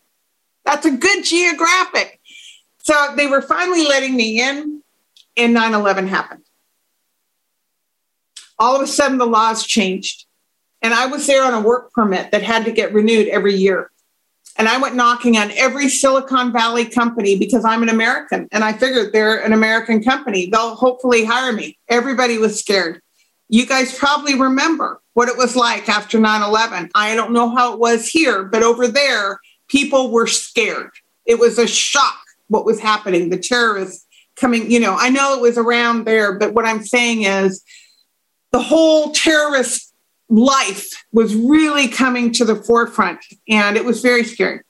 That's 0.64 0.86
a 0.86 0.92
good 0.92 1.26
geographic. 1.26 2.22
So 2.84 2.94
they 3.18 3.28
were 3.28 3.42
finally 3.42 3.86
letting 3.86 4.16
me 4.16 4.42
in, 4.42 4.82
and 5.36 5.54
9 5.54 5.74
11 5.74 6.08
happened. 6.08 6.46
All 8.58 8.78
of 8.78 8.82
a 8.82 8.88
sudden, 8.88 9.18
the 9.18 9.26
laws 9.26 9.68
changed. 9.68 10.26
And 10.82 10.94
I 10.94 11.08
was 11.08 11.28
there 11.28 11.44
on 11.44 11.54
a 11.54 11.60
work 11.60 11.92
permit 11.92 12.32
that 12.32 12.44
had 12.44 12.64
to 12.64 12.72
get 12.72 12.94
renewed 12.94 13.28
every 13.28 13.56
year. 13.56 13.92
And 14.58 14.70
I 14.70 14.78
went 14.78 14.96
knocking 14.96 15.38
on 15.38 15.52
every 15.52 15.90
Silicon 15.90 16.54
Valley 16.54 16.86
company 16.86 17.38
because 17.38 17.66
I'm 17.66 17.84
an 17.84 17.90
American. 17.90 18.48
And 18.52 18.64
I 18.64 18.74
figured 18.74 19.12
they're 19.12 19.44
an 19.44 19.52
American 19.52 20.02
company. 20.02 20.46
They'll 20.46 20.76
hopefully 20.76 21.26
hire 21.26 21.52
me. 21.52 21.78
Everybody 21.90 22.38
was 22.38 22.60
scared. 22.60 23.02
You 23.50 23.66
guys 23.66 23.98
probably 23.98 24.40
remember 24.40 25.02
what 25.14 25.30
it 25.30 25.38
was 25.38 25.56
like 25.56 25.90
after 25.90 26.20
9 26.20 26.42
11. 26.42 26.90
I 26.96 27.16
don't 27.16 27.34
know 27.34 27.54
how 27.54 27.74
it 27.74 27.80
was 27.80 28.08
here, 28.08 28.44
but 28.44 28.64
over 28.64 28.88
there, 28.88 29.40
people 29.68 30.12
were 30.12 30.28
scared. 30.28 30.92
It 31.26 31.38
was 31.38 31.60
a 31.60 31.68
shock 31.68 32.20
what 32.48 32.66
was 32.66 32.80
happening. 32.80 33.30
The 33.30 33.38
terrorists 33.38 34.06
coming, 34.36 34.70
you 34.70 34.80
know, 34.80 34.96
I 34.98 35.10
know 35.10 35.36
it 35.36 35.42
was 35.42 35.58
around 35.58 36.06
there, 36.06 36.38
but 36.38 36.54
what 36.54 36.66
I'm 36.66 36.84
saying 36.84 37.24
is 37.24 37.64
the 38.52 38.62
whole 38.62 39.12
terrorist 39.12 39.94
life 40.36 41.06
was 41.12 41.36
really 41.36 41.88
coming 41.88 42.32
to 42.34 42.46
the 42.46 42.56
forefront 42.56 43.20
and 43.48 43.78
it 43.78 43.86
was 43.86 44.02
very 44.02 44.24
scary. 44.24 44.62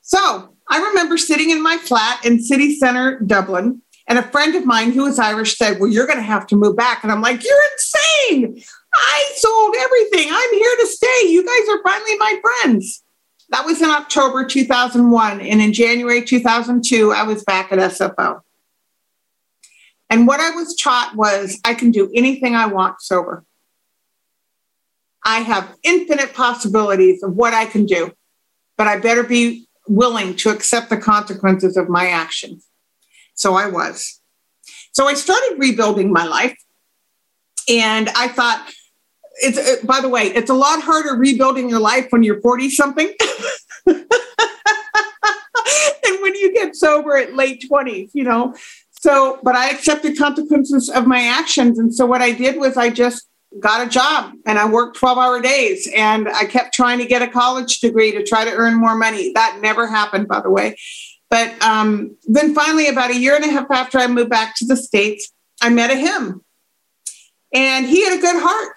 So 0.00 0.54
I 0.70 0.78
remember 0.88 1.18
sitting 1.18 1.50
in 1.50 1.62
my 1.62 1.76
flat 1.76 2.24
in 2.24 2.40
city 2.42 2.76
center, 2.76 3.20
Dublin, 3.20 3.82
and 4.06 4.18
a 4.18 4.22
friend 4.22 4.54
of 4.54 4.64
mine 4.64 4.92
who 4.92 5.04
was 5.04 5.18
Irish 5.18 5.58
said, 5.58 5.78
Well, 5.78 5.90
you're 5.90 6.06
going 6.06 6.18
to 6.18 6.22
have 6.22 6.46
to 6.48 6.56
move 6.56 6.76
back. 6.76 7.02
And 7.02 7.12
I'm 7.12 7.20
like, 7.20 7.44
You're 7.44 7.58
insane. 7.72 8.62
I 8.94 9.30
sold 9.36 9.74
everything. 9.78 10.28
I'm 10.32 10.54
here 10.54 10.76
to 10.80 10.86
stay. 10.86 11.28
You 11.28 11.44
guys 11.44 11.68
are 11.68 11.82
finally 11.82 12.16
my 12.16 12.40
friends. 12.40 13.02
That 13.50 13.66
was 13.66 13.82
in 13.82 13.90
October 13.90 14.44
2001. 14.46 15.40
And 15.40 15.60
in 15.60 15.72
January 15.72 16.24
2002, 16.24 17.12
I 17.12 17.22
was 17.22 17.44
back 17.44 17.70
at 17.70 17.78
SFO. 17.78 18.40
And 20.10 20.26
what 20.26 20.40
I 20.40 20.50
was 20.50 20.74
taught 20.74 21.14
was 21.14 21.60
I 21.64 21.74
can 21.74 21.90
do 21.90 22.10
anything 22.14 22.54
I 22.54 22.66
want 22.66 23.02
sober. 23.02 23.44
I 25.28 25.40
have 25.40 25.76
infinite 25.82 26.32
possibilities 26.32 27.22
of 27.22 27.34
what 27.34 27.52
I 27.52 27.66
can 27.66 27.84
do, 27.84 28.12
but 28.78 28.86
I 28.86 28.98
better 28.98 29.22
be 29.22 29.68
willing 29.86 30.34
to 30.36 30.48
accept 30.48 30.88
the 30.88 30.96
consequences 30.96 31.76
of 31.76 31.90
my 31.90 32.08
actions. 32.08 32.66
So 33.34 33.54
I 33.54 33.68
was. 33.68 34.22
So 34.92 35.06
I 35.06 35.12
started 35.12 35.56
rebuilding 35.58 36.10
my 36.14 36.24
life. 36.24 36.56
And 37.68 38.08
I 38.16 38.28
thought, 38.28 38.72
it's, 39.42 39.58
uh, 39.58 39.84
by 39.84 40.00
the 40.00 40.08
way, 40.08 40.28
it's 40.28 40.48
a 40.48 40.54
lot 40.54 40.82
harder 40.82 41.14
rebuilding 41.14 41.68
your 41.68 41.80
life 41.80 42.06
when 42.08 42.22
you're 42.22 42.40
40 42.40 42.70
something 42.70 43.12
than 43.84 43.96
when 46.22 46.34
you 46.36 46.54
get 46.54 46.74
sober 46.74 47.18
at 47.18 47.34
late 47.34 47.66
20s, 47.70 48.12
you 48.14 48.24
know. 48.24 48.54
So, 48.92 49.40
but 49.42 49.54
I 49.54 49.68
accepted 49.68 50.16
consequences 50.16 50.88
of 50.88 51.06
my 51.06 51.20
actions. 51.20 51.78
And 51.78 51.94
so 51.94 52.06
what 52.06 52.22
I 52.22 52.32
did 52.32 52.56
was 52.56 52.78
I 52.78 52.88
just 52.88 53.27
got 53.60 53.86
a 53.86 53.90
job 53.90 54.32
and 54.46 54.58
I 54.58 54.68
worked 54.68 54.98
12 54.98 55.18
hour 55.18 55.40
days 55.40 55.88
and 55.94 56.28
I 56.28 56.44
kept 56.44 56.74
trying 56.74 56.98
to 56.98 57.06
get 57.06 57.22
a 57.22 57.28
college 57.28 57.80
degree 57.80 58.12
to 58.12 58.22
try 58.22 58.44
to 58.44 58.52
earn 58.52 58.74
more 58.74 58.94
money. 58.94 59.32
That 59.34 59.58
never 59.60 59.86
happened, 59.86 60.28
by 60.28 60.40
the 60.40 60.50
way. 60.50 60.76
But 61.30 61.60
um, 61.62 62.16
then 62.26 62.54
finally, 62.54 62.86
about 62.88 63.10
a 63.10 63.18
year 63.18 63.34
and 63.34 63.44
a 63.44 63.50
half 63.50 63.70
after 63.70 63.98
I 63.98 64.06
moved 64.06 64.30
back 64.30 64.54
to 64.56 64.66
the 64.66 64.76
States, 64.76 65.32
I 65.60 65.70
met 65.70 65.90
a 65.90 65.96
him 65.96 66.42
and 67.52 67.86
he 67.86 68.04
had 68.04 68.18
a 68.18 68.20
good 68.20 68.36
heart. 68.38 68.76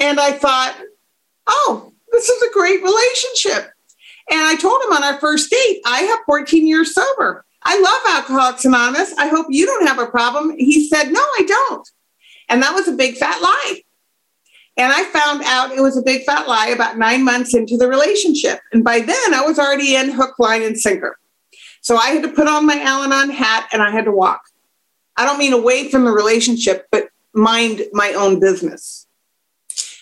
And 0.00 0.18
I 0.18 0.32
thought, 0.32 0.76
oh, 1.46 1.92
this 2.10 2.28
is 2.28 2.42
a 2.42 2.52
great 2.52 2.82
relationship. 2.82 3.70
And 4.30 4.40
I 4.40 4.56
told 4.56 4.82
him 4.82 4.92
on 4.92 5.04
our 5.04 5.20
first 5.20 5.50
date, 5.50 5.80
I 5.86 6.00
have 6.00 6.18
14 6.26 6.66
years 6.66 6.94
sober. 6.94 7.44
I 7.62 7.78
love 7.78 8.16
Alcoholics 8.16 8.64
Anonymous. 8.64 9.14
I 9.18 9.28
hope 9.28 9.46
you 9.50 9.66
don't 9.66 9.86
have 9.86 9.98
a 9.98 10.06
problem. 10.06 10.54
He 10.58 10.88
said, 10.88 11.10
no, 11.10 11.20
I 11.20 11.44
don't. 11.46 11.88
And 12.48 12.62
that 12.62 12.74
was 12.74 12.88
a 12.88 12.92
big 12.92 13.16
fat 13.16 13.40
lie. 13.40 13.82
And 14.76 14.92
I 14.92 15.04
found 15.04 15.42
out 15.44 15.72
it 15.72 15.80
was 15.80 15.96
a 15.96 16.02
big 16.02 16.24
fat 16.24 16.48
lie 16.48 16.68
about 16.68 16.98
nine 16.98 17.24
months 17.24 17.54
into 17.54 17.76
the 17.76 17.86
relationship. 17.86 18.60
And 18.72 18.82
by 18.82 19.00
then 19.00 19.34
I 19.34 19.42
was 19.42 19.58
already 19.58 19.94
in 19.94 20.10
hook, 20.10 20.38
line, 20.38 20.62
and 20.62 20.78
sinker. 20.78 21.18
So 21.80 21.96
I 21.96 22.08
had 22.08 22.22
to 22.22 22.30
put 22.32 22.48
on 22.48 22.66
my 22.66 22.80
Al 22.80 23.04
Anon 23.04 23.30
hat 23.30 23.68
and 23.72 23.82
I 23.82 23.90
had 23.90 24.06
to 24.06 24.12
walk. 24.12 24.42
I 25.16 25.24
don't 25.24 25.38
mean 25.38 25.52
away 25.52 25.90
from 25.90 26.04
the 26.04 26.10
relationship, 26.10 26.86
but 26.90 27.08
mind 27.32 27.82
my 27.92 28.12
own 28.14 28.40
business. 28.40 29.06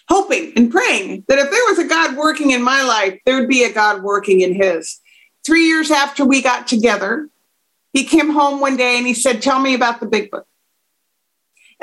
Hoping 0.08 0.52
and 0.56 0.70
praying 0.70 1.24
that 1.28 1.38
if 1.38 1.50
there 1.50 1.64
was 1.68 1.78
a 1.78 1.86
God 1.86 2.16
working 2.16 2.50
in 2.50 2.62
my 2.62 2.82
life, 2.82 3.18
there 3.26 3.38
would 3.38 3.48
be 3.48 3.64
a 3.64 3.72
God 3.72 4.02
working 4.02 4.40
in 4.40 4.54
his. 4.54 5.00
Three 5.44 5.66
years 5.66 5.90
after 5.90 6.24
we 6.24 6.40
got 6.40 6.66
together, 6.66 7.28
he 7.92 8.04
came 8.04 8.30
home 8.30 8.60
one 8.60 8.76
day 8.76 8.96
and 8.96 9.06
he 9.06 9.14
said, 9.14 9.42
Tell 9.42 9.58
me 9.58 9.74
about 9.74 10.00
the 10.00 10.06
big 10.06 10.30
book 10.30 10.46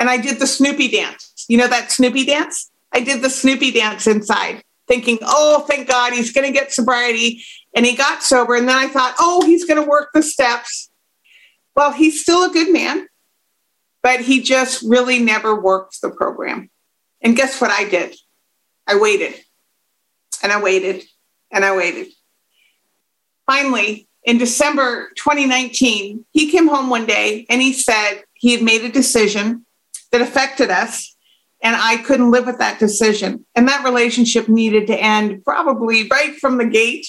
and 0.00 0.08
I 0.08 0.16
did 0.16 0.40
the 0.40 0.46
Snoopy 0.46 0.88
dance. 0.88 1.44
You 1.46 1.58
know 1.58 1.68
that 1.68 1.92
Snoopy 1.92 2.24
dance? 2.24 2.70
I 2.92 3.00
did 3.00 3.22
the 3.22 3.28
Snoopy 3.28 3.70
dance 3.70 4.06
inside, 4.06 4.64
thinking, 4.88 5.18
oh, 5.20 5.64
thank 5.68 5.86
God 5.86 6.14
he's 6.14 6.32
going 6.32 6.50
to 6.50 6.58
get 6.58 6.72
sobriety. 6.72 7.44
And 7.76 7.84
he 7.86 7.94
got 7.94 8.22
sober. 8.22 8.56
And 8.56 8.66
then 8.66 8.76
I 8.76 8.88
thought, 8.88 9.14
oh, 9.20 9.44
he's 9.44 9.66
going 9.66 9.80
to 9.80 9.88
work 9.88 10.08
the 10.12 10.22
steps. 10.22 10.90
Well, 11.76 11.92
he's 11.92 12.22
still 12.22 12.50
a 12.50 12.52
good 12.52 12.72
man, 12.72 13.06
but 14.02 14.20
he 14.20 14.42
just 14.42 14.82
really 14.82 15.20
never 15.20 15.54
worked 15.54 16.00
the 16.00 16.10
program. 16.10 16.70
And 17.20 17.36
guess 17.36 17.60
what 17.60 17.70
I 17.70 17.88
did? 17.88 18.16
I 18.88 18.96
waited 18.96 19.34
and 20.42 20.50
I 20.50 20.60
waited 20.60 21.04
and 21.52 21.64
I 21.64 21.76
waited. 21.76 22.08
Finally, 23.46 24.08
in 24.24 24.38
December 24.38 25.10
2019, 25.16 26.24
he 26.32 26.50
came 26.50 26.68
home 26.68 26.88
one 26.88 27.06
day 27.06 27.46
and 27.50 27.60
he 27.60 27.72
said 27.72 28.22
he 28.34 28.52
had 28.52 28.62
made 28.62 28.82
a 28.82 28.90
decision 28.90 29.66
that 30.12 30.20
affected 30.20 30.70
us. 30.70 31.16
And 31.62 31.76
I 31.76 31.98
couldn't 31.98 32.30
live 32.30 32.46
with 32.46 32.58
that 32.58 32.78
decision. 32.78 33.44
And 33.54 33.68
that 33.68 33.84
relationship 33.84 34.48
needed 34.48 34.86
to 34.86 34.98
end 34.98 35.44
probably 35.44 36.08
right 36.08 36.34
from 36.36 36.56
the 36.56 36.64
gate. 36.64 37.06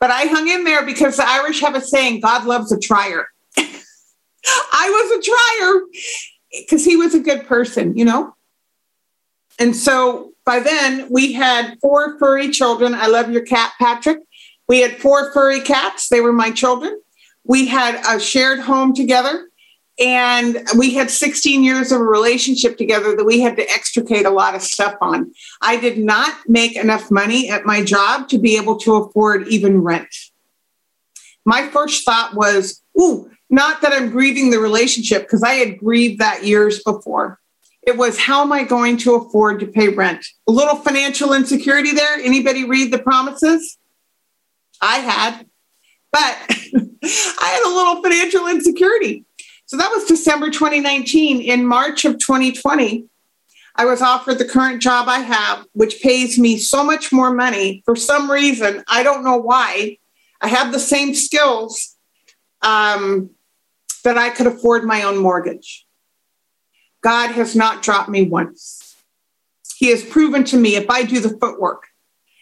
But 0.00 0.10
I 0.10 0.22
hung 0.22 0.48
in 0.48 0.64
there 0.64 0.84
because 0.84 1.16
the 1.16 1.26
Irish 1.26 1.60
have 1.60 1.74
a 1.74 1.80
saying 1.80 2.20
God 2.20 2.44
loves 2.44 2.72
a 2.72 2.78
trier. 2.78 3.28
I 3.56 3.70
was 4.90 5.18
a 5.18 5.22
trier 5.22 5.82
because 6.60 6.84
he 6.84 6.96
was 6.96 7.14
a 7.14 7.20
good 7.20 7.46
person, 7.46 7.96
you 7.96 8.04
know? 8.04 8.34
And 9.58 9.74
so 9.74 10.32
by 10.44 10.60
then 10.60 11.08
we 11.10 11.32
had 11.32 11.76
four 11.80 12.18
furry 12.18 12.50
children. 12.50 12.94
I 12.94 13.06
love 13.06 13.30
your 13.30 13.42
cat, 13.42 13.72
Patrick. 13.78 14.18
We 14.68 14.80
had 14.80 14.98
four 14.98 15.32
furry 15.32 15.60
cats, 15.60 16.08
they 16.08 16.20
were 16.20 16.32
my 16.32 16.50
children. 16.50 17.00
We 17.44 17.66
had 17.66 18.02
a 18.04 18.18
shared 18.18 18.58
home 18.58 18.94
together. 18.94 19.48
And 19.98 20.58
we 20.76 20.94
had 20.94 21.10
16 21.10 21.64
years 21.64 21.90
of 21.90 22.00
a 22.00 22.04
relationship 22.04 22.76
together 22.76 23.16
that 23.16 23.24
we 23.24 23.40
had 23.40 23.56
to 23.56 23.68
extricate 23.70 24.26
a 24.26 24.30
lot 24.30 24.54
of 24.54 24.60
stuff 24.60 24.96
on. 25.00 25.32
I 25.62 25.78
did 25.78 25.98
not 25.98 26.36
make 26.46 26.76
enough 26.76 27.10
money 27.10 27.48
at 27.48 27.64
my 27.64 27.82
job 27.82 28.28
to 28.28 28.38
be 28.38 28.56
able 28.58 28.76
to 28.80 28.96
afford 28.96 29.48
even 29.48 29.82
rent. 29.82 30.14
My 31.46 31.68
first 31.68 32.04
thought 32.04 32.34
was, 32.34 32.82
ooh, 33.00 33.30
not 33.48 33.80
that 33.80 33.92
I'm 33.92 34.10
grieving 34.10 34.50
the 34.50 34.58
relationship 34.58 35.22
because 35.22 35.42
I 35.42 35.54
had 35.54 35.78
grieved 35.78 36.20
that 36.20 36.44
years 36.44 36.82
before. 36.82 37.38
It 37.82 37.96
was 37.96 38.18
how 38.18 38.42
am 38.42 38.52
I 38.52 38.64
going 38.64 38.96
to 38.98 39.14
afford 39.14 39.60
to 39.60 39.66
pay 39.66 39.88
rent? 39.88 40.26
A 40.48 40.52
little 40.52 40.76
financial 40.76 41.32
insecurity 41.32 41.92
there. 41.92 42.16
Anybody 42.16 42.64
read 42.64 42.92
the 42.92 42.98
promises? 42.98 43.78
I 44.82 44.96
had, 44.96 45.46
but 46.12 46.36
I 47.04 47.48
had 47.48 47.62
a 47.64 47.74
little 47.74 48.02
financial 48.02 48.48
insecurity. 48.48 49.24
So 49.66 49.76
that 49.76 49.90
was 49.90 50.04
December 50.04 50.50
2019. 50.50 51.40
In 51.40 51.66
March 51.66 52.04
of 52.04 52.18
2020, 52.18 53.04
I 53.74 53.84
was 53.84 54.00
offered 54.00 54.38
the 54.38 54.44
current 54.44 54.80
job 54.80 55.08
I 55.08 55.18
have, 55.18 55.66
which 55.72 56.00
pays 56.00 56.38
me 56.38 56.56
so 56.56 56.84
much 56.84 57.12
more 57.12 57.32
money 57.32 57.82
for 57.84 57.96
some 57.96 58.30
reason. 58.30 58.84
I 58.88 59.02
don't 59.02 59.24
know 59.24 59.36
why. 59.36 59.98
I 60.40 60.48
have 60.48 60.72
the 60.72 60.78
same 60.78 61.14
skills 61.14 61.96
um, 62.62 63.30
that 64.04 64.16
I 64.16 64.30
could 64.30 64.46
afford 64.46 64.84
my 64.84 65.02
own 65.02 65.18
mortgage. 65.18 65.84
God 67.02 67.32
has 67.32 67.56
not 67.56 67.82
dropped 67.82 68.08
me 68.08 68.22
once. 68.22 68.94
He 69.76 69.90
has 69.90 70.04
proven 70.04 70.44
to 70.44 70.56
me 70.56 70.76
if 70.76 70.88
I 70.88 71.02
do 71.02 71.20
the 71.20 71.36
footwork 71.40 71.88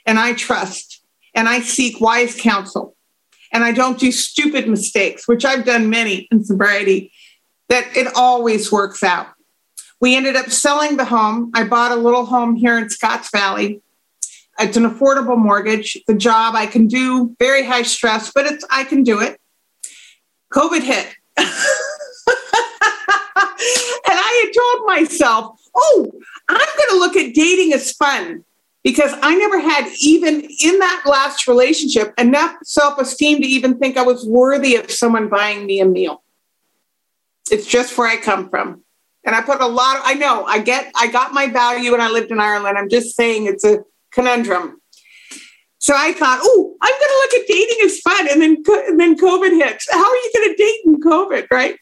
and 0.07 0.19
I 0.19 0.35
trust 0.35 1.03
and 1.35 1.49
I 1.49 1.61
seek 1.61 2.01
wise 2.01 2.39
counsel 2.39 2.97
and 3.51 3.65
I 3.65 3.73
don't 3.73 3.99
do 3.99 4.13
stupid 4.13 4.69
mistakes, 4.69 5.27
which 5.27 5.45
I've 5.45 5.65
done 5.65 5.89
many 5.89 6.29
in 6.31 6.45
sobriety, 6.45 7.13
that 7.69 7.97
it 7.97 8.09
always 8.15 8.71
works 8.71 9.03
out. 9.03 9.29
We 10.01 10.17
ended 10.17 10.37
up 10.37 10.51
selling 10.51 10.97
the 10.97 11.05
home. 11.05 11.51
I 11.55 11.65
bought 11.65 11.93
a 11.93 11.97
little 11.97 12.27
home 12.27 12.57
here 12.57 12.77
in 12.79 12.91
Scotts 12.91 13.31
Valley. 13.31 13.81
It's 14.59 14.77
an 14.77 14.89
affordable 14.89 15.39
mortgage. 15.39 15.99
The 16.07 16.15
job 16.15 16.55
I 16.55 16.67
can 16.67 16.87
do, 16.87 17.35
very 17.39 17.65
high 17.65 17.83
stress, 17.83 18.31
but 18.33 18.47
it's 18.47 18.65
I 18.71 18.85
can 18.85 19.03
do 19.03 19.21
it. 19.21 19.41
COVID 20.53 20.83
hit. 20.83 21.15
and 21.37 21.47
I 24.07 24.45
had 24.45 24.53
told 24.61 24.87
myself, 24.87 25.61
oh, 25.75 26.13
I'm 26.49 26.57
going 26.57 26.91
to 26.91 26.99
look 26.99 27.17
at 27.17 27.35
dating 27.35 27.73
as 27.73 27.93
fun 27.93 28.45
because 28.85 29.13
I 29.23 29.35
never 29.35 29.59
had, 29.59 29.91
even 30.01 30.43
in 30.43 30.79
that 30.79 31.05
last 31.07 31.49
relationship, 31.49 32.15
enough 32.19 32.57
self 32.63 32.99
esteem 32.99 33.41
to 33.41 33.47
even 33.49 33.79
think 33.79 33.97
I 33.97 34.03
was 34.03 34.27
worthy 34.27 34.77
of 34.77 34.91
someone 34.91 35.29
buying 35.29 35.67
me 35.67 35.81
a 35.81 35.87
meal. 35.87 36.24
It's 37.51 37.67
just 37.67 37.97
where 37.99 38.09
I 38.09 38.17
come 38.17 38.49
from. 38.49 38.83
And 39.25 39.35
I 39.35 39.41
put 39.41 39.61
a 39.61 39.67
lot 39.67 39.97
of, 39.97 40.03
I 40.05 40.15
know 40.15 40.45
I 40.45 40.59
get, 40.59 40.91
I 40.95 41.11
got 41.11 41.33
my 41.33 41.47
value 41.49 41.93
when 41.93 42.01
I 42.01 42.09
lived 42.09 42.31
in 42.31 42.41
Ireland. 42.41 42.77
I'm 42.77 42.89
just 42.89 43.17
saying 43.17 43.47
it's 43.47 43.65
a 43.65 43.83
conundrum. 44.13 44.81
So 45.79 45.95
I 45.95 46.15
thought, 46.15 46.41
oh, 46.43 46.77
I'm 46.81 46.93
going 46.93 47.01
to 47.01 47.21
look 47.23 47.43
at 47.43 47.47
dating 47.47 47.79
as 47.85 48.01
fun. 48.01 48.29
And 48.31 48.41
then, 48.41 48.63
and 48.89 48.99
then 48.99 49.17
COVID 49.19 49.63
hits. 49.63 49.87
How 49.91 50.03
are 50.03 50.17
you 50.17 50.33
going 50.35 50.49
to 50.49 50.57
date 50.57 50.81
in 50.87 51.01
COVID? 51.01 51.47
Right. 51.51 51.77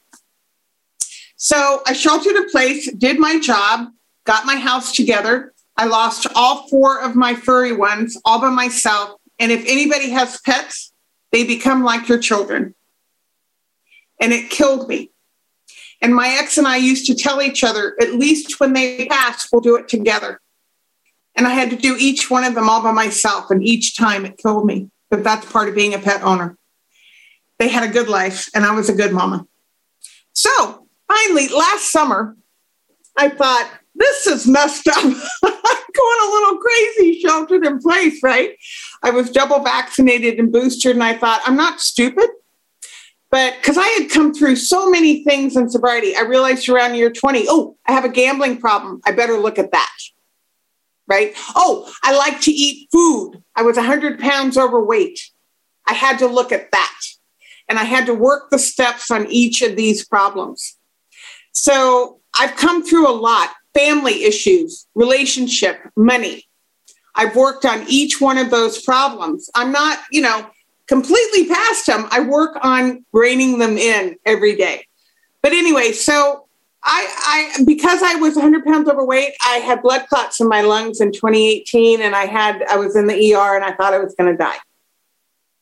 So 1.36 1.82
I 1.86 1.92
sheltered 1.92 2.36
a 2.36 2.48
place, 2.50 2.90
did 2.92 3.18
my 3.18 3.38
job, 3.38 3.88
got 4.24 4.44
my 4.44 4.56
house 4.56 4.92
together. 4.92 5.52
I 5.76 5.86
lost 5.86 6.26
all 6.34 6.68
four 6.68 7.00
of 7.00 7.14
my 7.14 7.34
furry 7.34 7.72
ones 7.72 8.20
all 8.24 8.40
by 8.40 8.50
myself. 8.50 9.20
And 9.38 9.52
if 9.52 9.64
anybody 9.66 10.10
has 10.10 10.40
pets, 10.40 10.92
they 11.30 11.44
become 11.44 11.84
like 11.84 12.08
your 12.08 12.18
children. 12.18 12.74
And 14.20 14.32
it 14.32 14.50
killed 14.50 14.88
me. 14.88 15.11
And 16.02 16.14
my 16.14 16.36
ex 16.40 16.58
and 16.58 16.66
I 16.66 16.76
used 16.76 17.06
to 17.06 17.14
tell 17.14 17.40
each 17.40 17.62
other, 17.62 17.96
at 18.00 18.14
least 18.14 18.58
when 18.58 18.72
they 18.72 19.06
pass, 19.06 19.48
we'll 19.52 19.62
do 19.62 19.76
it 19.76 19.88
together. 19.88 20.40
And 21.36 21.46
I 21.46 21.50
had 21.50 21.70
to 21.70 21.76
do 21.76 21.96
each 21.98 22.28
one 22.28 22.44
of 22.44 22.54
them 22.54 22.68
all 22.68 22.82
by 22.82 22.90
myself. 22.90 23.50
And 23.50 23.62
each 23.62 23.96
time 23.96 24.26
it 24.26 24.36
killed 24.36 24.66
me. 24.66 24.90
But 25.10 25.22
that's 25.22 25.50
part 25.50 25.68
of 25.68 25.74
being 25.74 25.94
a 25.94 25.98
pet 25.98 26.22
owner. 26.22 26.58
They 27.58 27.68
had 27.68 27.88
a 27.88 27.92
good 27.92 28.08
life, 28.08 28.48
and 28.54 28.64
I 28.64 28.74
was 28.74 28.88
a 28.88 28.94
good 28.94 29.12
mama. 29.12 29.46
So 30.32 30.88
finally, 31.08 31.48
last 31.48 31.92
summer, 31.92 32.36
I 33.16 33.28
thought, 33.28 33.70
this 33.94 34.26
is 34.26 34.48
messed 34.48 34.88
up. 34.88 34.96
I'm 35.04 35.12
going 35.12 36.20
a 36.22 36.30
little 36.32 36.58
crazy, 36.58 37.20
sheltered 37.20 37.64
in 37.64 37.78
place, 37.78 38.22
right? 38.22 38.56
I 39.02 39.10
was 39.10 39.30
double 39.30 39.60
vaccinated 39.60 40.38
and 40.38 40.50
boosted, 40.50 40.92
and 40.92 41.04
I 41.04 41.16
thought, 41.16 41.42
I'm 41.44 41.56
not 41.56 41.80
stupid. 41.80 42.28
But 43.32 43.56
because 43.60 43.78
I 43.78 43.86
had 43.88 44.10
come 44.10 44.34
through 44.34 44.56
so 44.56 44.90
many 44.90 45.24
things 45.24 45.56
in 45.56 45.70
sobriety, 45.70 46.14
I 46.16 46.20
realized 46.22 46.68
around 46.68 46.94
year 46.96 47.10
20, 47.10 47.46
oh, 47.48 47.76
I 47.86 47.92
have 47.92 48.04
a 48.04 48.10
gambling 48.10 48.58
problem. 48.58 49.00
I 49.06 49.12
better 49.12 49.38
look 49.38 49.58
at 49.58 49.72
that. 49.72 49.92
right? 51.08 51.34
Oh, 51.56 51.92
I 52.02 52.16
like 52.16 52.40
to 52.42 52.52
eat 52.52 52.88
food. 52.92 53.42
I 53.56 53.62
was 53.62 53.76
100 53.76 54.20
pounds 54.20 54.58
overweight. 54.58 55.20
I 55.86 55.94
had 55.94 56.18
to 56.20 56.26
look 56.28 56.52
at 56.52 56.70
that. 56.72 57.00
And 57.68 57.78
I 57.78 57.84
had 57.84 58.06
to 58.06 58.14
work 58.14 58.50
the 58.50 58.58
steps 58.58 59.10
on 59.10 59.26
each 59.28 59.62
of 59.62 59.76
these 59.76 60.06
problems. 60.06 60.78
So 61.52 62.20
I've 62.38 62.56
come 62.56 62.84
through 62.84 63.08
a 63.08 63.12
lot 63.16 63.50
family 63.74 64.24
issues, 64.24 64.86
relationship, 64.94 65.80
money. 65.96 66.44
I've 67.14 67.36
worked 67.36 67.64
on 67.64 67.84
each 67.88 68.20
one 68.20 68.38
of 68.38 68.50
those 68.50 68.82
problems. 68.82 69.50
I'm 69.54 69.72
not, 69.72 69.98
you 70.10 70.22
know, 70.22 70.48
completely 70.92 71.46
past 71.46 71.86
them. 71.86 72.06
I 72.10 72.20
work 72.20 72.58
on 72.62 73.02
reining 73.12 73.58
them 73.58 73.78
in 73.78 74.16
every 74.26 74.54
day. 74.54 74.86
But 75.40 75.52
anyway, 75.52 75.92
so 75.92 76.44
I, 76.84 77.54
I 77.58 77.64
because 77.64 78.02
I 78.02 78.16
was 78.16 78.34
100 78.34 78.62
pounds 78.66 78.90
overweight, 78.90 79.32
I 79.40 79.56
had 79.56 79.80
blood 79.80 80.06
clots 80.08 80.38
in 80.38 80.48
my 80.48 80.60
lungs 80.60 81.00
in 81.00 81.10
2018, 81.10 82.02
and 82.02 82.14
I 82.14 82.26
had 82.26 82.62
I 82.64 82.76
was 82.76 82.94
in 82.94 83.06
the 83.06 83.14
ER, 83.34 83.56
and 83.56 83.64
I 83.64 83.72
thought 83.72 83.94
I 83.94 84.00
was 84.00 84.14
going 84.14 84.32
to 84.32 84.36
die. 84.36 84.58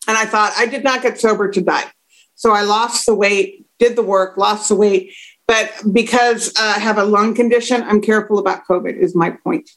And 0.08 0.18
I 0.18 0.24
thought 0.24 0.52
I 0.56 0.66
did 0.66 0.82
not 0.82 1.00
get 1.00 1.20
sober 1.20 1.48
to 1.48 1.60
die. 1.60 1.84
So 2.34 2.50
I 2.50 2.62
lost 2.62 3.06
the 3.06 3.14
weight, 3.14 3.66
did 3.78 3.94
the 3.94 4.02
work, 4.02 4.36
lost 4.36 4.68
the 4.68 4.74
weight. 4.74 5.12
But 5.46 5.72
because 5.92 6.48
uh, 6.58 6.74
I 6.76 6.80
have 6.80 6.98
a 6.98 7.04
lung 7.04 7.36
condition, 7.36 7.84
I'm 7.84 8.00
careful 8.00 8.40
about 8.40 8.66
COVID, 8.66 8.96
is 8.96 9.14
my 9.14 9.30
point. 9.30 9.70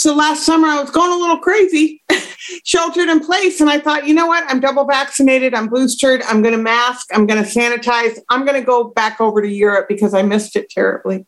So 0.00 0.14
last 0.14 0.46
summer, 0.46 0.66
I 0.66 0.80
was 0.80 0.90
going 0.90 1.12
a 1.12 1.16
little 1.16 1.40
crazy, 1.40 2.02
sheltered 2.64 3.10
in 3.10 3.20
place. 3.20 3.60
And 3.60 3.68
I 3.68 3.78
thought, 3.78 4.06
you 4.06 4.14
know 4.14 4.24
what? 4.24 4.44
I'm 4.48 4.58
double 4.58 4.86
vaccinated, 4.86 5.52
I'm 5.52 5.68
boosted, 5.68 6.22
I'm 6.22 6.40
going 6.40 6.56
to 6.56 6.62
mask, 6.62 7.08
I'm 7.12 7.26
going 7.26 7.44
to 7.44 7.46
sanitize, 7.46 8.18
I'm 8.30 8.46
going 8.46 8.58
to 8.58 8.66
go 8.66 8.84
back 8.84 9.20
over 9.20 9.42
to 9.42 9.48
Europe 9.48 9.88
because 9.90 10.14
I 10.14 10.22
missed 10.22 10.56
it 10.56 10.70
terribly. 10.70 11.26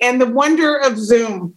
And 0.00 0.20
the 0.20 0.26
wonder 0.26 0.76
of 0.76 0.96
Zoom. 0.96 1.56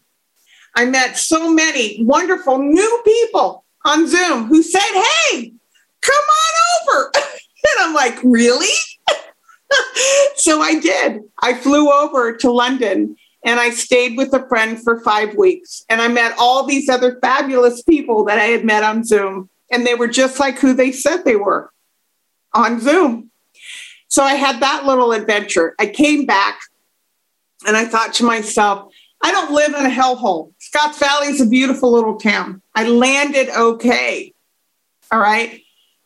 I 0.76 0.86
met 0.86 1.18
so 1.18 1.54
many 1.54 2.04
wonderful 2.04 2.58
new 2.58 3.02
people 3.06 3.64
on 3.86 4.08
Zoom 4.08 4.46
who 4.46 4.64
said, 4.64 5.04
Hey, 5.30 5.54
come 6.02 6.16
on 6.16 6.96
over. 6.96 7.12
and 7.16 7.80
I'm 7.80 7.94
like, 7.94 8.18
Really? 8.24 8.74
so 10.36 10.62
I 10.62 10.80
did. 10.80 11.22
I 11.44 11.54
flew 11.54 11.92
over 11.92 12.36
to 12.38 12.52
London 12.52 13.18
and 13.48 13.62
I 13.62 13.70
stayed 13.70 14.18
with 14.18 14.34
a 14.34 14.46
friend 14.50 14.78
for 14.78 15.00
five 15.00 15.36
weeks. 15.36 15.86
And 15.90 16.02
I 16.02 16.10
met 16.10 16.36
all 16.38 16.66
these 16.66 16.90
other 16.90 17.18
fabulous 17.22 17.82
people 17.82 18.26
that 18.26 18.38
I 18.38 18.48
had 18.48 18.66
met 18.66 18.84
on 18.84 19.06
Zoom. 19.06 19.50
And 19.72 19.88
they 19.88 19.96
were 19.96 20.10
just 20.10 20.38
like 20.38 20.60
who 20.60 20.74
they 20.74 20.92
said 20.92 21.24
they 21.24 21.38
were 21.38 21.72
on 22.54 22.82
Zoom. 22.82 23.32
So 24.10 24.22
I 24.22 24.34
had 24.34 24.60
that 24.60 24.86
little 24.86 25.14
adventure. 25.14 25.76
I 25.80 25.88
came 25.88 26.26
back 26.26 26.60
and 27.66 27.78
I 27.78 27.86
thought 27.86 28.14
to 28.16 28.26
myself, 28.26 28.94
I 29.24 29.32
don't 29.32 29.54
live 29.54 29.74
in 29.74 29.86
a 29.86 29.90
hellhole. 29.90 30.52
Scotts 30.60 31.00
Valley 31.00 31.28
is 31.28 31.40
a 31.40 31.48
beautiful 31.48 31.92
little 31.92 32.18
town. 32.18 32.62
I 32.76 32.88
landed 32.90 33.48
okay. 33.50 34.34
All 35.10 35.20
right. 35.20 35.62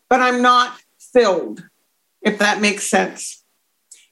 But 0.10 0.22
I'm 0.22 0.44
not 0.44 0.80
filled, 1.12 1.64
if 2.22 2.38
that 2.38 2.62
makes 2.62 2.86
sense. 2.86 3.41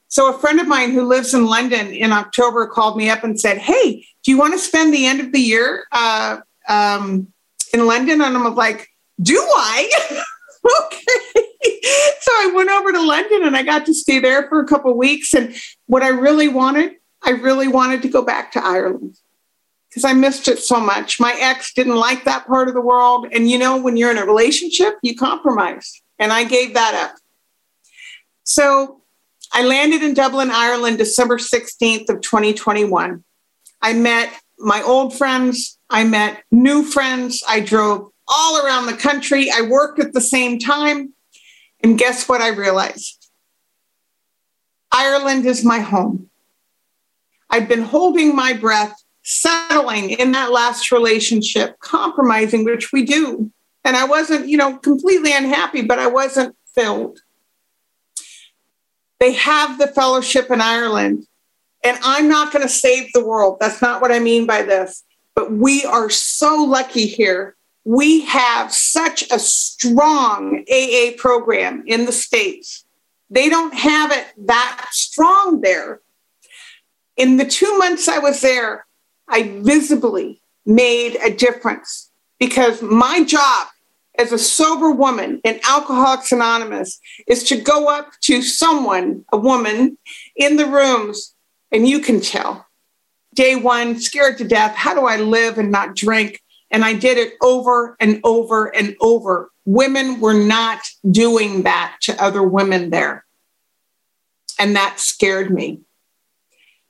So, 0.10 0.34
a 0.34 0.38
friend 0.38 0.60
of 0.60 0.68
mine 0.68 0.92
who 0.92 1.06
lives 1.06 1.36
in 1.36 1.46
London 1.46 1.88
in 1.88 2.12
October 2.12 2.66
called 2.66 2.98
me 2.98 3.10
up 3.10 3.24
and 3.24 3.40
said, 3.40 3.60
Hey, 3.60 4.06
do 4.24 4.32
you 4.32 4.38
want 4.38 4.54
to 4.54 4.60
spend 4.60 4.94
the 4.94 5.06
end 5.06 5.20
of 5.20 5.32
the 5.32 5.40
year 5.40 5.86
uh, 5.92 6.40
um, 6.68 7.28
in 7.74 7.86
London? 7.86 8.22
And 8.22 8.36
I'm 8.36 8.56
like, 8.56 8.90
Do 9.22 9.38
I? 9.38 9.90
okay. 10.66 11.82
so 12.20 12.32
I 12.32 12.52
went 12.56 12.72
over 12.72 12.92
to 12.92 13.02
London 13.02 13.44
and 13.44 13.56
I 13.56 13.62
got 13.62 13.86
to 13.86 13.94
stay 13.94 14.20
there 14.20 14.50
for 14.50 14.60
a 14.60 14.68
couple 14.68 14.98
weeks. 14.98 15.34
And 15.36 15.56
what 15.86 16.02
I 16.02 16.10
really 16.10 16.48
wanted, 16.48 16.94
I 17.24 17.32
really 17.32 17.68
wanted 17.68 18.02
to 18.02 18.10
go 18.10 18.24
back 18.24 18.52
to 18.54 18.66
Ireland 18.66 19.16
because 19.90 20.06
I 20.06 20.14
missed 20.14 20.48
it 20.48 20.58
so 20.58 20.80
much. 20.80 21.20
My 21.20 21.36
ex 21.40 21.72
didn't 21.74 21.96
like 21.98 22.24
that 22.26 22.48
part 22.48 22.68
of 22.68 22.74
the 22.74 22.82
world. 22.82 23.28
And 23.32 23.48
you 23.48 23.60
know, 23.60 23.80
when 23.80 23.96
you're 23.96 24.12
in 24.12 24.18
a 24.18 24.26
relationship, 24.26 24.96
you 25.04 25.16
compromise. 25.16 26.02
And 26.18 26.34
I 26.34 26.46
gave 26.46 26.74
that 26.74 26.96
up. 26.96 27.16
So 28.44 29.00
I 29.52 29.64
landed 29.66 30.04
in 30.04 30.14
Dublin, 30.14 30.52
Ireland, 30.52 30.98
December 30.98 31.38
16th 31.38 32.10
of 32.10 32.22
2021. 32.22 33.24
I 33.82 33.94
met 33.94 34.34
my 34.58 34.82
old 34.82 35.18
friends. 35.18 35.78
I 35.90 36.04
met 36.04 36.44
new 36.52 36.84
friends. 36.84 37.44
I 37.48 37.60
drove 37.60 38.12
all 38.28 38.64
around 38.64 38.86
the 38.86 38.94
country. 38.94 39.50
I 39.52 39.62
worked 39.62 40.00
at 40.00 40.14
the 40.14 40.22
same 40.22 40.60
time. 40.60 41.14
And 41.82 41.98
guess 41.98 42.28
what 42.30 42.42
I 42.42 42.50
realized? 42.50 43.30
Ireland 44.92 45.46
is 45.46 45.64
my 45.64 45.80
home. 45.80 46.30
I've 47.50 47.68
been 47.68 47.82
holding 47.82 48.36
my 48.36 48.54
breath, 48.54 49.02
settling 49.24 50.12
in 50.12 50.32
that 50.34 50.52
last 50.52 50.92
relationship, 50.92 51.80
compromising, 51.80 52.66
which 52.66 52.92
we 52.92 53.04
do. 53.04 53.52
And 53.84 53.96
I 53.96 54.06
wasn't, 54.06 54.48
you 54.48 54.58
know, 54.58 54.78
completely 54.78 55.34
unhappy, 55.34 55.82
but 55.82 56.00
I 56.00 56.08
wasn't 56.08 56.56
filled. 56.76 57.20
They 59.20 59.34
have 59.34 59.78
the 59.78 59.88
fellowship 59.88 60.50
in 60.50 60.62
Ireland. 60.62 61.26
And 61.84 61.98
I'm 62.04 62.28
not 62.28 62.52
going 62.52 62.64
to 62.64 62.74
save 62.74 63.12
the 63.14 63.26
world. 63.26 63.58
That's 63.60 63.82
not 63.82 64.02
what 64.02 64.12
I 64.12 64.20
mean 64.20 64.46
by 64.46 64.64
this. 64.64 65.04
But 65.36 65.52
we 65.52 65.86
are 65.86 66.10
so 66.10 66.64
lucky 66.64 67.08
here. 67.08 67.56
We 67.86 68.26
have 68.26 68.74
such 68.74 69.24
a 69.32 69.40
strong 69.40 70.66
AA 70.70 71.12
program 71.18 71.84
in 71.88 72.06
the 72.06 72.12
States. 72.12 72.86
They 73.30 73.48
don't 73.48 73.74
have 73.74 74.12
it 74.12 74.26
that 74.46 74.88
strong 74.92 75.62
there. 75.62 76.02
In 77.16 77.38
the 77.38 77.46
two 77.46 77.78
months 77.78 78.08
I 78.08 78.20
was 78.20 78.42
there, 78.42 78.86
I 79.28 79.60
visibly 79.62 80.42
made 80.66 81.18
a 81.24 81.34
difference 81.34 82.12
because 82.40 82.82
my 82.82 83.24
job 83.24 83.68
as 84.20 84.34
a 84.34 84.38
sober 84.38 84.92
woman 84.92 85.40
in 85.46 85.62
Alcoholics 85.68 86.34
Anonymous 86.34 87.00
is 87.26 87.46
to 87.46 87.56
go 87.56 87.88
up 87.88 88.12
to 88.24 88.42
someone, 88.42 89.24
a 89.32 89.38
woman 89.38 89.98
in 90.36 90.58
the 90.58 90.66
rooms, 90.66 91.34
and 91.72 91.88
you 91.88 92.00
can 92.00 92.20
tell. 92.20 92.68
Day 93.34 93.56
one, 93.56 93.98
scared 93.98 94.38
to 94.40 94.44
death. 94.44 94.76
How 94.76 94.94
do 94.94 95.06
I 95.06 95.16
live 95.16 95.58
and 95.58 95.72
not 95.72 95.96
drink? 95.96 96.42
And 96.70 96.84
I 96.84 96.94
did 96.94 97.18
it 97.18 97.34
over 97.42 97.96
and 98.00 98.20
over 98.26 98.76
and 98.76 98.96
over. 99.00 99.50
Women 99.66 100.20
were 100.20 100.34
not 100.34 100.82
doing 101.10 101.64
that 101.64 101.96
to 102.02 102.22
other 102.22 102.44
women 102.44 102.90
there. 102.90 103.26
And 104.60 104.76
that 104.76 105.00
scared 105.00 105.50
me. 105.50 105.80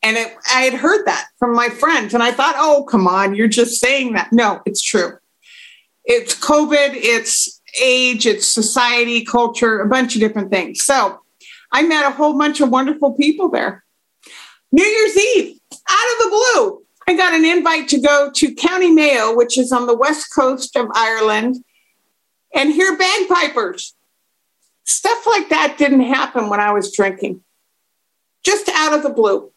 And 0.02 0.18
it, 0.18 0.36
I 0.52 0.62
had 0.62 0.74
heard 0.74 1.06
that 1.06 1.28
from 1.38 1.54
my 1.54 1.70
friends. 1.70 2.16
And 2.16 2.24
I 2.24 2.32
thought, 2.32 2.56
oh, 2.58 2.88
come 2.90 3.08
on, 3.08 3.36
you're 3.36 3.48
just 3.48 3.80
saying 3.80 4.14
that. 4.14 4.34
No, 4.34 4.62
it's 4.66 4.82
true 4.82 5.20
it's 6.10 6.34
COVID, 6.34 6.90
it's 6.96 7.62
age, 7.80 8.26
it's 8.26 8.48
society, 8.48 9.24
culture, 9.24 9.80
a 9.80 9.88
bunch 9.88 10.16
of 10.16 10.22
different 10.22 10.50
things. 10.50 10.84
So 10.84 11.20
I 11.72 11.84
met 11.84 12.04
a 12.04 12.10
whole 12.10 12.36
bunch 12.36 12.60
of 12.62 12.70
wonderful 12.70 13.14
people 13.14 13.50
there. 13.50 13.86
New 14.72 14.84
Year's 14.84 15.18
Eve, 15.18 15.60
out 15.72 16.14
of 16.14 16.24
the 16.24 16.30
blue, 16.30 16.84
I 17.08 17.16
got 17.16 17.36
an 17.36 17.46
invite 17.46 17.88
to 17.90 18.02
go 18.02 18.32
to 18.34 18.56
County 18.56 18.92
Mayo, 18.92 19.36
which 19.36 19.58
is 19.58 19.72
on 19.72 19.86
the 19.86 19.96
west 19.96 20.34
coast 20.36 20.76
of 20.76 20.88
Ireland, 20.94 21.64
and 22.56 22.74
hear 22.74 22.98
bagpipers. 22.98 23.96
Stuff 24.86 25.28
like 25.28 25.50
that 25.50 25.78
didn't 25.78 26.02
happen 26.02 26.50
when 26.50 26.60
I 26.60 26.74
was 26.74 26.92
drinking, 26.92 27.44
just 28.44 28.68
out 28.70 28.94
of 28.94 29.04
the 29.04 29.12
blue 29.12 29.52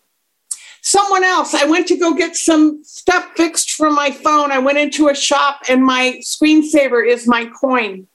someone 0.92 1.24
else. 1.24 1.54
I 1.54 1.64
went 1.64 1.86
to 1.88 1.96
go 1.96 2.14
get 2.14 2.36
some 2.36 2.84
stuff 2.84 3.30
fixed 3.34 3.72
from 3.72 3.94
my 3.94 4.10
phone. 4.10 4.52
I 4.52 4.58
went 4.58 4.78
into 4.78 5.08
a 5.08 5.14
shop 5.14 5.62
and 5.68 5.82
my 5.82 6.20
screensaver 6.22 7.06
is 7.06 7.26
my 7.26 7.46
coin. 7.46 8.06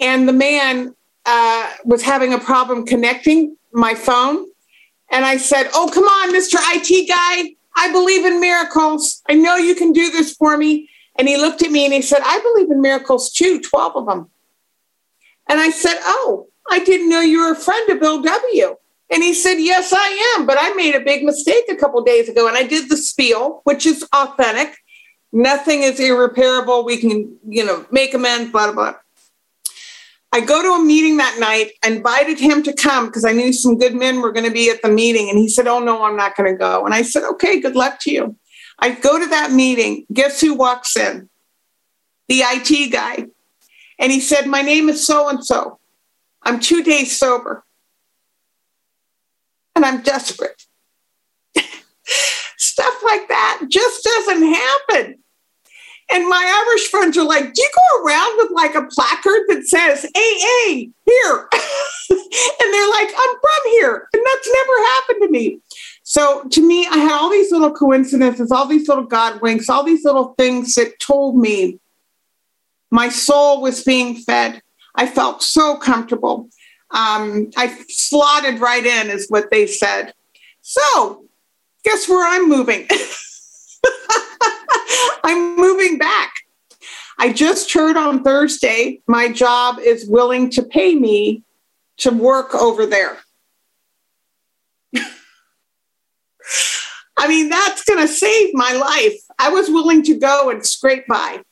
And 0.00 0.28
the 0.28 0.32
man 0.32 0.94
uh, 1.26 1.70
was 1.84 2.02
having 2.02 2.32
a 2.32 2.38
problem 2.38 2.86
connecting 2.86 3.56
my 3.72 3.94
phone. 3.94 4.46
And 5.10 5.24
I 5.24 5.36
said, 5.36 5.68
Oh, 5.74 5.90
come 5.92 6.04
on, 6.04 6.32
Mr. 6.32 6.56
IT 6.58 7.08
guy. 7.08 7.56
I 7.76 7.90
believe 7.92 8.24
in 8.24 8.40
miracles. 8.40 9.22
I 9.28 9.34
know 9.34 9.56
you 9.56 9.74
can 9.74 9.92
do 9.92 10.10
this 10.10 10.34
for 10.34 10.56
me. 10.56 10.88
And 11.18 11.28
he 11.28 11.36
looked 11.36 11.62
at 11.62 11.70
me 11.72 11.84
and 11.84 11.92
he 11.92 12.02
said, 12.02 12.20
I 12.24 12.40
believe 12.40 12.70
in 12.70 12.80
miracles 12.80 13.32
too, 13.32 13.60
12 13.60 13.96
of 13.96 14.06
them. 14.06 14.30
And 15.48 15.60
I 15.60 15.70
said, 15.70 15.96
Oh, 16.02 16.46
I 16.70 16.78
didn't 16.78 17.08
know 17.08 17.20
you 17.20 17.40
were 17.40 17.52
a 17.52 17.56
friend 17.56 17.90
of 17.90 17.98
Bill 17.98 18.22
W. 18.22 18.76
And 19.10 19.22
he 19.22 19.34
said, 19.34 19.54
Yes, 19.54 19.92
I 19.92 20.36
am. 20.36 20.46
But 20.46 20.56
I 20.60 20.72
made 20.74 20.94
a 20.94 21.00
big 21.00 21.24
mistake 21.24 21.64
a 21.68 21.76
couple 21.76 22.02
days 22.02 22.28
ago 22.28 22.46
and 22.46 22.56
I 22.56 22.62
did 22.62 22.88
the 22.88 22.96
spiel, 22.96 23.60
which 23.64 23.84
is 23.86 24.06
authentic. 24.14 24.76
Nothing 25.32 25.82
is 25.82 25.98
irreparable. 26.00 26.84
We 26.84 26.96
can, 26.96 27.36
you 27.46 27.64
know, 27.64 27.86
make 27.90 28.14
amends, 28.14 28.50
blah, 28.50 28.72
blah, 28.72 28.92
blah. 28.92 28.94
I 30.32 30.40
go 30.40 30.62
to 30.62 30.80
a 30.80 30.84
meeting 30.84 31.16
that 31.16 31.38
night, 31.40 31.72
invited 31.84 32.38
him 32.38 32.62
to 32.62 32.72
come 32.72 33.06
because 33.06 33.24
I 33.24 33.32
knew 33.32 33.52
some 33.52 33.78
good 33.78 33.96
men 33.96 34.20
were 34.20 34.30
going 34.30 34.46
to 34.46 34.52
be 34.52 34.70
at 34.70 34.80
the 34.80 34.88
meeting. 34.88 35.28
And 35.28 35.38
he 35.38 35.48
said, 35.48 35.66
Oh, 35.66 35.80
no, 35.80 36.04
I'm 36.04 36.16
not 36.16 36.36
going 36.36 36.52
to 36.52 36.58
go. 36.58 36.84
And 36.84 36.94
I 36.94 37.02
said, 37.02 37.24
Okay, 37.24 37.60
good 37.60 37.74
luck 37.74 37.98
to 38.02 38.12
you. 38.12 38.36
I 38.78 38.92
go 38.92 39.18
to 39.18 39.26
that 39.26 39.50
meeting. 39.50 40.06
Guess 40.12 40.40
who 40.40 40.54
walks 40.54 40.96
in? 40.96 41.28
The 42.28 42.42
IT 42.44 42.92
guy. 42.92 43.26
And 43.98 44.12
he 44.12 44.20
said, 44.20 44.46
My 44.46 44.62
name 44.62 44.88
is 44.88 45.04
so 45.04 45.28
and 45.28 45.44
so. 45.44 45.80
I'm 46.42 46.60
two 46.60 46.82
days 46.84 47.18
sober 47.18 47.64
and 49.74 49.84
I'm 49.84 50.02
desperate. 50.02 50.66
Stuff 52.56 52.94
like 53.04 53.28
that 53.28 53.62
just 53.68 54.04
doesn't 54.04 54.54
happen. 54.54 55.18
And 56.12 56.28
my 56.28 56.64
Irish 56.68 56.88
friends 56.88 57.16
are 57.16 57.24
like, 57.24 57.54
Do 57.54 57.62
you 57.62 57.70
go 57.74 58.04
around 58.04 58.36
with 58.38 58.50
like 58.50 58.74
a 58.74 58.86
placard 58.86 59.42
that 59.48 59.66
says 59.66 60.04
AA 60.04 60.86
here? 61.06 61.48
and 62.10 62.74
they're 62.74 62.90
like, 62.90 63.08
I'm 63.08 63.36
from 63.40 63.70
here. 63.70 64.08
And 64.12 64.22
that's 64.24 64.52
never 64.52 64.84
happened 64.86 65.22
to 65.22 65.28
me. 65.30 65.60
So 66.02 66.44
to 66.48 66.66
me, 66.66 66.86
I 66.90 66.96
had 66.96 67.12
all 67.12 67.30
these 67.30 67.52
little 67.52 67.72
coincidences, 67.72 68.50
all 68.50 68.66
these 68.66 68.88
little 68.88 69.04
God 69.04 69.40
winks, 69.40 69.68
all 69.68 69.84
these 69.84 70.04
little 70.04 70.34
things 70.36 70.74
that 70.74 70.98
told 70.98 71.36
me 71.36 71.78
my 72.90 73.08
soul 73.08 73.62
was 73.62 73.84
being 73.84 74.16
fed. 74.16 74.60
I 74.96 75.06
felt 75.06 75.42
so 75.42 75.76
comfortable. 75.76 76.48
Um, 76.92 77.50
I 77.56 77.84
slotted 77.88 78.60
right 78.60 78.84
in, 78.84 79.10
is 79.10 79.28
what 79.28 79.50
they 79.50 79.66
said. 79.66 80.12
So, 80.60 81.24
guess 81.84 82.08
where 82.08 82.26
I'm 82.26 82.48
moving? 82.48 82.86
I'm 85.24 85.56
moving 85.56 85.98
back. 85.98 86.32
I 87.18 87.32
just 87.32 87.72
heard 87.72 87.96
on 87.96 88.24
Thursday 88.24 89.00
my 89.06 89.30
job 89.30 89.78
is 89.78 90.08
willing 90.08 90.50
to 90.50 90.62
pay 90.62 90.94
me 90.94 91.44
to 91.98 92.10
work 92.10 92.54
over 92.54 92.86
there. 92.86 93.18
I 97.16 97.28
mean, 97.28 97.50
that's 97.50 97.84
going 97.84 98.00
to 98.00 98.12
save 98.12 98.50
my 98.54 98.72
life. 98.72 99.20
I 99.38 99.50
was 99.50 99.68
willing 99.68 100.02
to 100.04 100.18
go 100.18 100.50
and 100.50 100.64
scrape 100.64 101.06
by. 101.06 101.42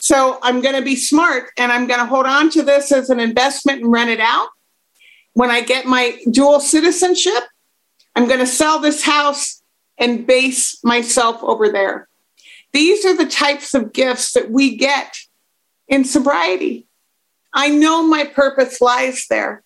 So 0.00 0.38
I'm 0.42 0.60
going 0.60 0.76
to 0.76 0.82
be 0.82 0.96
smart 0.96 1.50
and 1.58 1.72
I'm 1.72 1.86
going 1.86 2.00
to 2.00 2.06
hold 2.06 2.26
on 2.26 2.50
to 2.50 2.62
this 2.62 2.92
as 2.92 3.10
an 3.10 3.20
investment 3.20 3.82
and 3.82 3.92
rent 3.92 4.10
it 4.10 4.20
out. 4.20 4.48
When 5.34 5.50
I 5.50 5.60
get 5.60 5.86
my 5.86 6.18
dual 6.30 6.60
citizenship, 6.60 7.44
I'm 8.14 8.26
going 8.26 8.40
to 8.40 8.46
sell 8.46 8.78
this 8.78 9.02
house 9.02 9.62
and 9.98 10.26
base 10.26 10.82
myself 10.84 11.42
over 11.42 11.68
there. 11.68 12.08
These 12.72 13.04
are 13.04 13.16
the 13.16 13.26
types 13.26 13.74
of 13.74 13.92
gifts 13.92 14.32
that 14.32 14.50
we 14.50 14.76
get 14.76 15.16
in 15.88 16.04
sobriety. 16.04 16.86
I 17.52 17.70
know 17.70 18.06
my 18.06 18.24
purpose 18.24 18.80
lies 18.80 19.26
there. 19.28 19.62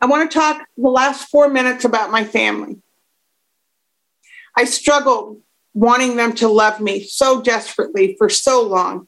I 0.00 0.06
want 0.06 0.30
to 0.30 0.38
talk 0.38 0.66
the 0.76 0.90
last 0.90 1.28
four 1.28 1.48
minutes 1.48 1.84
about 1.84 2.10
my 2.10 2.24
family. 2.24 2.82
I 4.56 4.64
struggled 4.64 5.40
wanting 5.76 6.16
them 6.16 6.32
to 6.32 6.48
love 6.48 6.80
me 6.80 7.04
so 7.04 7.42
desperately 7.42 8.16
for 8.16 8.30
so 8.30 8.66
long. 8.66 9.06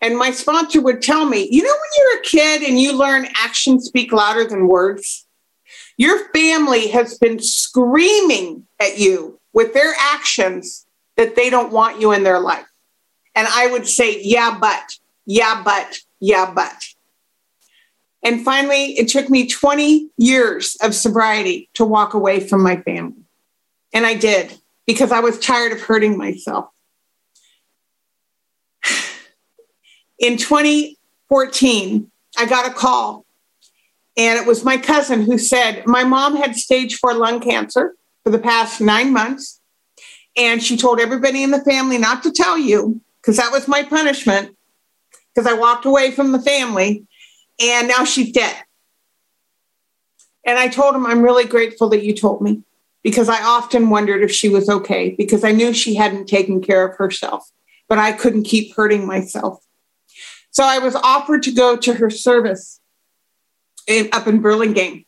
And 0.00 0.18
my 0.18 0.32
sponsor 0.32 0.80
would 0.82 1.00
tell 1.00 1.24
me, 1.24 1.48
you 1.50 1.62
know, 1.62 1.70
when 1.70 1.90
you're 1.96 2.18
a 2.18 2.24
kid 2.24 2.68
and 2.68 2.80
you 2.80 2.98
learn 2.98 3.28
actions 3.36 3.86
speak 3.86 4.12
louder 4.12 4.44
than 4.44 4.66
words? 4.66 5.24
Your 5.96 6.28
family 6.32 6.88
has 6.88 7.16
been 7.16 7.38
screaming 7.38 8.66
at 8.80 8.98
you 8.98 9.38
with 9.52 9.72
their 9.72 9.94
actions 10.00 10.84
that 11.16 11.36
they 11.36 11.48
don't 11.48 11.72
want 11.72 12.00
you 12.00 12.10
in 12.10 12.24
their 12.24 12.40
life. 12.40 12.66
And 13.36 13.46
I 13.48 13.68
would 13.68 13.86
say, 13.86 14.20
yeah, 14.20 14.58
but, 14.60 14.98
yeah, 15.26 15.62
but, 15.64 15.98
yeah, 16.18 16.50
but. 16.52 16.74
And 18.24 18.44
finally, 18.44 18.98
it 18.98 19.06
took 19.06 19.30
me 19.30 19.46
20 19.46 20.10
years 20.16 20.76
of 20.82 20.92
sobriety 20.92 21.68
to 21.74 21.84
walk 21.84 22.14
away 22.14 22.40
from 22.40 22.64
my 22.64 22.78
family. 22.82 23.22
And 23.92 24.04
I 24.04 24.14
did 24.14 24.58
because 24.88 25.12
I 25.12 25.20
was 25.20 25.38
tired 25.38 25.70
of 25.72 25.82
hurting 25.82 26.16
myself. 26.16 26.70
In 30.18 30.38
2014, 30.38 32.10
I 32.38 32.46
got 32.46 32.66
a 32.66 32.72
call, 32.72 33.26
and 34.16 34.40
it 34.40 34.46
was 34.46 34.64
my 34.64 34.78
cousin 34.78 35.22
who 35.22 35.36
said, 35.36 35.86
My 35.86 36.04
mom 36.04 36.36
had 36.36 36.56
stage 36.56 36.96
four 36.96 37.12
lung 37.14 37.38
cancer 37.38 37.94
for 38.24 38.30
the 38.30 38.38
past 38.38 38.80
nine 38.80 39.12
months. 39.12 39.60
And 40.36 40.62
she 40.62 40.76
told 40.76 41.00
everybody 41.00 41.42
in 41.42 41.50
the 41.50 41.62
family 41.64 41.98
not 41.98 42.22
to 42.22 42.32
tell 42.32 42.56
you, 42.56 43.00
because 43.20 43.36
that 43.36 43.52
was 43.52 43.68
my 43.68 43.82
punishment, 43.82 44.56
because 45.34 45.46
I 45.46 45.52
walked 45.52 45.84
away 45.84 46.12
from 46.12 46.32
the 46.32 46.40
family. 46.40 47.06
And 47.60 47.88
now 47.88 48.04
she's 48.04 48.32
dead. 48.32 48.56
And 50.46 50.58
I 50.58 50.68
told 50.68 50.94
him, 50.94 51.04
I'm 51.04 51.22
really 51.22 51.44
grateful 51.44 51.90
that 51.90 52.04
you 52.04 52.14
told 52.14 52.40
me 52.40 52.62
because 53.02 53.28
I 53.28 53.42
often 53.42 53.90
wondered 53.90 54.22
if 54.22 54.32
she 54.32 54.48
was 54.48 54.68
okay 54.68 55.14
because 55.16 55.44
I 55.44 55.52
knew 55.52 55.72
she 55.72 55.94
hadn't 55.94 56.26
taken 56.26 56.60
care 56.60 56.86
of 56.86 56.96
herself, 56.96 57.50
but 57.88 57.98
I 57.98 58.12
couldn't 58.12 58.44
keep 58.44 58.74
hurting 58.74 59.06
myself. 59.06 59.64
So 60.50 60.64
I 60.64 60.78
was 60.78 60.94
offered 60.96 61.42
to 61.44 61.52
go 61.52 61.76
to 61.76 61.94
her 61.94 62.10
service 62.10 62.80
in, 63.86 64.08
up 64.12 64.26
in 64.26 64.40
Burlingame. 64.40 65.04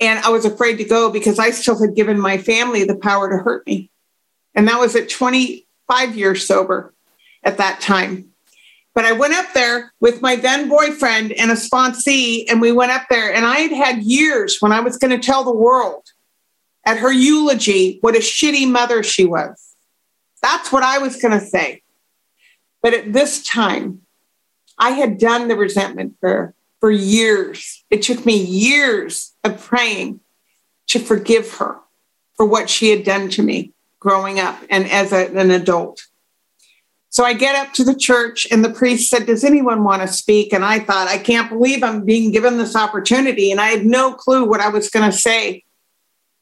And 0.00 0.18
I 0.20 0.30
was 0.30 0.44
afraid 0.44 0.78
to 0.78 0.84
go 0.84 1.10
because 1.10 1.38
I 1.38 1.50
still 1.50 1.80
had 1.80 1.94
given 1.94 2.18
my 2.18 2.38
family 2.38 2.84
the 2.84 2.96
power 2.96 3.30
to 3.30 3.42
hurt 3.42 3.66
me. 3.66 3.90
And 4.54 4.66
that 4.68 4.80
was 4.80 4.96
at 4.96 5.08
25 5.08 6.16
years 6.16 6.46
sober 6.46 6.92
at 7.44 7.58
that 7.58 7.80
time. 7.80 8.32
But 8.94 9.04
I 9.04 9.12
went 9.12 9.34
up 9.34 9.52
there 9.54 9.92
with 10.00 10.20
my 10.20 10.36
then 10.36 10.68
boyfriend 10.68 11.32
and 11.32 11.50
a 11.50 11.54
sponsee, 11.54 12.44
and 12.50 12.60
we 12.60 12.72
went 12.72 12.92
up 12.92 13.06
there. 13.08 13.32
And 13.32 13.46
I 13.46 13.60
had 13.60 13.72
had 13.72 14.02
years 14.02 14.58
when 14.60 14.72
I 14.72 14.80
was 14.80 14.98
going 14.98 15.18
to 15.18 15.24
tell 15.24 15.44
the 15.44 15.54
world 15.54 16.08
at 16.84 16.98
her 16.98 17.12
eulogy 17.12 17.98
what 18.00 18.16
a 18.16 18.20
shitty 18.20 18.68
mother 18.68 19.02
she 19.02 19.24
was. 19.24 19.74
That's 20.42 20.72
what 20.72 20.82
I 20.82 20.98
was 20.98 21.16
going 21.16 21.38
to 21.38 21.44
say. 21.44 21.82
But 22.82 22.94
at 22.94 23.12
this 23.12 23.44
time, 23.44 24.02
I 24.78 24.90
had 24.90 25.18
done 25.18 25.48
the 25.48 25.56
resentment 25.56 26.18
prayer 26.20 26.54
for 26.80 26.90
years. 26.90 27.84
It 27.90 28.02
took 28.02 28.26
me 28.26 28.36
years 28.36 29.32
of 29.44 29.60
praying 29.60 30.20
to 30.88 30.98
forgive 30.98 31.54
her 31.54 31.76
for 32.34 32.44
what 32.44 32.68
she 32.68 32.90
had 32.90 33.04
done 33.04 33.28
to 33.30 33.42
me 33.42 33.72
growing 34.00 34.40
up 34.40 34.58
and 34.68 34.90
as 34.90 35.12
a, 35.12 35.28
an 35.36 35.52
adult. 35.52 36.02
So 37.08 37.24
I 37.24 37.34
get 37.34 37.54
up 37.54 37.74
to 37.74 37.84
the 37.84 37.94
church, 37.94 38.46
and 38.50 38.64
the 38.64 38.72
priest 38.72 39.10
said, 39.10 39.26
Does 39.26 39.44
anyone 39.44 39.84
want 39.84 40.00
to 40.00 40.08
speak? 40.08 40.52
And 40.54 40.64
I 40.64 40.78
thought, 40.78 41.08
I 41.08 41.18
can't 41.18 41.50
believe 41.50 41.82
I'm 41.82 42.06
being 42.06 42.32
given 42.32 42.56
this 42.56 42.74
opportunity. 42.74 43.52
And 43.52 43.60
I 43.60 43.68
had 43.68 43.84
no 43.84 44.14
clue 44.14 44.48
what 44.48 44.60
I 44.60 44.70
was 44.70 44.88
going 44.88 45.10
to 45.10 45.16
say. 45.16 45.62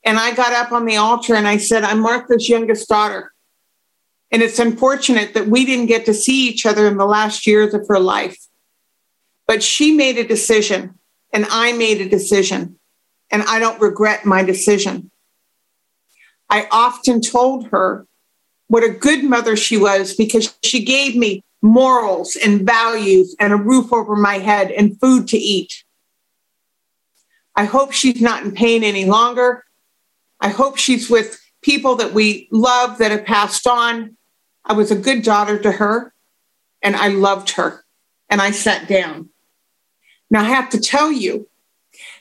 And 0.04 0.18
I 0.18 0.34
got 0.34 0.52
up 0.52 0.72
on 0.72 0.86
the 0.86 0.96
altar 0.96 1.34
and 1.34 1.46
I 1.46 1.58
said, 1.58 1.84
I'm 1.84 2.00
Martha's 2.00 2.48
youngest 2.48 2.88
daughter. 2.88 3.32
And 4.30 4.42
it's 4.42 4.58
unfortunate 4.58 5.34
that 5.34 5.48
we 5.48 5.64
didn't 5.64 5.86
get 5.86 6.06
to 6.06 6.14
see 6.14 6.48
each 6.48 6.64
other 6.64 6.86
in 6.86 6.96
the 6.96 7.06
last 7.06 7.46
years 7.46 7.74
of 7.74 7.86
her 7.88 7.98
life. 7.98 8.38
But 9.46 9.62
she 9.62 9.92
made 9.92 10.16
a 10.16 10.26
decision, 10.26 10.94
and 11.32 11.44
I 11.50 11.72
made 11.72 12.00
a 12.00 12.08
decision, 12.08 12.78
and 13.30 13.42
I 13.42 13.58
don't 13.58 13.80
regret 13.80 14.24
my 14.24 14.44
decision. 14.44 15.10
I 16.48 16.68
often 16.70 17.20
told 17.20 17.66
her 17.68 18.06
what 18.68 18.84
a 18.84 18.88
good 18.88 19.24
mother 19.24 19.56
she 19.56 19.76
was 19.76 20.14
because 20.14 20.56
she 20.62 20.84
gave 20.84 21.16
me 21.16 21.42
morals 21.60 22.36
and 22.36 22.64
values 22.64 23.34
and 23.40 23.52
a 23.52 23.56
roof 23.56 23.92
over 23.92 24.14
my 24.14 24.38
head 24.38 24.70
and 24.70 24.98
food 25.00 25.26
to 25.28 25.36
eat. 25.36 25.84
I 27.56 27.64
hope 27.64 27.92
she's 27.92 28.20
not 28.20 28.44
in 28.44 28.52
pain 28.52 28.84
any 28.84 29.04
longer. 29.04 29.64
I 30.40 30.48
hope 30.48 30.76
she's 30.78 31.10
with 31.10 31.40
people 31.62 31.96
that 31.96 32.14
we 32.14 32.48
love 32.50 32.98
that 32.98 33.10
have 33.10 33.24
passed 33.24 33.66
on. 33.66 34.16
I 34.64 34.72
was 34.72 34.90
a 34.90 34.96
good 34.96 35.22
daughter 35.22 35.58
to 35.58 35.72
her 35.72 36.14
and 36.82 36.96
I 36.96 37.08
loved 37.08 37.50
her 37.50 37.84
and 38.28 38.40
I 38.40 38.50
sat 38.50 38.88
down. 38.88 39.30
Now, 40.30 40.40
I 40.40 40.44
have 40.44 40.70
to 40.70 40.80
tell 40.80 41.10
you, 41.10 41.48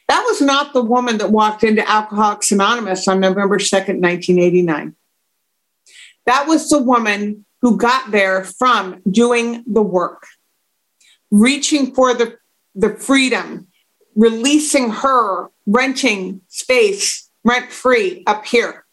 that 0.08 0.24
was 0.28 0.42
not 0.42 0.74
the 0.74 0.84
woman 0.84 1.20
that 1.20 1.32
walked 1.32 1.64
into 1.64 1.88
Alcoholics 1.88 2.52
Anonymous 2.52 3.08
on 3.08 3.20
November 3.20 3.60
2nd, 3.60 4.02
1989. 4.02 4.96
That 6.26 6.48
was 6.48 6.70
the 6.70 6.82
woman 6.82 7.46
who 7.62 7.78
got 7.78 8.10
there 8.12 8.44
from 8.44 9.02
doing 9.10 9.64
the 9.68 9.84
work, 9.84 10.26
reaching 11.30 11.94
for 11.94 12.16
the, 12.16 12.38
the 12.74 12.96
freedom, 12.96 13.68
releasing 14.16 14.90
her, 14.90 15.50
renting 15.68 16.42
space 16.48 17.29
rent 17.44 17.72
free 17.72 18.24
up 18.28 18.46
here. 18.46 18.86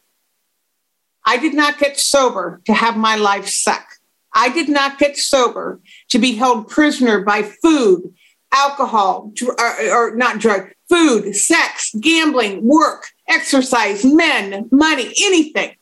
I 1.25 1.37
did 1.39 1.55
not 1.55 1.79
get 1.79 1.99
sober 1.99 2.61
to 2.67 2.73
have 2.73 2.97
my 2.97 3.17
life 3.17 3.49
suck. 3.49 3.85
I 4.33 4.49
did 4.49 4.69
not 4.69 4.99
get 4.99 5.17
sober 5.17 5.81
to 6.11 6.19
be 6.19 6.35
held 6.35 6.69
prisoner 6.69 7.21
by 7.21 7.43
food, 7.43 8.15
alcohol, 8.53 9.33
or, 9.59 9.91
or 9.91 10.15
not 10.15 10.39
drug, 10.39 10.69
food, 10.89 11.35
sex, 11.35 11.93
gambling, 12.01 12.65
work, 12.65 13.07
exercise, 13.29 14.05
men, 14.05 14.69
money, 14.71 15.13
anything. 15.23 15.75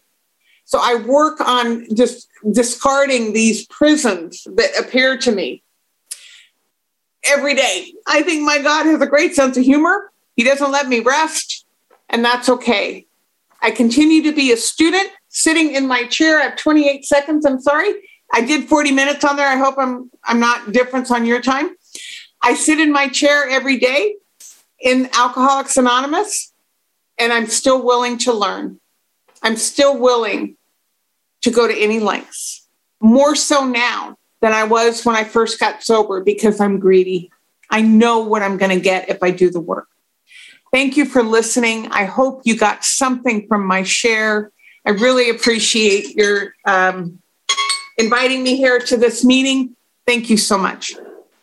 So 0.64 0.78
I 0.80 0.94
work 0.94 1.40
on 1.40 1.94
just 1.94 2.28
discarding 2.50 3.32
these 3.32 3.66
prisons 3.66 4.46
that 4.56 4.70
appear 4.78 5.18
to 5.18 5.32
me 5.32 5.62
every 7.24 7.54
day. 7.54 7.92
I 8.06 8.22
think 8.22 8.42
my 8.42 8.60
God 8.60 8.86
has 8.86 9.00
a 9.00 9.06
great 9.06 9.34
sense 9.34 9.56
of 9.56 9.64
humor. 9.64 10.10
He 10.36 10.44
doesn't 10.44 10.70
let 10.70 10.88
me 10.88 11.00
rest 11.00 11.63
and 12.08 12.24
that's 12.24 12.48
okay. 12.48 13.06
I 13.62 13.70
continue 13.70 14.22
to 14.22 14.32
be 14.32 14.52
a 14.52 14.56
student 14.56 15.08
sitting 15.28 15.74
in 15.74 15.86
my 15.86 16.04
chair. 16.04 16.40
Have 16.40 16.56
28 16.56 17.04
seconds. 17.04 17.46
I'm 17.46 17.60
sorry. 17.60 17.92
I 18.32 18.40
did 18.40 18.68
40 18.68 18.92
minutes 18.92 19.24
on 19.24 19.36
there. 19.36 19.48
I 19.48 19.56
hope 19.56 19.76
I'm 19.78 20.10
I'm 20.24 20.40
not 20.40 20.72
difference 20.72 21.10
on 21.10 21.24
your 21.24 21.40
time. 21.40 21.70
I 22.42 22.54
sit 22.54 22.78
in 22.78 22.92
my 22.92 23.08
chair 23.08 23.48
every 23.48 23.78
day 23.78 24.16
in 24.80 25.08
Alcoholics 25.14 25.76
Anonymous, 25.76 26.52
and 27.18 27.32
I'm 27.32 27.46
still 27.46 27.82
willing 27.82 28.18
to 28.18 28.32
learn. 28.32 28.80
I'm 29.42 29.56
still 29.56 29.98
willing 29.98 30.56
to 31.42 31.50
go 31.50 31.66
to 31.66 31.74
any 31.74 32.00
lengths, 32.00 32.66
more 33.00 33.34
so 33.34 33.66
now 33.66 34.16
than 34.40 34.52
I 34.52 34.64
was 34.64 35.04
when 35.04 35.16
I 35.16 35.24
first 35.24 35.58
got 35.58 35.82
sober 35.82 36.22
because 36.22 36.60
I'm 36.60 36.78
greedy. 36.78 37.30
I 37.70 37.80
know 37.82 38.18
what 38.20 38.42
I'm 38.42 38.58
going 38.58 38.76
to 38.76 38.80
get 38.80 39.08
if 39.08 39.22
I 39.22 39.30
do 39.30 39.50
the 39.50 39.60
work. 39.60 39.88
Thank 40.74 40.96
you 40.96 41.04
for 41.04 41.22
listening. 41.22 41.86
I 41.92 42.04
hope 42.04 42.40
you 42.42 42.56
got 42.56 42.82
something 42.82 43.46
from 43.46 43.64
my 43.64 43.84
share. 43.84 44.50
I 44.84 44.90
really 44.90 45.30
appreciate 45.30 46.16
your 46.16 46.52
um, 46.64 47.22
inviting 47.96 48.42
me 48.42 48.56
here 48.56 48.80
to 48.80 48.96
this 48.96 49.24
meeting. 49.24 49.76
Thank 50.04 50.28
you 50.30 50.36
so 50.36 50.58
much. 50.58 50.92